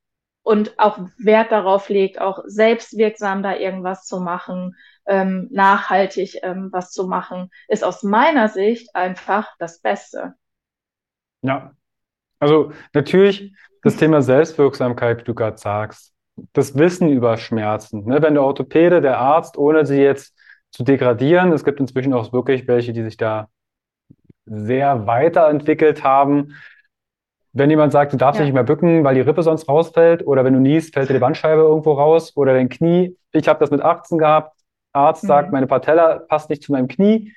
und 0.43 0.77
auch 0.77 0.99
Wert 1.17 1.51
darauf 1.51 1.89
legt, 1.89 2.19
auch 2.19 2.43
selbstwirksam 2.45 3.41
da 3.43 3.55
irgendwas 3.55 4.05
zu 4.05 4.19
machen, 4.19 4.75
ähm, 5.05 5.47
nachhaltig 5.51 6.39
ähm, 6.43 6.69
was 6.71 6.91
zu 6.91 7.07
machen, 7.07 7.49
ist 7.67 7.83
aus 7.83 8.03
meiner 8.03 8.49
Sicht 8.49 8.95
einfach 8.95 9.49
das 9.57 9.79
Beste. 9.79 10.35
Ja, 11.41 11.73
also 12.39 12.71
natürlich 12.93 13.53
das 13.81 13.97
Thema 13.97 14.21
Selbstwirksamkeit, 14.21 15.19
wie 15.19 15.25
du 15.25 15.33
gerade 15.33 15.57
sagst, 15.57 16.13
das 16.53 16.77
Wissen 16.77 17.09
über 17.09 17.37
Schmerzen. 17.37 18.05
Ne? 18.05 18.21
Wenn 18.21 18.33
der 18.33 18.43
Orthopäde, 18.43 19.01
der 19.01 19.19
Arzt, 19.19 19.57
ohne 19.57 19.85
sie 19.85 20.01
jetzt 20.01 20.35
zu 20.71 20.83
degradieren, 20.83 21.51
es 21.51 21.63
gibt 21.63 21.79
inzwischen 21.79 22.13
auch 22.13 22.33
wirklich 22.33 22.67
welche, 22.67 22.93
die 22.93 23.03
sich 23.03 23.17
da 23.17 23.49
sehr 24.45 25.05
weiterentwickelt 25.05 26.03
haben, 26.03 26.55
wenn 27.53 27.69
jemand 27.69 27.91
sagt, 27.91 28.11
du 28.11 28.17
darfst 28.17 28.39
ja. 28.39 28.45
nicht 28.45 28.53
mehr 28.53 28.63
bücken, 28.63 29.03
weil 29.03 29.15
die 29.15 29.21
Rippe 29.21 29.43
sonst 29.43 29.69
rausfällt, 29.69 30.25
oder 30.25 30.43
wenn 30.43 30.53
du 30.53 30.59
niest, 30.59 30.93
fällt 30.93 31.09
dir 31.09 31.13
die 31.13 31.19
Bandscheibe 31.19 31.61
irgendwo 31.61 31.93
raus, 31.93 32.35
oder 32.35 32.53
dein 32.53 32.67
Knie. 32.67 33.15
Ich 33.31 33.47
habe 33.47 33.59
das 33.59 33.71
mit 33.71 33.81
18 33.81 34.17
gehabt. 34.17 34.57
Arzt 34.91 35.23
mhm. 35.23 35.27
sagt, 35.27 35.51
meine 35.51 35.67
Patella 35.67 36.19
passt 36.27 36.49
nicht 36.49 36.63
zu 36.63 36.71
meinem 36.71 36.87
Knie, 36.87 37.31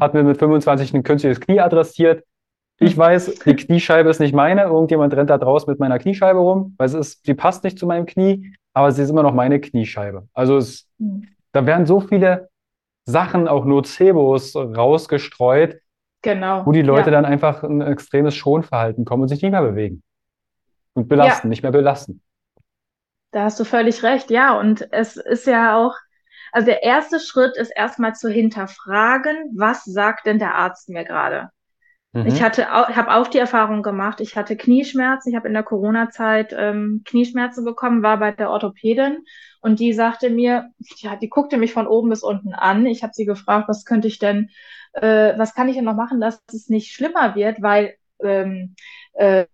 hat 0.00 0.14
mir 0.14 0.22
mit 0.22 0.38
25 0.38 0.94
ein 0.94 1.02
künstliches 1.02 1.40
Knie 1.40 1.60
adressiert. 1.60 2.24
Ich 2.78 2.96
mhm. 2.96 3.00
weiß, 3.00 3.34
die 3.46 3.56
Kniescheibe 3.56 4.08
ist 4.08 4.20
nicht 4.20 4.34
meine. 4.34 4.62
Irgendjemand 4.62 5.14
rennt 5.14 5.30
da 5.30 5.38
draußen 5.38 5.70
mit 5.70 5.80
meiner 5.80 5.98
Kniescheibe 5.98 6.38
rum, 6.38 6.74
weil 6.78 6.86
es 6.86 6.94
ist, 6.94 7.26
sie 7.26 7.34
passt 7.34 7.64
nicht 7.64 7.78
zu 7.78 7.86
meinem 7.86 8.06
Knie, 8.06 8.54
aber 8.74 8.92
sie 8.92 9.02
ist 9.02 9.10
immer 9.10 9.22
noch 9.22 9.34
meine 9.34 9.60
Kniescheibe. 9.60 10.28
Also 10.34 10.56
es, 10.56 10.88
mhm. 10.98 11.28
da 11.52 11.66
werden 11.66 11.86
so 11.86 12.00
viele 12.00 12.48
Sachen, 13.06 13.48
auch 13.48 13.64
Nocebos 13.64 14.54
rausgestreut, 14.54 15.80
Genau. 16.22 16.66
Wo 16.66 16.72
die 16.72 16.82
Leute 16.82 17.10
ja. 17.10 17.12
dann 17.12 17.24
einfach 17.24 17.62
ein 17.62 17.80
extremes 17.80 18.34
Schonverhalten 18.34 19.04
kommen 19.04 19.22
und 19.22 19.28
sich 19.28 19.42
nicht 19.42 19.52
mehr 19.52 19.62
bewegen. 19.62 20.02
Und 20.94 21.08
belasten, 21.08 21.46
ja. 21.46 21.50
nicht 21.50 21.62
mehr 21.62 21.72
belasten. 21.72 22.22
Da 23.30 23.44
hast 23.44 23.60
du 23.60 23.64
völlig 23.64 24.02
recht, 24.02 24.30
ja. 24.30 24.58
Und 24.58 24.88
es 24.92 25.16
ist 25.16 25.46
ja 25.46 25.76
auch, 25.76 25.94
also 26.50 26.66
der 26.66 26.82
erste 26.82 27.20
Schritt 27.20 27.56
ist 27.56 27.70
erstmal 27.70 28.14
zu 28.14 28.28
hinterfragen, 28.28 29.54
was 29.56 29.84
sagt 29.84 30.26
denn 30.26 30.38
der 30.38 30.54
Arzt 30.54 30.88
mir 30.88 31.04
gerade? 31.04 31.50
Mhm. 32.12 32.26
Ich 32.26 32.42
hatte, 32.42 32.68
habe 32.68 33.14
auch 33.14 33.28
die 33.28 33.38
Erfahrung 33.38 33.82
gemacht. 33.82 34.20
Ich 34.20 34.36
hatte 34.36 34.56
Knieschmerzen. 34.56 35.30
Ich 35.30 35.36
habe 35.36 35.48
in 35.48 35.54
der 35.54 35.62
Corona-Zeit 35.62 36.54
ähm, 36.56 37.02
Knieschmerzen 37.04 37.64
bekommen, 37.64 38.02
war 38.02 38.18
bei 38.18 38.32
der 38.32 38.50
Orthopädin 38.50 39.24
und 39.60 39.80
die 39.80 39.92
sagte 39.92 40.30
mir, 40.30 40.70
ja, 40.96 41.16
die 41.16 41.28
guckte 41.28 41.56
mich 41.58 41.72
von 41.72 41.86
oben 41.86 42.08
bis 42.10 42.22
unten 42.22 42.54
an. 42.54 42.86
Ich 42.86 43.02
habe 43.02 43.12
sie 43.14 43.24
gefragt, 43.24 43.68
was 43.68 43.84
könnte 43.84 44.08
ich 44.08 44.18
denn 44.18 44.50
äh, 44.94 45.38
was 45.38 45.54
kann 45.54 45.68
ich 45.68 45.76
denn 45.76 45.84
noch 45.84 45.94
machen, 45.94 46.20
dass 46.20 46.42
es 46.52 46.68
nicht 46.68 46.92
schlimmer 46.92 47.34
wird, 47.34 47.62
weil 47.62 47.96
ähm, 48.22 48.74
äh, 49.14 49.46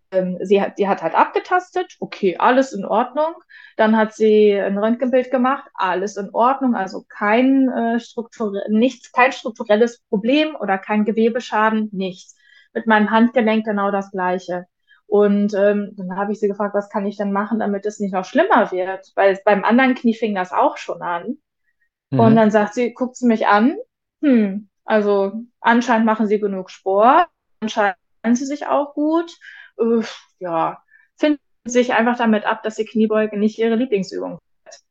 sie 0.43 0.61
hat, 0.63 0.79
die 0.79 0.89
hat 0.89 1.03
halt 1.03 1.15
abgetastet, 1.15 1.97
okay, 2.01 2.37
alles 2.39 2.73
in 2.73 2.85
Ordnung. 2.85 3.35
Dann 3.77 3.97
hat 3.97 4.15
sie 4.15 4.53
ein 4.59 4.79
Röntgenbild 4.79 5.31
gemacht, 5.31 5.69
alles 5.75 6.17
in 6.17 6.31
Ordnung, 6.33 6.75
also 6.75 7.05
kein, 7.09 7.69
äh, 7.69 8.01
strukturell, 8.01 8.65
nichts, 8.71 9.13
kein 9.13 9.33
strukturelles 9.33 10.01
Problem 10.09 10.57
oder 10.57 10.79
kein 10.79 11.05
Gewebeschaden, 11.05 11.89
nichts. 11.93 12.37
Mit 12.75 12.87
meinem 12.87 13.11
Handgelenk 13.11 13.65
genau 13.65 13.91
das 13.91 14.11
Gleiche. 14.11 14.67
Und 15.07 15.55
ähm, 15.55 15.93
dann 15.97 16.17
habe 16.17 16.33
ich 16.33 16.41
sie 16.41 16.49
gefragt, 16.49 16.75
was 16.75 16.89
kann 16.89 17.07
ich 17.07 17.17
denn 17.17 17.33
machen, 17.33 17.59
damit 17.61 17.87
es 17.87 18.01
nicht 18.01 18.13
noch 18.13 18.25
schlimmer 18.25 18.73
wird? 18.73 19.13
Weil 19.15 19.39
beim 19.45 19.65
anderen 19.65 19.95
Knie 19.95 20.15
fing 20.15 20.35
das 20.35 20.53
auch 20.53 20.77
schon 20.77 21.03
an. 21.03 21.37
Mhm. 22.11 22.21
Und 22.21 22.37
dann 22.37 22.51
sagt 22.51 22.75
sie, 22.75 22.93
guckt 22.95 23.17
sie 23.17 23.27
mich 23.27 23.47
an, 23.47 23.77
hm, 24.23 24.69
also 24.85 25.33
anscheinend 25.61 26.07
machen 26.07 26.27
sie 26.27 26.41
genug 26.41 26.71
Sport, 26.71 27.29
anscheinend 27.61 27.97
sie 28.33 28.47
sich 28.47 28.67
auch 28.67 28.95
gut. 28.95 29.31
Äh, 29.79 30.03
ja, 30.39 30.83
finden 31.17 31.41
sich 31.65 31.93
einfach 31.95 32.17
damit 32.17 32.45
ab, 32.45 32.63
dass 32.63 32.77
die 32.77 32.85
Kniebeuge 32.85 33.39
nicht 33.39 33.59
ihre 33.59 33.77
Lieblingsübung 33.77 34.39
ist. 34.69 34.85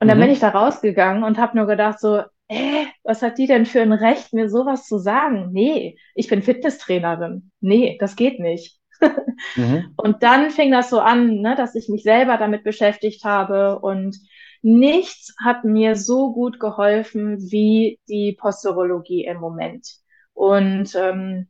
Und 0.00 0.08
dann 0.08 0.18
mhm. 0.18 0.22
bin 0.22 0.30
ich 0.30 0.40
da 0.40 0.50
rausgegangen 0.50 1.22
und 1.22 1.38
habe 1.38 1.56
nur 1.56 1.66
gedacht 1.66 2.00
so, 2.00 2.22
äh, 2.48 2.86
was 3.02 3.22
hat 3.22 3.38
die 3.38 3.46
denn 3.46 3.66
für 3.66 3.82
ein 3.82 3.92
Recht, 3.92 4.32
mir 4.32 4.48
sowas 4.48 4.86
zu 4.86 4.98
sagen? 4.98 5.50
Nee, 5.52 5.98
ich 6.14 6.28
bin 6.28 6.42
Fitnesstrainerin. 6.42 7.50
Nee, 7.60 7.96
das 8.00 8.16
geht 8.16 8.40
nicht. 8.40 8.78
mhm. 9.56 9.92
Und 9.96 10.22
dann 10.22 10.50
fing 10.50 10.70
das 10.70 10.90
so 10.90 11.00
an, 11.00 11.40
ne, 11.40 11.54
dass 11.56 11.74
ich 11.74 11.88
mich 11.88 12.02
selber 12.02 12.36
damit 12.38 12.64
beschäftigt 12.64 13.24
habe 13.24 13.78
und 13.80 14.16
Nichts 14.68 15.32
hat 15.40 15.62
mir 15.62 15.94
so 15.94 16.32
gut 16.32 16.58
geholfen 16.58 17.38
wie 17.52 18.00
die 18.08 18.32
Posturologie 18.32 19.24
im 19.24 19.36
Moment. 19.36 19.86
Und 20.32 20.92
ähm, 20.96 21.48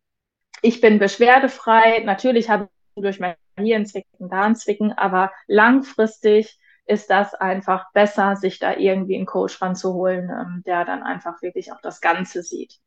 ich 0.61 0.83
bin 0.83 0.99
beschwerdefrei. 0.99 2.01
Natürlich 2.01 2.51
habe 2.51 2.69
ich 2.95 3.03
durch 3.03 3.19
mein 3.19 3.37
Hirnzwicken, 3.59 4.29
Darmzwicken, 4.29 4.93
aber 4.93 5.33
langfristig 5.47 6.59
ist 6.87 7.11
das 7.11 7.35
einfach 7.35 7.93
besser, 7.93 8.37
sich 8.37 8.59
da 8.59 8.75
irgendwie 8.77 9.17
einen 9.17 9.27
Coach 9.27 9.61
ranzuholen, 9.61 10.31
ähm, 10.31 10.63
der 10.67 10.85
dann 10.85 11.03
einfach 11.03 11.43
wirklich 11.43 11.73
auch 11.73 11.81
das 11.81 12.01
Ganze 12.01 12.43
sieht. 12.43 12.79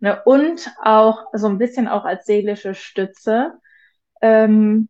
Ne? 0.00 0.22
Und 0.24 0.70
auch 0.82 1.26
so 1.32 1.48
ein 1.48 1.58
bisschen 1.58 1.88
auch 1.88 2.04
als 2.04 2.24
seelische 2.26 2.74
Stütze. 2.74 3.52
Ähm, 4.20 4.88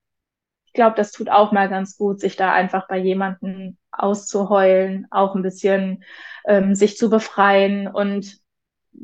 ich 0.67 0.73
glaube, 0.73 0.97
das 0.97 1.13
tut 1.13 1.29
auch 1.29 1.53
mal 1.53 1.69
ganz 1.69 1.97
gut, 1.97 2.21
sich 2.21 2.37
da 2.37 2.53
einfach 2.53 2.89
bei 2.89 2.97
jemandem 2.97 3.77
auszuheulen, 3.91 5.07
auch 5.11 5.35
ein 5.35 5.43
bisschen 5.43 6.05
ähm, 6.47 6.75
sich 6.75 6.97
zu 6.97 7.11
befreien 7.11 7.89
und 7.89 8.41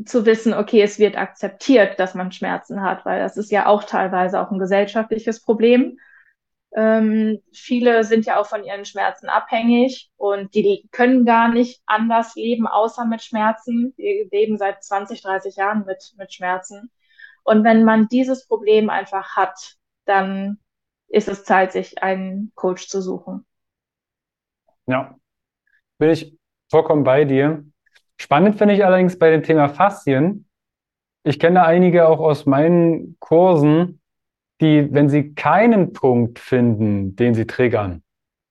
zu 0.04 0.26
wissen, 0.26 0.54
okay, 0.54 0.82
es 0.82 0.98
wird 0.98 1.16
akzeptiert, 1.16 1.98
dass 1.98 2.14
man 2.14 2.32
Schmerzen 2.32 2.82
hat, 2.82 3.04
weil 3.04 3.20
das 3.20 3.36
ist 3.36 3.50
ja 3.50 3.66
auch 3.66 3.84
teilweise 3.84 4.40
auch 4.40 4.50
ein 4.50 4.58
gesellschaftliches 4.58 5.42
Problem. 5.42 5.98
Ähm, 6.76 7.42
viele 7.52 8.04
sind 8.04 8.26
ja 8.26 8.38
auch 8.38 8.46
von 8.46 8.62
ihren 8.62 8.84
Schmerzen 8.84 9.28
abhängig 9.28 10.10
und 10.16 10.54
die 10.54 10.86
können 10.92 11.24
gar 11.24 11.48
nicht 11.48 11.82
anders 11.86 12.34
leben, 12.34 12.66
außer 12.66 13.06
mit 13.06 13.22
Schmerzen. 13.22 13.94
Wir 13.96 14.28
leben 14.30 14.58
seit 14.58 14.84
20, 14.84 15.22
30 15.22 15.56
Jahren 15.56 15.84
mit, 15.86 16.12
mit 16.18 16.32
Schmerzen. 16.32 16.90
Und 17.42 17.64
wenn 17.64 17.84
man 17.84 18.08
dieses 18.08 18.46
Problem 18.46 18.90
einfach 18.90 19.34
hat, 19.34 19.76
dann 20.04 20.58
ist 21.08 21.28
es 21.28 21.44
Zeit, 21.44 21.72
sich 21.72 22.02
einen 22.02 22.52
Coach 22.54 22.88
zu 22.88 23.00
suchen. 23.00 23.46
Ja, 24.86 25.16
bin 25.98 26.10
ich 26.10 26.36
vollkommen 26.70 27.04
bei 27.04 27.24
dir. 27.24 27.64
Spannend 28.18 28.56
finde 28.58 28.74
ich 28.74 28.84
allerdings 28.84 29.18
bei 29.18 29.30
dem 29.30 29.42
Thema 29.42 29.68
Faszien. 29.68 30.46
Ich 31.22 31.38
kenne 31.38 31.64
einige 31.64 32.08
auch 32.08 32.20
aus 32.20 32.46
meinen 32.46 33.16
Kursen, 33.20 34.00
die, 34.60 34.92
wenn 34.92 35.08
sie 35.08 35.34
keinen 35.34 35.92
Punkt 35.92 36.38
finden, 36.38 37.16
den 37.16 37.34
sie 37.34 37.46
triggern, 37.46 38.02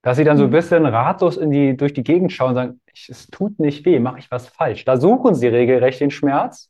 dass 0.01 0.17
sie 0.17 0.23
dann 0.23 0.37
so 0.37 0.43
ein 0.43 0.49
mhm. 0.49 0.53
bisschen 0.53 0.85
ratlos 0.85 1.37
in 1.37 1.51
die, 1.51 1.75
durch 1.75 1.93
die 1.93 2.03
Gegend 2.03 2.31
schauen 2.31 2.49
und 2.49 2.55
sagen, 2.55 2.81
es 2.93 3.27
tut 3.27 3.59
nicht 3.59 3.85
weh, 3.85 3.99
mache 3.99 4.19
ich 4.19 4.31
was 4.31 4.47
falsch. 4.47 4.85
Da 4.85 4.97
suchen 4.97 5.35
sie 5.35 5.47
regelrecht 5.47 5.99
den 5.99 6.11
Schmerz. 6.11 6.69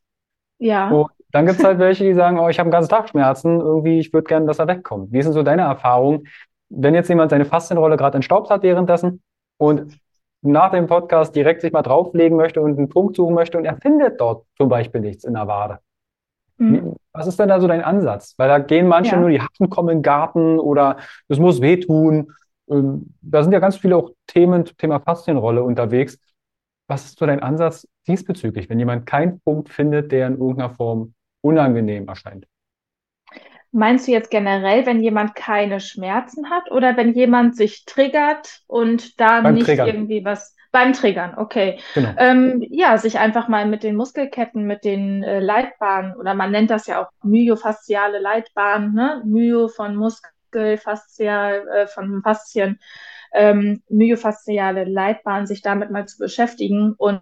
Ja. 0.60 0.90
Und 0.90 1.12
dann 1.32 1.46
gibt 1.46 1.60
es 1.60 1.66
halt 1.66 1.80
welche, 1.80 2.04
die 2.04 2.14
sagen, 2.14 2.40
oh, 2.40 2.50
ich 2.50 2.58
habe 2.58 2.68
einen 2.68 2.72
ganzen 2.72 2.90
Tag 2.90 3.10
Schmerzen, 3.10 3.60
irgendwie, 3.60 4.00
ich 4.00 4.12
würde 4.14 4.28
gerne, 4.28 4.46
dass 4.46 4.60
er 4.60 4.68
wegkommt. 4.68 5.12
Wie 5.12 5.22
sind 5.22 5.34
so 5.34 5.44
deine 5.44 5.64
Erfahrungen? 5.64 6.28
Wenn 6.70 6.96
jetzt 6.96 7.10
jemand 7.10 7.32
seine 7.32 7.46
Faszienrolle 7.46 7.98
gerade 7.98 8.16
entstaubt 8.16 8.50
hat 8.50 8.64
währenddessen 8.64 9.22
und 9.58 10.00
nach 10.42 10.72
dem 10.72 10.88
Podcast 10.88 11.36
direkt 11.36 11.62
sich 11.62 11.72
mal 11.72 11.82
drauflegen 11.82 12.38
möchte 12.38 12.62
und 12.62 12.78
einen 12.78 12.90
Punkt 12.90 13.16
suchen 13.16 13.36
möchte 13.36 13.58
und 13.58 13.66
er 13.66 13.78
findet 13.78 14.20
dort 14.20 14.46
zum 14.56 14.70
Beispiel 14.70 15.02
nichts 15.02 15.24
in 15.24 15.34
der 15.34 15.48
Wade. 15.48 15.80
Mhm. 16.60 16.96
Was 17.14 17.28
ist 17.28 17.40
denn 17.40 17.50
da 17.50 17.60
so 17.60 17.68
dein 17.68 17.84
Ansatz? 17.84 18.34
Weil 18.38 18.48
da 18.50 18.60
gehen 18.60 18.88
manche 18.88 19.12
Ja. 19.12 19.22
nur, 19.22 19.30
die 19.30 19.42
Hacken 19.42 19.70
kommen 19.70 19.90
in 19.90 19.98
den 20.00 20.04
Garten 20.04 20.60
oder 20.60 20.98
es 21.28 21.40
muss 21.40 21.62
wehtun. 21.62 22.32
Ähm, 22.70 23.14
Da 23.22 23.44
sind 23.44 23.52
ja 23.54 23.60
ganz 23.60 23.78
viele 23.78 23.96
auch 23.98 24.12
Themen 24.28 24.66
zum 24.66 24.78
Thema 24.78 25.00
Faszienrolle 25.00 25.64
unterwegs. 25.64 26.20
Was 26.88 27.06
ist 27.06 27.20
so 27.20 27.26
dein 27.26 27.42
Ansatz 27.42 27.88
diesbezüglich, 28.08 28.70
wenn 28.70 28.80
jemand 28.80 29.06
keinen 29.06 29.40
Punkt 29.42 29.70
findet, 29.70 30.12
der 30.12 30.28
in 30.28 30.34
irgendeiner 30.38 30.70
Form 30.74 31.14
unangenehm 31.42 32.08
erscheint? 32.08 32.48
Meinst 33.72 34.08
du 34.08 34.12
jetzt 34.12 34.32
generell, 34.32 34.86
wenn 34.86 35.02
jemand 35.02 35.36
keine 35.36 35.80
Schmerzen 35.80 36.50
hat 36.50 36.72
oder 36.72 36.96
wenn 36.98 37.14
jemand 37.14 37.56
sich 37.56 37.86
triggert 37.86 38.62
und 38.68 39.20
da 39.20 39.42
Beim 39.44 39.56
nicht 39.56 39.66
Triggern, 39.66 39.88
irgendwie 39.90 40.24
was 40.26 40.56
beim 40.72 40.94
Triggern? 40.94 41.38
Okay. 41.38 41.80
genau. 41.94 42.14
Ähm, 42.18 42.66
ja, 42.70 42.98
sich 42.98 43.20
einfach 43.20 43.48
mal 43.48 43.66
mit 43.66 43.84
den 43.84 43.96
Muskelketten, 43.96 44.66
mit 44.66 44.84
den 44.84 45.24
äh, 45.24 45.40
Leitbahnen 45.40 46.16
oder 46.16 46.34
man 46.34 46.52
nennt 46.52 46.70
das 46.70 46.88
ja 46.88 47.02
auch 47.02 47.12
myofasziale 47.24 48.20
Leitbahnen, 48.20 48.94
ne? 48.94 49.22
Myo 49.26 49.68
von 49.68 49.96
Muskel, 49.96 50.78
faszial, 50.78 51.68
äh, 51.68 51.88
von 51.88 52.22
Faszien, 52.24 52.80
ähm, 53.34 53.82
myofasziale 53.90 54.86
Leitbahnen, 54.86 55.48
sich 55.48 55.62
damit 55.62 55.92
mal 55.92 56.08
zu 56.08 56.18
beschäftigen 56.18 56.94
und 56.98 57.22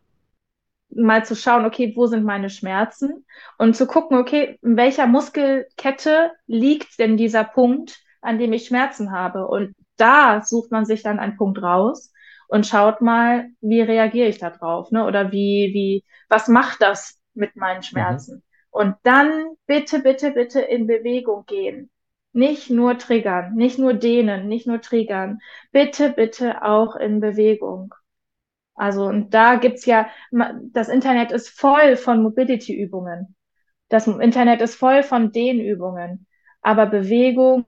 mal 0.90 1.26
zu 1.26 1.36
schauen, 1.36 1.66
okay, 1.66 1.94
wo 1.96 2.08
sind 2.08 2.24
meine 2.24 2.50
Schmerzen? 2.50 3.26
Und 3.58 3.76
zu 3.76 3.86
gucken, 3.86 4.18
okay, 4.18 4.58
in 4.62 4.78
welcher 4.78 5.08
Muskelkette 5.08 6.32
liegt 6.48 7.00
denn 7.00 7.18
dieser 7.18 7.44
Punkt, 7.44 8.00
an 8.22 8.40
dem 8.40 8.54
ich 8.54 8.66
Schmerzen 8.66 9.12
habe? 9.12 9.48
Und 9.48 9.76
da 9.98 10.42
sucht 10.42 10.72
man 10.72 10.86
sich 10.86 11.04
dann 11.04 11.20
einen 11.20 11.38
Punkt 11.38 11.62
raus 11.62 12.12
und 12.48 12.66
schaut 12.68 13.02
mal, 13.02 13.50
wie 13.62 13.82
reagiere 13.82 14.28
ich 14.30 14.38
da 14.40 14.50
drauf, 14.50 14.92
ne? 14.92 15.06
Oder 15.06 15.32
wie, 15.32 15.72
wie, 15.74 16.04
was 16.30 16.48
macht 16.48 16.82
das 16.82 17.20
mit 17.34 17.56
meinen 17.56 17.78
Mhm. 17.82 17.84
Schmerzen? 17.84 18.44
Und 18.72 18.96
dann 19.04 19.56
bitte, 19.68 20.00
bitte, 20.00 20.32
bitte 20.32 20.62
in 20.62 20.88
Bewegung 20.88 21.46
gehen. 21.46 21.90
Nicht 22.34 22.70
nur 22.70 22.98
triggern, 22.98 23.56
nicht 23.56 23.80
nur 23.80 23.94
dehnen, 23.94 24.48
nicht 24.48 24.68
nur 24.68 24.82
triggern. 24.82 25.40
Bitte, 25.72 26.10
bitte 26.12 26.64
auch 26.64 26.96
in 26.98 27.20
Bewegung. 27.22 27.94
Also, 28.76 29.06
und 29.06 29.34
da 29.34 29.56
gibt's 29.56 29.86
ja, 29.86 30.08
das 30.72 30.90
Internet 30.90 31.32
ist 31.32 31.50
voll 31.50 31.96
von 31.98 32.22
Mobility-Übungen. 32.22 33.36
Das 33.90 34.08
Internet 34.08 34.62
ist 34.62 34.76
voll 34.76 35.04
von 35.04 35.32
Dehnübungen. 35.32 36.28
Aber 36.62 36.88
Bewegung, 36.88 37.66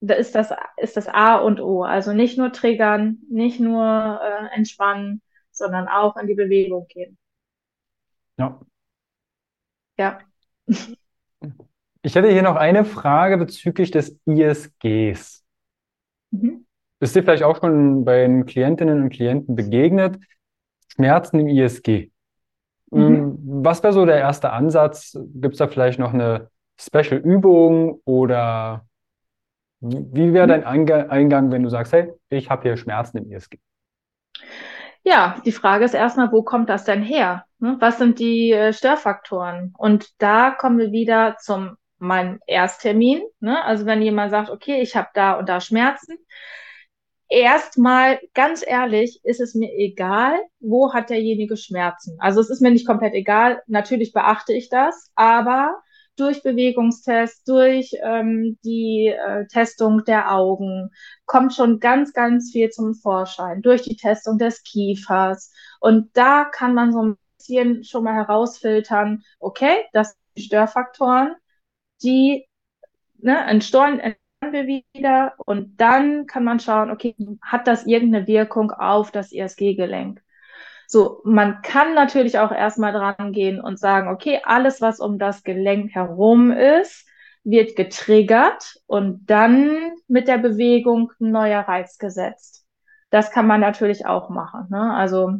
da 0.00 0.14
ist 0.14 0.34
das, 0.34 0.52
ist 0.76 0.96
das 0.96 1.08
A 1.08 1.36
und 1.36 1.60
O. 1.60 1.82
Also 1.82 2.12
nicht 2.12 2.38
nur 2.38 2.52
triggern, 2.52 3.18
nicht 3.30 3.60
nur 3.60 4.20
äh, 4.22 4.54
entspannen, 4.54 5.22
sondern 5.50 5.88
auch 5.88 6.16
in 6.16 6.26
die 6.26 6.34
Bewegung 6.34 6.86
gehen. 6.88 7.18
Ja. 8.38 8.60
Ja. 9.98 10.18
Ich 12.02 12.14
hätte 12.14 12.30
hier 12.30 12.42
noch 12.42 12.56
eine 12.56 12.84
Frage 12.84 13.38
bezüglich 13.38 13.90
des 13.90 14.18
ISGs. 14.26 15.44
Mhm. 16.30 16.66
Ist 17.00 17.16
dir 17.16 17.22
vielleicht 17.22 17.42
auch 17.42 17.60
schon 17.60 18.04
bei 18.04 18.22
den 18.22 18.46
Klientinnen 18.46 19.02
und 19.02 19.10
Klienten 19.10 19.54
begegnet? 19.54 20.18
Schmerzen 20.88 21.40
im 21.40 21.48
ISG. 21.48 22.10
Mhm. 22.90 23.00
Ähm, 23.00 23.38
Was 23.62 23.82
wäre 23.82 23.92
so 23.92 24.04
der 24.06 24.18
erste 24.18 24.52
Ansatz? 24.52 25.18
Gibt 25.34 25.54
es 25.54 25.58
da 25.58 25.68
vielleicht 25.68 25.98
noch 25.98 26.12
eine 26.12 26.50
Special-Übung 26.78 28.00
oder 28.04 28.86
wie 29.80 30.32
wäre 30.34 30.46
Mhm. 30.46 30.48
dein 30.48 30.64
Einga- 30.64 31.08
Eingang, 31.08 31.50
wenn 31.52 31.62
du 31.62 31.68
sagst, 31.70 31.92
hey, 31.92 32.12
ich 32.30 32.50
habe 32.50 32.62
hier 32.62 32.76
Schmerzen 32.76 33.18
im 33.18 33.30
ISG? 33.30 33.58
Ja, 35.04 35.40
die 35.44 35.52
Frage 35.52 35.84
ist 35.84 35.94
erstmal, 35.94 36.32
wo 36.32 36.42
kommt 36.42 36.68
das 36.68 36.84
denn 36.84 37.02
her? 37.02 37.44
Ne? 37.58 37.76
Was 37.80 37.98
sind 37.98 38.18
die 38.18 38.50
äh, 38.52 38.72
Störfaktoren? 38.72 39.72
Und 39.78 40.10
da 40.18 40.50
kommen 40.50 40.78
wir 40.78 40.92
wieder 40.92 41.36
zum 41.40 41.76
meinem 41.98 42.40
Ersttermin. 42.46 43.22
Ne? 43.40 43.64
Also 43.64 43.86
wenn 43.86 44.02
jemand 44.02 44.30
sagt, 44.30 44.50
okay, 44.50 44.80
ich 44.82 44.96
habe 44.96 45.08
da 45.14 45.34
und 45.34 45.48
da 45.48 45.60
Schmerzen, 45.60 46.18
erstmal 47.28 48.20
ganz 48.34 48.64
ehrlich, 48.66 49.20
ist 49.24 49.40
es 49.40 49.54
mir 49.54 49.72
egal, 49.72 50.38
wo 50.60 50.92
hat 50.92 51.10
derjenige 51.10 51.56
Schmerzen. 51.56 52.16
Also 52.20 52.40
es 52.40 52.50
ist 52.50 52.60
mir 52.60 52.70
nicht 52.70 52.86
komplett 52.86 53.14
egal. 53.14 53.62
Natürlich 53.66 54.12
beachte 54.12 54.52
ich 54.52 54.68
das, 54.68 55.10
aber 55.14 55.80
durch 56.16 56.42
Bewegungstest, 56.42 57.48
durch 57.48 57.90
ähm, 58.02 58.58
die 58.64 59.08
äh, 59.08 59.46
Testung 59.48 60.04
der 60.04 60.32
Augen 60.32 60.90
kommt 61.26 61.54
schon 61.54 61.80
ganz, 61.80 62.12
ganz 62.12 62.52
viel 62.52 62.70
zum 62.70 62.94
Vorschein. 62.94 63.62
Durch 63.62 63.82
die 63.82 63.96
Testung 63.96 64.38
des 64.38 64.62
Kiefers. 64.62 65.52
Und 65.80 66.16
da 66.16 66.44
kann 66.44 66.74
man 66.74 66.92
so 66.92 67.02
ein 67.02 67.16
bisschen 67.38 67.84
schon 67.84 68.04
mal 68.04 68.14
herausfiltern, 68.14 69.22
okay, 69.38 69.84
das 69.92 70.10
sind 70.12 70.20
die 70.38 70.42
Störfaktoren, 70.42 71.34
die 72.02 72.46
ne, 73.18 73.38
entsteuern 73.46 74.00
wir 74.50 74.66
wieder 74.66 75.34
und 75.38 75.80
dann 75.80 76.26
kann 76.26 76.44
man 76.44 76.60
schauen, 76.60 76.90
okay, 76.90 77.14
hat 77.42 77.66
das 77.66 77.86
irgendeine 77.86 78.26
Wirkung 78.26 78.70
auf 78.70 79.10
das 79.10 79.32
ISG-Gelenk? 79.32 80.22
So, 80.88 81.20
man 81.24 81.62
kann 81.62 81.94
natürlich 81.94 82.38
auch 82.38 82.52
erstmal 82.52 82.92
dran 82.92 83.32
gehen 83.32 83.60
und 83.60 83.78
sagen, 83.78 84.08
okay, 84.08 84.40
alles, 84.44 84.80
was 84.80 85.00
um 85.00 85.18
das 85.18 85.42
Gelenk 85.42 85.94
herum 85.94 86.52
ist, 86.52 87.06
wird 87.44 87.76
getriggert 87.76 88.76
und 88.86 89.26
dann 89.26 89.92
mit 90.08 90.28
der 90.28 90.38
Bewegung 90.38 91.12
ein 91.20 91.30
neuer 91.30 91.60
Reiz 91.60 91.98
gesetzt. 91.98 92.66
Das 93.10 93.30
kann 93.30 93.46
man 93.46 93.60
natürlich 93.60 94.06
auch 94.06 94.30
machen. 94.30 94.66
Ne? 94.70 94.94
Also, 94.94 95.32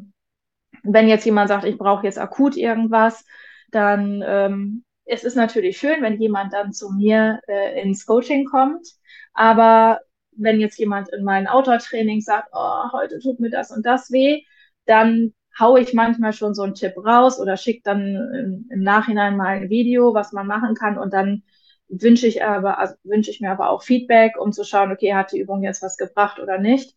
wenn 0.82 1.08
jetzt 1.08 1.24
jemand 1.24 1.48
sagt, 1.48 1.64
ich 1.64 1.78
brauche 1.78 2.04
jetzt 2.04 2.18
akut 2.18 2.56
irgendwas, 2.56 3.24
dann 3.70 4.22
ähm, 4.24 4.84
es 5.04 5.24
ist 5.24 5.36
natürlich 5.36 5.78
schön, 5.78 6.02
wenn 6.02 6.20
jemand 6.20 6.52
dann 6.52 6.72
zu 6.72 6.90
mir 6.90 7.40
äh, 7.46 7.80
ins 7.80 8.06
Coaching 8.06 8.44
kommt. 8.44 8.86
Aber 9.32 10.00
wenn 10.32 10.60
jetzt 10.60 10.78
jemand 10.78 11.08
in 11.12 11.24
meinem 11.24 11.46
Outdoor-Training 11.46 12.20
sagt, 12.20 12.50
oh, 12.52 12.92
heute 12.92 13.18
tut 13.20 13.40
mir 13.40 13.50
das 13.50 13.70
und 13.70 13.86
das 13.86 14.10
weh, 14.10 14.42
dann 14.86 15.32
haue 15.58 15.80
ich 15.80 15.94
manchmal 15.94 16.32
schon 16.32 16.54
so 16.54 16.62
einen 16.62 16.74
Tipp 16.74 16.94
raus 16.98 17.40
oder 17.40 17.56
schicke 17.56 17.82
dann 17.84 18.00
im, 18.34 18.68
im 18.70 18.82
Nachhinein 18.82 19.36
mal 19.36 19.56
ein 19.56 19.70
Video, 19.70 20.14
was 20.14 20.32
man 20.32 20.46
machen 20.46 20.74
kann 20.74 20.98
und 20.98 21.12
dann 21.12 21.42
wünsche 21.88 22.26
ich 22.26 22.42
aber, 22.44 22.78
also 22.78 22.94
wünsche 23.04 23.30
ich 23.30 23.40
mir 23.40 23.50
aber 23.50 23.70
auch 23.70 23.82
Feedback, 23.82 24.38
um 24.38 24.52
zu 24.52 24.64
schauen, 24.64 24.92
okay, 24.92 25.14
hat 25.14 25.32
die 25.32 25.40
Übung 25.40 25.62
jetzt 25.62 25.82
was 25.82 25.96
gebracht 25.96 26.40
oder 26.40 26.58
nicht. 26.58 26.96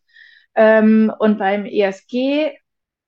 Ähm, 0.54 1.12
und 1.18 1.38
beim 1.38 1.64
ESG 1.64 2.52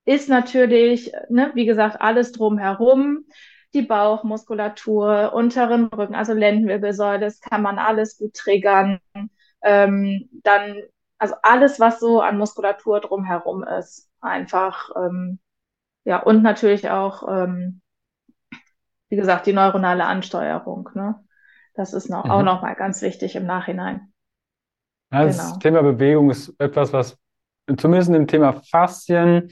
ist 0.05 0.29
natürlich, 0.29 1.11
ne, 1.29 1.51
wie 1.55 1.65
gesagt, 1.65 2.01
alles 2.01 2.31
drumherum, 2.31 3.25
die 3.73 3.81
Bauchmuskulatur, 3.81 5.33
unteren 5.33 5.85
Rücken, 5.85 6.15
also 6.15 6.33
Lendenwirbelsäule, 6.33 7.19
das 7.19 7.41
kann 7.41 7.61
man 7.61 7.79
alles 7.79 8.17
gut 8.17 8.33
triggern. 8.33 8.99
Ähm, 9.61 10.29
dann, 10.43 10.83
also 11.23 11.35
alles, 11.41 11.79
was 11.79 11.99
so 12.01 12.21
an 12.21 12.37
Muskulatur 12.37 12.99
drumherum 12.99 13.63
ist, 13.63 14.09
einfach, 14.21 14.91
ähm, 14.97 15.39
ja, 16.05 16.19
und 16.23 16.43
natürlich 16.43 16.89
auch, 16.89 17.27
ähm, 17.29 17.81
wie 19.09 19.15
gesagt, 19.15 19.45
die 19.47 19.53
neuronale 19.53 20.03
Ansteuerung, 20.05 20.89
ne? 20.93 21.23
Das 21.73 21.93
ist 21.93 22.09
noch, 22.09 22.29
auch 22.29 22.41
Mhm. 22.41 22.43
nochmal 22.43 22.75
ganz 22.75 23.01
wichtig 23.01 23.35
im 23.37 23.45
Nachhinein. 23.45 24.13
Ja, 25.11 25.25
das 25.25 25.57
Genau. 25.57 25.59
Thema 25.59 25.81
Bewegung 25.83 26.29
ist 26.31 26.53
etwas, 26.59 26.91
was 26.93 27.17
zumindest 27.77 28.09
im 28.11 28.27
Thema 28.27 28.53
Faszien, 28.53 29.51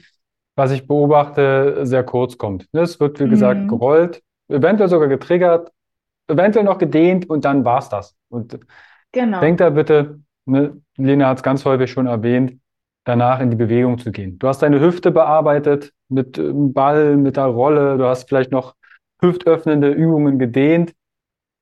was 0.56 0.72
ich 0.72 0.86
beobachte, 0.86 1.86
sehr 1.86 2.04
kurz 2.04 2.36
kommt. 2.36 2.68
Es 2.72 2.98
wird, 3.00 3.20
wie 3.20 3.28
gesagt, 3.28 3.68
Mhm. 3.68 3.68
gerollt, 3.68 4.22
eventuell 4.48 4.88
sogar 4.88 5.08
getriggert, 5.08 5.72
eventuell 6.28 6.64
noch 6.64 6.78
gedehnt 6.78 7.30
und 7.30 7.44
dann 7.44 7.64
war's 7.64 7.88
das. 7.90 8.16
Und 8.30 8.58
Genau. 9.12 9.42
denk 9.42 9.58
da 9.58 9.70
bitte, 9.70 10.20
ne, 10.46 10.80
Lena 10.96 11.28
hat 11.28 11.38
es 11.38 11.42
ganz 11.42 11.64
häufig 11.64 11.90
schon 11.90 12.06
erwähnt, 12.06 12.60
danach 13.04 13.40
in 13.40 13.50
die 13.50 13.56
Bewegung 13.56 13.98
zu 13.98 14.12
gehen. 14.12 14.38
Du 14.38 14.48
hast 14.48 14.62
deine 14.62 14.80
Hüfte 14.80 15.10
bearbeitet 15.10 15.92
mit 16.08 16.36
dem 16.36 16.72
Ball, 16.72 17.16
mit 17.16 17.36
der 17.36 17.46
Rolle, 17.46 17.98
du 17.98 18.04
hast 18.04 18.28
vielleicht 18.28 18.52
noch 18.52 18.74
hüftöffnende 19.20 19.90
Übungen 19.90 20.38
gedehnt. 20.38 20.92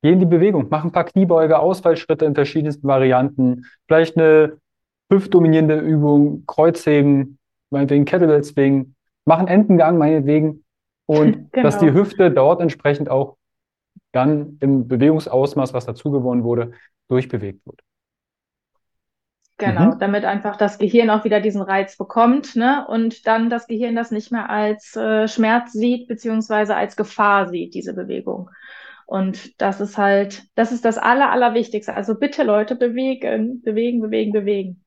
Geh 0.03 0.13
in 0.13 0.19
die 0.21 0.27
Bewegung, 0.27 0.69
mach 0.71 0.85
ein 0.85 0.93
paar 0.93 1.05
Kniebeuge, 1.05 1.59
Ausfallschritte 1.59 2.25
in 2.25 2.35
verschiedensten 2.35 2.87
Varianten, 2.89 3.67
vielleicht 3.87 4.17
eine 4.17 4.57
hüftdominierende 5.13 5.79
Übung, 5.79 6.45
Kreuzheben, 6.47 7.39
meinetwegen 7.71 8.07
Kettlebell 8.07 8.43
Swing, 8.45 8.95
mach 9.27 9.39
einen 9.39 9.49
Entengang 9.49 9.99
meinetwegen 9.99 10.65
und 11.07 11.51
dass 11.63 11.79
die 11.79 11.87
Genau. 11.87 11.99
Hüfte 11.99 12.31
dort 12.31 12.61
entsprechend 12.63 13.11
auch 13.11 13.37
dann 14.13 14.57
im 14.61 14.89
Bewegungsausmaß, 14.89 15.75
was 15.75 15.87
dazu 15.87 16.11
gewonnen 16.11 16.45
wurde, 16.45 16.73
durchbewegt 17.09 17.65
wird. 17.67 17.81
Genau, 19.61 19.95
Mhm. 19.95 19.99
damit 19.99 20.25
einfach 20.25 20.57
das 20.57 20.79
Gehirn 20.79 21.11
auch 21.11 21.25
wieder 21.25 21.41
diesen 21.41 21.63
Reiz 21.63 21.97
bekommt, 21.97 22.57
ne? 22.57 22.87
Und 22.89 23.27
dann 23.27 23.51
das 23.51 23.67
Gehirn 23.67 23.95
das 23.95 24.11
nicht 24.11 24.33
mehr 24.33 24.49
als 24.51 24.97
äh, 24.97 25.29
Schmerz 25.29 25.73
sieht, 25.73 26.09
beziehungsweise 26.09 26.75
als 26.75 26.97
Gefahr 26.97 27.49
sieht, 27.49 27.75
diese 27.75 27.95
Bewegung. 27.95 28.51
Und 29.07 29.61
das 29.61 29.81
ist 29.81 29.99
halt, 29.99 30.45
das 30.55 30.73
ist 30.73 30.85
das 30.85 30.97
Aller, 30.97 31.31
Allerwichtigste. 31.31 31.95
Also 31.95 32.15
bitte 32.15 32.43
Leute 32.43 32.75
bewegen, 32.75 33.61
bewegen, 33.61 34.01
bewegen, 34.01 34.33
bewegen. 34.33 34.85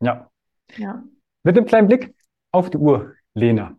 Ja. 0.00 0.28
Ja. 0.76 1.02
Mit 1.42 1.56
einem 1.56 1.66
kleinen 1.66 1.88
Blick 1.88 2.14
auf 2.52 2.70
die 2.70 2.76
Uhr, 2.78 3.14
Lena. 3.34 3.76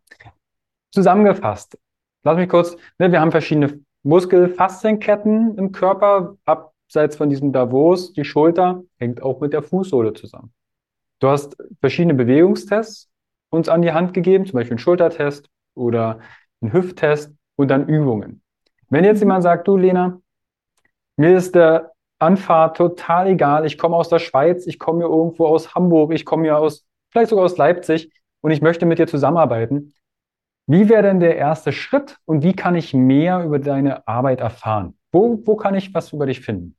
Zusammengefasst, 0.91 1.77
lass 2.23 2.37
mich 2.37 2.47
kurz, 2.49 2.77
ne, 2.97 3.11
wir 3.11 3.19
haben 3.19 3.31
verschiedene 3.31 3.81
Muskelfaszienketten 4.03 5.57
im 5.57 5.71
Körper, 5.73 6.37
abseits 6.85 7.15
von 7.15 7.29
diesem 7.29 7.51
Davos, 7.51 8.13
die 8.13 8.25
Schulter, 8.25 8.83
hängt 8.97 9.21
auch 9.21 9.41
mit 9.41 9.53
der 9.53 9.63
Fußsohle 9.63 10.13
zusammen. 10.13 10.53
Du 11.19 11.29
hast 11.29 11.57
verschiedene 11.79 12.13
Bewegungstests 12.13 13.09
uns 13.49 13.69
an 13.69 13.81
die 13.81 13.91
Hand 13.91 14.13
gegeben, 14.13 14.45
zum 14.45 14.53
Beispiel 14.53 14.73
einen 14.73 14.79
Schultertest 14.79 15.49
oder 15.75 16.19
einen 16.61 16.73
Hüfttest 16.73 17.31
und 17.55 17.69
dann 17.69 17.87
Übungen. 17.87 18.41
Wenn 18.89 19.03
jetzt 19.03 19.19
jemand 19.19 19.43
sagt, 19.43 19.67
du 19.67 19.77
Lena, 19.77 20.21
mir 21.17 21.35
ist 21.35 21.55
der 21.55 21.93
Anfahrt 22.19 22.77
total 22.77 23.27
egal, 23.27 23.65
ich 23.65 23.77
komme 23.77 23.95
aus 23.95 24.09
der 24.09 24.19
Schweiz, 24.19 24.67
ich 24.67 24.79
komme 24.79 24.99
hier 24.99 25.09
irgendwo 25.09 25.47
aus 25.47 25.73
Hamburg, 25.73 26.13
ich 26.13 26.25
komme 26.25 26.43
hier 26.43 26.57
aus, 26.57 26.85
vielleicht 27.09 27.29
sogar 27.29 27.45
aus 27.45 27.57
Leipzig 27.57 28.11
und 28.41 28.51
ich 28.51 28.61
möchte 28.61 28.85
mit 28.85 28.99
dir 28.99 29.07
zusammenarbeiten. 29.07 29.93
Wie 30.67 30.89
wäre 30.89 31.03
denn 31.03 31.19
der 31.19 31.37
erste 31.37 31.71
Schritt 31.71 32.17
und 32.25 32.43
wie 32.43 32.53
kann 32.53 32.75
ich 32.75 32.93
mehr 32.93 33.43
über 33.43 33.59
deine 33.59 34.07
Arbeit 34.07 34.39
erfahren? 34.39 34.97
Wo, 35.15 35.39
wo 35.45 35.55
kann 35.55 35.75
ich 35.75 35.93
was 35.93 36.11
über 36.11 36.25
dich 36.25 36.41
finden? 36.41 36.75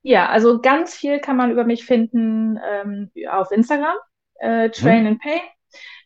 Ja, 0.00 0.30
also 0.30 0.62
ganz 0.62 0.94
viel 0.94 1.20
kann 1.20 1.36
man 1.36 1.50
über 1.50 1.64
mich 1.64 1.84
finden 1.84 2.58
ähm, 2.66 3.10
auf 3.30 3.50
Instagram, 3.50 3.98
äh, 4.36 4.70
Train 4.70 5.00
hm. 5.00 5.06
and 5.08 5.20
Pain. 5.20 5.40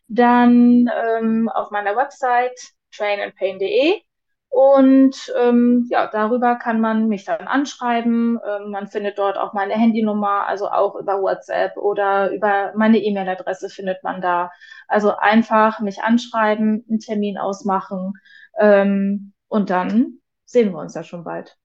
Dann 0.09 0.89
ähm, 0.93 1.47
auf 1.47 1.71
meiner 1.71 1.95
Website 1.95 2.59
trainandpain.de. 2.93 4.01
Und 4.49 5.15
ähm, 5.39 5.87
ja, 5.89 6.07
darüber 6.07 6.55
kann 6.57 6.81
man 6.81 7.07
mich 7.07 7.23
dann 7.23 7.47
anschreiben. 7.47 8.37
Ähm, 8.45 8.69
man 8.69 8.87
findet 8.87 9.17
dort 9.17 9.37
auch 9.37 9.53
meine 9.53 9.75
Handynummer, 9.75 10.45
also 10.45 10.67
auch 10.67 10.95
über 10.95 11.21
WhatsApp 11.21 11.77
oder 11.77 12.31
über 12.33 12.73
meine 12.75 12.97
E-Mail-Adresse 12.97 13.69
findet 13.69 14.03
man 14.03 14.19
da. 14.19 14.51
Also 14.89 15.15
einfach 15.15 15.79
mich 15.79 16.03
anschreiben, 16.03 16.83
einen 16.89 16.99
Termin 16.99 17.37
ausmachen 17.37 18.15
ähm, 18.59 19.31
und 19.47 19.69
dann 19.69 20.19
sehen 20.53 20.71
wir 20.71 20.79
uns 20.79 20.93
ja 20.93 21.03
schon 21.03 21.23
bald. 21.23 21.57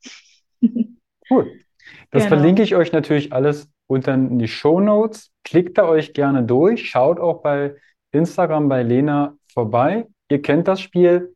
Cool. 1.30 1.60
Das 2.10 2.22
genau. 2.22 2.36
verlinke 2.36 2.62
ich 2.62 2.74
euch 2.74 2.90
natürlich 2.90 3.34
alles 3.34 3.68
unten 3.86 4.30
in 4.30 4.38
die 4.38 4.48
Show 4.48 4.80
Notes. 4.80 5.30
Klickt 5.44 5.76
da 5.76 5.84
euch 5.84 6.14
gerne 6.14 6.42
durch. 6.42 6.88
Schaut 6.88 7.20
auch 7.20 7.42
bei 7.42 7.76
Instagram 8.12 8.70
bei 8.70 8.82
Lena 8.82 9.36
vorbei. 9.52 10.06
Ihr 10.30 10.40
kennt 10.40 10.68
das 10.68 10.80
Spiel. 10.80 11.34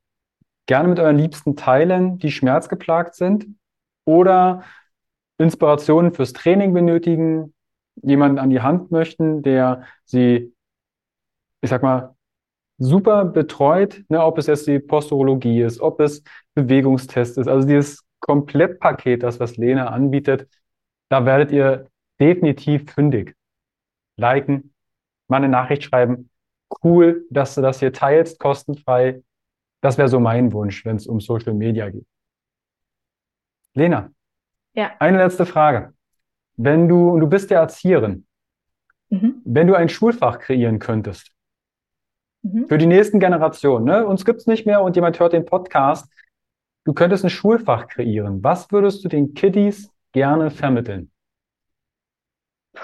Gerne 0.65 0.89
mit 0.89 0.99
euren 0.99 1.19
Liebsten 1.19 1.57
teilen, 1.57 2.17
die 2.17 2.31
schmerzgeplagt 2.31 3.15
sind 3.15 3.49
oder 4.07 4.65
Inspirationen 5.37 6.15
fürs 6.15 6.33
Training 6.33 6.73
benötigen, 6.73 7.53
jemanden 7.97 8.39
an 8.39 8.49
die 8.49 8.63
Hand 8.63 8.91
möchten, 8.91 9.43
der 9.43 9.85
sie, 10.07 10.55
ich 11.61 11.69
sag 11.69 11.83
mal, 11.83 12.15
super 12.83 13.25
betreut, 13.25 14.03
ne, 14.09 14.23
ob 14.23 14.39
es 14.39 14.47
jetzt 14.47 14.67
die 14.67 14.81
Posturologie 14.81 15.63
ist, 15.63 15.81
ob 15.81 16.01
es 16.01 16.23
Bewegungstest 16.55 17.39
ist, 17.39 17.49
also 17.49 17.67
dieses 17.67 18.05
Komplettpaket, 18.21 19.23
das 19.23 19.39
was 19.41 19.57
Lena 19.57 19.89
anbietet, 19.89 20.49
da 21.09 21.25
werdet 21.25 21.53
ihr 21.53 21.89
definitiv 22.21 22.91
fündig. 22.91 23.37
Liken, 24.17 24.75
mal 25.29 25.39
eine 25.39 25.49
Nachricht 25.49 25.85
schreiben. 25.85 26.29
Cool, 26.83 27.27
dass 27.31 27.55
du 27.55 27.63
das 27.63 27.81
hier 27.81 27.93
teilst, 27.93 28.39
kostenfrei. 28.39 29.23
Das 29.81 29.99
wäre 29.99 30.09
so 30.09 30.21
mein 30.21 30.53
Wunsch, 30.53 30.85
wenn 30.85 30.97
es 30.97 31.07
um 31.07 31.21
Social 31.21 31.55
Media 31.55 31.91
geht. 31.91 32.07
Lena, 33.75 34.11
ja. 34.75 34.91
eine 34.99 35.19
letzte 35.19 35.47
Frage. 35.47 35.95
Wenn 36.57 36.89
du, 36.89 37.11
und 37.11 37.21
du 37.21 37.27
bist 37.27 37.51
ja 37.51 37.61
Erzieherin, 37.61 38.27
mhm. 39.09 39.41
wenn 39.45 39.67
du 39.67 39.75
ein 39.75 39.89
Schulfach 39.89 40.39
kreieren 40.39 40.79
könntest, 40.79 41.33
mhm. 42.43 42.69
für 42.69 42.79
die 42.79 42.87
nächsten 42.87 43.21
Generationen, 43.21 43.85
ne? 43.85 44.07
uns 44.07 44.25
gibt's 44.25 44.47
nicht 44.47 44.67
mehr 44.67 44.83
und 44.83 44.97
jemand 44.97 45.19
hört 45.21 45.33
den 45.33 45.45
Podcast, 45.45 46.13
du 46.85 46.93
könntest 46.93 47.25
ein 47.25 47.31
Schulfach 47.31 47.89
kreieren. 47.89 48.43
Was 48.43 48.71
würdest 48.71 49.05
du 49.05 49.09
den 49.09 49.35
Kiddies 49.35 49.91
gerne 50.13 50.51
vermitteln? 50.51 51.11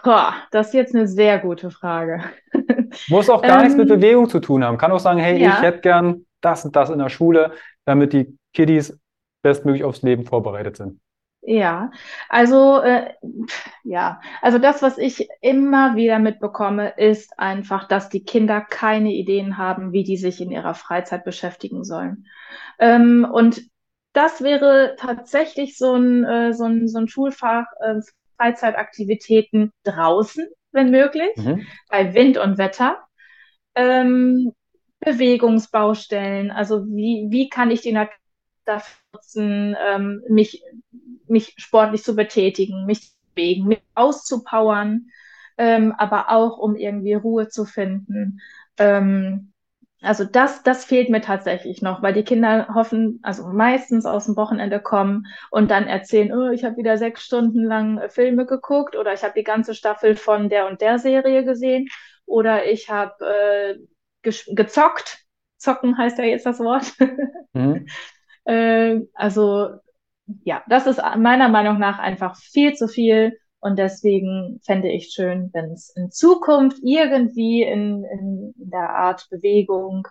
Boah, 0.02 0.34
das 0.50 0.68
ist 0.68 0.74
jetzt 0.74 0.94
eine 0.94 1.08
sehr 1.08 1.38
gute 1.38 1.70
Frage. 1.70 2.22
Muss 3.08 3.30
auch 3.30 3.42
gar 3.42 3.58
ähm, 3.58 3.62
nichts 3.62 3.76
mit 3.76 3.90
ähm, 3.90 4.00
Bewegung 4.00 4.28
zu 4.28 4.40
tun 4.40 4.62
haben. 4.62 4.76
Kann 4.76 4.92
auch 4.92 5.00
sagen, 5.00 5.18
hey, 5.18 5.42
ja. 5.42 5.50
ich 5.50 5.62
hätte 5.62 5.80
gern 5.80 6.26
das 6.40 6.64
und 6.64 6.76
das 6.76 6.90
in 6.90 6.98
der 6.98 7.08
Schule, 7.08 7.52
damit 7.84 8.12
die 8.12 8.38
Kiddies 8.52 8.98
bestmöglich 9.42 9.84
aufs 9.84 10.02
Leben 10.02 10.24
vorbereitet 10.24 10.76
sind. 10.76 11.00
Ja, 11.40 11.92
also 12.28 12.80
äh, 12.80 13.14
ja, 13.84 14.20
also 14.42 14.58
das, 14.58 14.82
was 14.82 14.98
ich 14.98 15.28
immer 15.40 15.94
wieder 15.96 16.18
mitbekomme, 16.18 16.94
ist 16.96 17.38
einfach, 17.38 17.86
dass 17.86 18.08
die 18.08 18.24
Kinder 18.24 18.60
keine 18.60 19.12
Ideen 19.12 19.56
haben, 19.56 19.92
wie 19.92 20.04
die 20.04 20.16
sich 20.16 20.40
in 20.40 20.50
ihrer 20.50 20.74
Freizeit 20.74 21.24
beschäftigen 21.24 21.84
sollen. 21.84 22.26
Ähm, 22.78 23.26
und 23.30 23.62
das 24.12 24.42
wäre 24.42 24.96
tatsächlich 24.98 25.78
so 25.78 25.94
ein, 25.94 26.24
äh, 26.24 26.52
so 26.52 26.64
ein, 26.64 26.88
so 26.88 26.98
ein 26.98 27.08
Schulfach, 27.08 27.66
äh, 27.80 28.00
Freizeitaktivitäten 28.36 29.72
draußen, 29.84 30.46
wenn 30.72 30.90
möglich, 30.90 31.36
mhm. 31.36 31.66
bei 31.88 32.14
Wind 32.14 32.36
und 32.36 32.58
Wetter. 32.58 32.98
Ähm, 33.74 34.52
Bewegungsbaustellen, 35.00 36.50
also 36.50 36.84
wie, 36.86 37.28
wie 37.30 37.48
kann 37.48 37.70
ich 37.70 37.82
die 37.82 37.92
Natur 37.92 38.18
nutzen, 39.12 39.76
ähm, 39.80 40.22
mich, 40.28 40.62
mich 41.30 41.54
sportlich 41.58 42.02
zu 42.02 42.14
betätigen, 42.16 42.86
mich 42.86 43.02
zu 43.02 43.16
bewegen, 43.34 43.66
mich 43.68 43.82
auszupowern, 43.94 45.08
ähm, 45.56 45.94
aber 45.96 46.30
auch 46.30 46.58
um 46.58 46.76
irgendwie 46.76 47.14
Ruhe 47.14 47.48
zu 47.48 47.64
finden. 47.64 48.40
Ähm, 48.78 49.52
also 50.00 50.24
das, 50.24 50.62
das 50.62 50.84
fehlt 50.84 51.10
mir 51.10 51.20
tatsächlich 51.20 51.82
noch, 51.82 52.02
weil 52.02 52.12
die 52.12 52.22
Kinder 52.22 52.68
hoffen, 52.72 53.18
also 53.22 53.48
meistens 53.48 54.06
aus 54.06 54.26
dem 54.26 54.36
Wochenende 54.36 54.80
kommen 54.80 55.26
und 55.50 55.70
dann 55.72 55.88
erzählen, 55.88 56.32
oh, 56.32 56.50
ich 56.50 56.64
habe 56.64 56.76
wieder 56.76 56.98
sechs 56.98 57.24
Stunden 57.24 57.64
lang 57.64 58.08
Filme 58.08 58.46
geguckt 58.46 58.94
oder 58.94 59.12
ich 59.12 59.24
habe 59.24 59.34
die 59.36 59.42
ganze 59.42 59.74
Staffel 59.74 60.14
von 60.14 60.48
der 60.48 60.68
und 60.68 60.80
der 60.80 61.00
Serie 61.00 61.44
gesehen 61.44 61.88
oder 62.26 62.66
ich 62.66 62.90
habe 62.90 63.78
äh, 64.22 64.32
gezockt. 64.54 65.24
Zocken 65.56 65.98
heißt 65.98 66.18
ja 66.18 66.24
jetzt 66.24 66.46
das 66.46 66.60
Wort. 66.60 66.92
Mhm. 67.54 67.86
äh, 68.44 69.00
also 69.14 69.70
ja, 70.44 70.62
das 70.68 70.86
ist 70.86 71.00
meiner 71.16 71.48
Meinung 71.48 71.78
nach 71.78 71.98
einfach 71.98 72.36
viel 72.36 72.74
zu 72.74 72.88
viel 72.88 73.38
und 73.60 73.78
deswegen 73.78 74.60
fände 74.62 74.90
ich 74.90 75.10
schön, 75.12 75.50
wenn 75.52 75.72
es 75.72 75.90
in 75.96 76.10
Zukunft 76.10 76.78
irgendwie 76.82 77.62
in, 77.62 78.04
in, 78.04 78.54
der 78.56 78.90
Art 78.90 79.28
Bewegung, 79.30 80.06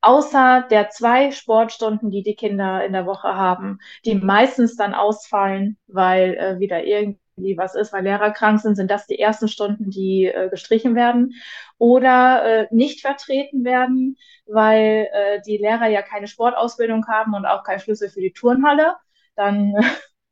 außer 0.00 0.66
der 0.70 0.90
zwei 0.90 1.30
Sportstunden, 1.30 2.10
die 2.10 2.22
die 2.22 2.36
Kinder 2.36 2.84
in 2.84 2.92
der 2.92 3.06
Woche 3.06 3.34
haben, 3.34 3.78
die 4.04 4.14
meistens 4.14 4.76
dann 4.76 4.94
ausfallen, 4.94 5.78
weil 5.86 6.34
äh, 6.34 6.58
wieder 6.60 6.84
irgendwie 6.84 7.56
was 7.56 7.74
ist, 7.74 7.92
weil 7.92 8.04
Lehrer 8.04 8.30
krank 8.30 8.60
sind, 8.60 8.76
sind 8.76 8.90
das 8.90 9.06
die 9.06 9.18
ersten 9.18 9.48
Stunden, 9.48 9.90
die 9.90 10.26
äh, 10.26 10.48
gestrichen 10.50 10.94
werden 10.94 11.32
oder 11.78 12.44
äh, 12.44 12.66
nicht 12.70 13.00
vertreten 13.00 13.64
werden, 13.64 14.16
weil 14.46 15.08
äh, 15.12 15.40
die 15.46 15.56
Lehrer 15.56 15.88
ja 15.88 16.02
keine 16.02 16.28
Sportausbildung 16.28 17.06
haben 17.08 17.34
und 17.34 17.46
auch 17.46 17.64
keinen 17.64 17.80
Schlüssel 17.80 18.08
für 18.08 18.20
die 18.20 18.32
Turnhalle. 18.32 18.94
Dann 19.36 19.74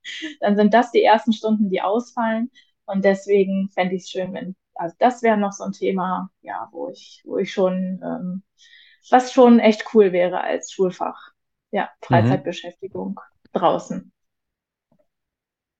dann 0.40 0.56
sind 0.56 0.74
das 0.74 0.90
die 0.90 1.02
ersten 1.02 1.32
Stunden, 1.32 1.70
die 1.70 1.82
ausfallen. 1.82 2.50
Und 2.84 3.04
deswegen 3.04 3.70
fände 3.70 3.94
ich 3.94 4.02
es 4.02 4.10
schön, 4.10 4.32
wenn, 4.34 4.56
also 4.74 4.94
das 4.98 5.22
wäre 5.22 5.36
noch 5.36 5.52
so 5.52 5.64
ein 5.64 5.72
Thema, 5.72 6.30
ja, 6.42 6.68
wo 6.72 6.90
ich, 6.90 7.22
wo 7.24 7.38
ich 7.38 7.52
schon, 7.52 8.00
ähm, 8.02 8.42
was 9.10 9.32
schon 9.32 9.60
echt 9.60 9.94
cool 9.94 10.12
wäre 10.12 10.42
als 10.42 10.72
Schulfach. 10.72 11.32
Ja, 11.70 11.84
mhm. 11.84 12.06
Freizeitbeschäftigung 12.06 13.10
mhm. 13.10 13.58
draußen. 13.58 14.12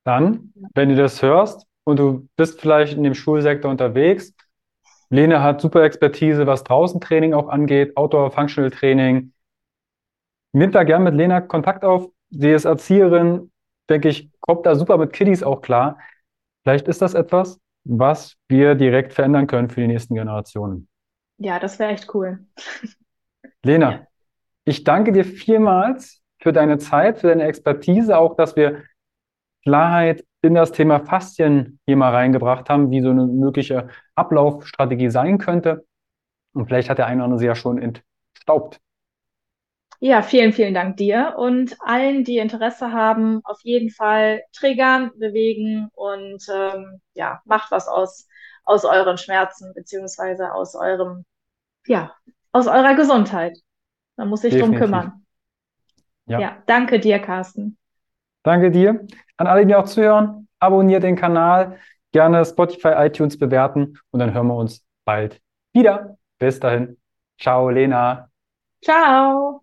Dann, 0.05 0.53
wenn 0.75 0.89
du 0.89 0.97
das 0.97 1.23
hörst 1.23 1.67
und 1.85 1.99
du 1.99 2.29
bist 2.37 2.61
vielleicht 2.61 2.95
in 2.97 3.05
dem 3.05 3.15
Schulsektor 3.15 3.71
unterwegs, 3.71 4.35
Lene 5.11 5.43
hat 5.43 5.61
super 5.61 5.83
Expertise, 5.83 6.47
was 6.47 6.65
draußen 6.65 7.01
Training 7.01 7.35
auch 7.35 7.49
angeht, 7.49 7.97
Outdoor 7.97 8.31
Functional 8.31 8.71
Training. 8.71 9.33
Nimm 10.53 10.73
da 10.73 10.85
gerne 10.85 11.05
mit 11.05 11.15
Lena 11.15 11.41
Kontakt 11.43 11.85
auf. 11.85 12.12
Sie 12.33 12.51
ist 12.51 12.65
Erzieherin, 12.65 13.53
denke 13.91 14.09
ich, 14.09 14.31
kommt 14.41 14.65
da 14.65 14.75
super 14.75 14.97
mit 14.97 15.13
Kiddies 15.13 15.43
auch 15.43 15.61
klar. 15.61 15.99
Vielleicht 16.63 16.89
ist 16.89 17.03
das 17.03 17.15
etwas, 17.15 17.61
was 17.85 18.37
wir 18.49 18.75
direkt 18.75 19.13
verändern 19.13 19.47
können 19.47 19.69
für 19.69 19.83
die 19.83 19.87
nächsten 19.87 20.15
Generationen. 20.15 20.89
Ja, 21.39 21.59
das 21.59 21.79
wäre 21.79 21.93
echt 21.93 22.13
cool. 22.15 22.39
Lena, 23.63 23.93
ja. 23.93 24.07
ich 24.65 24.85
danke 24.85 25.13
dir 25.13 25.25
vielmals 25.25 26.23
für 26.41 26.53
deine 26.53 26.79
Zeit, 26.79 27.19
für 27.19 27.29
deine 27.29 27.45
Expertise, 27.45 28.17
auch 28.17 28.35
dass 28.37 28.57
wir 28.57 28.83
Klarheit 29.63 30.25
in 30.41 30.55
das 30.55 30.73
Thema 30.73 31.01
Faszien 31.01 31.79
hier 31.87 31.97
mal 31.97 32.11
reingebracht 32.11 32.69
haben, 32.69 32.91
wie 32.91 33.01
so 33.01 33.11
eine 33.11 33.27
mögliche 33.27 33.89
Ablaufstrategie 34.15 35.11
sein 35.11 35.39
könnte. 35.39 35.85
Und 36.55 36.67
vielleicht 36.67 36.91
hat 36.91 36.99
der 36.99 37.07
eine 37.07 37.19
oder 37.19 37.25
andere 37.25 37.39
sie 37.39 37.47
ja 37.47 37.55
schon 37.55 37.79
entstaubt. 37.79 38.81
Ja, 40.05 40.21
vielen, 40.23 40.53
vielen 40.53 40.75
Dank 40.75 40.97
dir 40.97 41.35
und 41.37 41.77
allen, 41.79 42.25
die 42.25 42.39
Interesse 42.39 42.91
haben, 42.91 43.41
auf 43.45 43.61
jeden 43.63 43.89
Fall 43.89 44.43
triggern, 44.53 45.13
bewegen 45.17 45.91
und 45.95 46.45
ähm, 46.53 47.01
ja, 47.15 47.41
macht 47.45 47.71
was 47.71 47.87
aus, 47.87 48.27
aus 48.65 48.85
euren 48.85 49.17
Schmerzen 49.17 49.73
beziehungsweise 49.75 50.53
aus 50.55 50.75
eurem, 50.75 51.25
ja, 51.87 52.13
aus 52.51 52.67
eurer 52.67 52.97
Gesundheit. 52.97 53.57
Da 54.17 54.25
muss 54.25 54.43
ich 54.43 54.55
Definitiv. 54.55 54.81
drum 54.81 54.81
kümmern. 54.81 55.27
Ja. 56.27 56.41
ja, 56.41 56.57
danke 56.67 56.99
dir, 56.99 57.21
Carsten. 57.21 57.79
Danke 58.43 58.73
dir. 58.73 59.07
An 59.37 59.47
alle, 59.47 59.65
die 59.65 59.77
auch 59.77 59.85
zuhören, 59.85 60.49
abonniert 60.59 61.05
den 61.05 61.15
Kanal, 61.15 61.79
gerne 62.11 62.45
Spotify, 62.45 62.95
iTunes 62.97 63.39
bewerten 63.39 63.97
und 64.11 64.19
dann 64.19 64.35
hören 64.35 64.49
wir 64.49 64.57
uns 64.57 64.85
bald 65.05 65.41
wieder. 65.73 66.19
Bis 66.41 66.59
dahin. 66.59 67.01
Ciao, 67.39 67.71
Lena. 67.71 68.29
Ciao. 68.83 69.62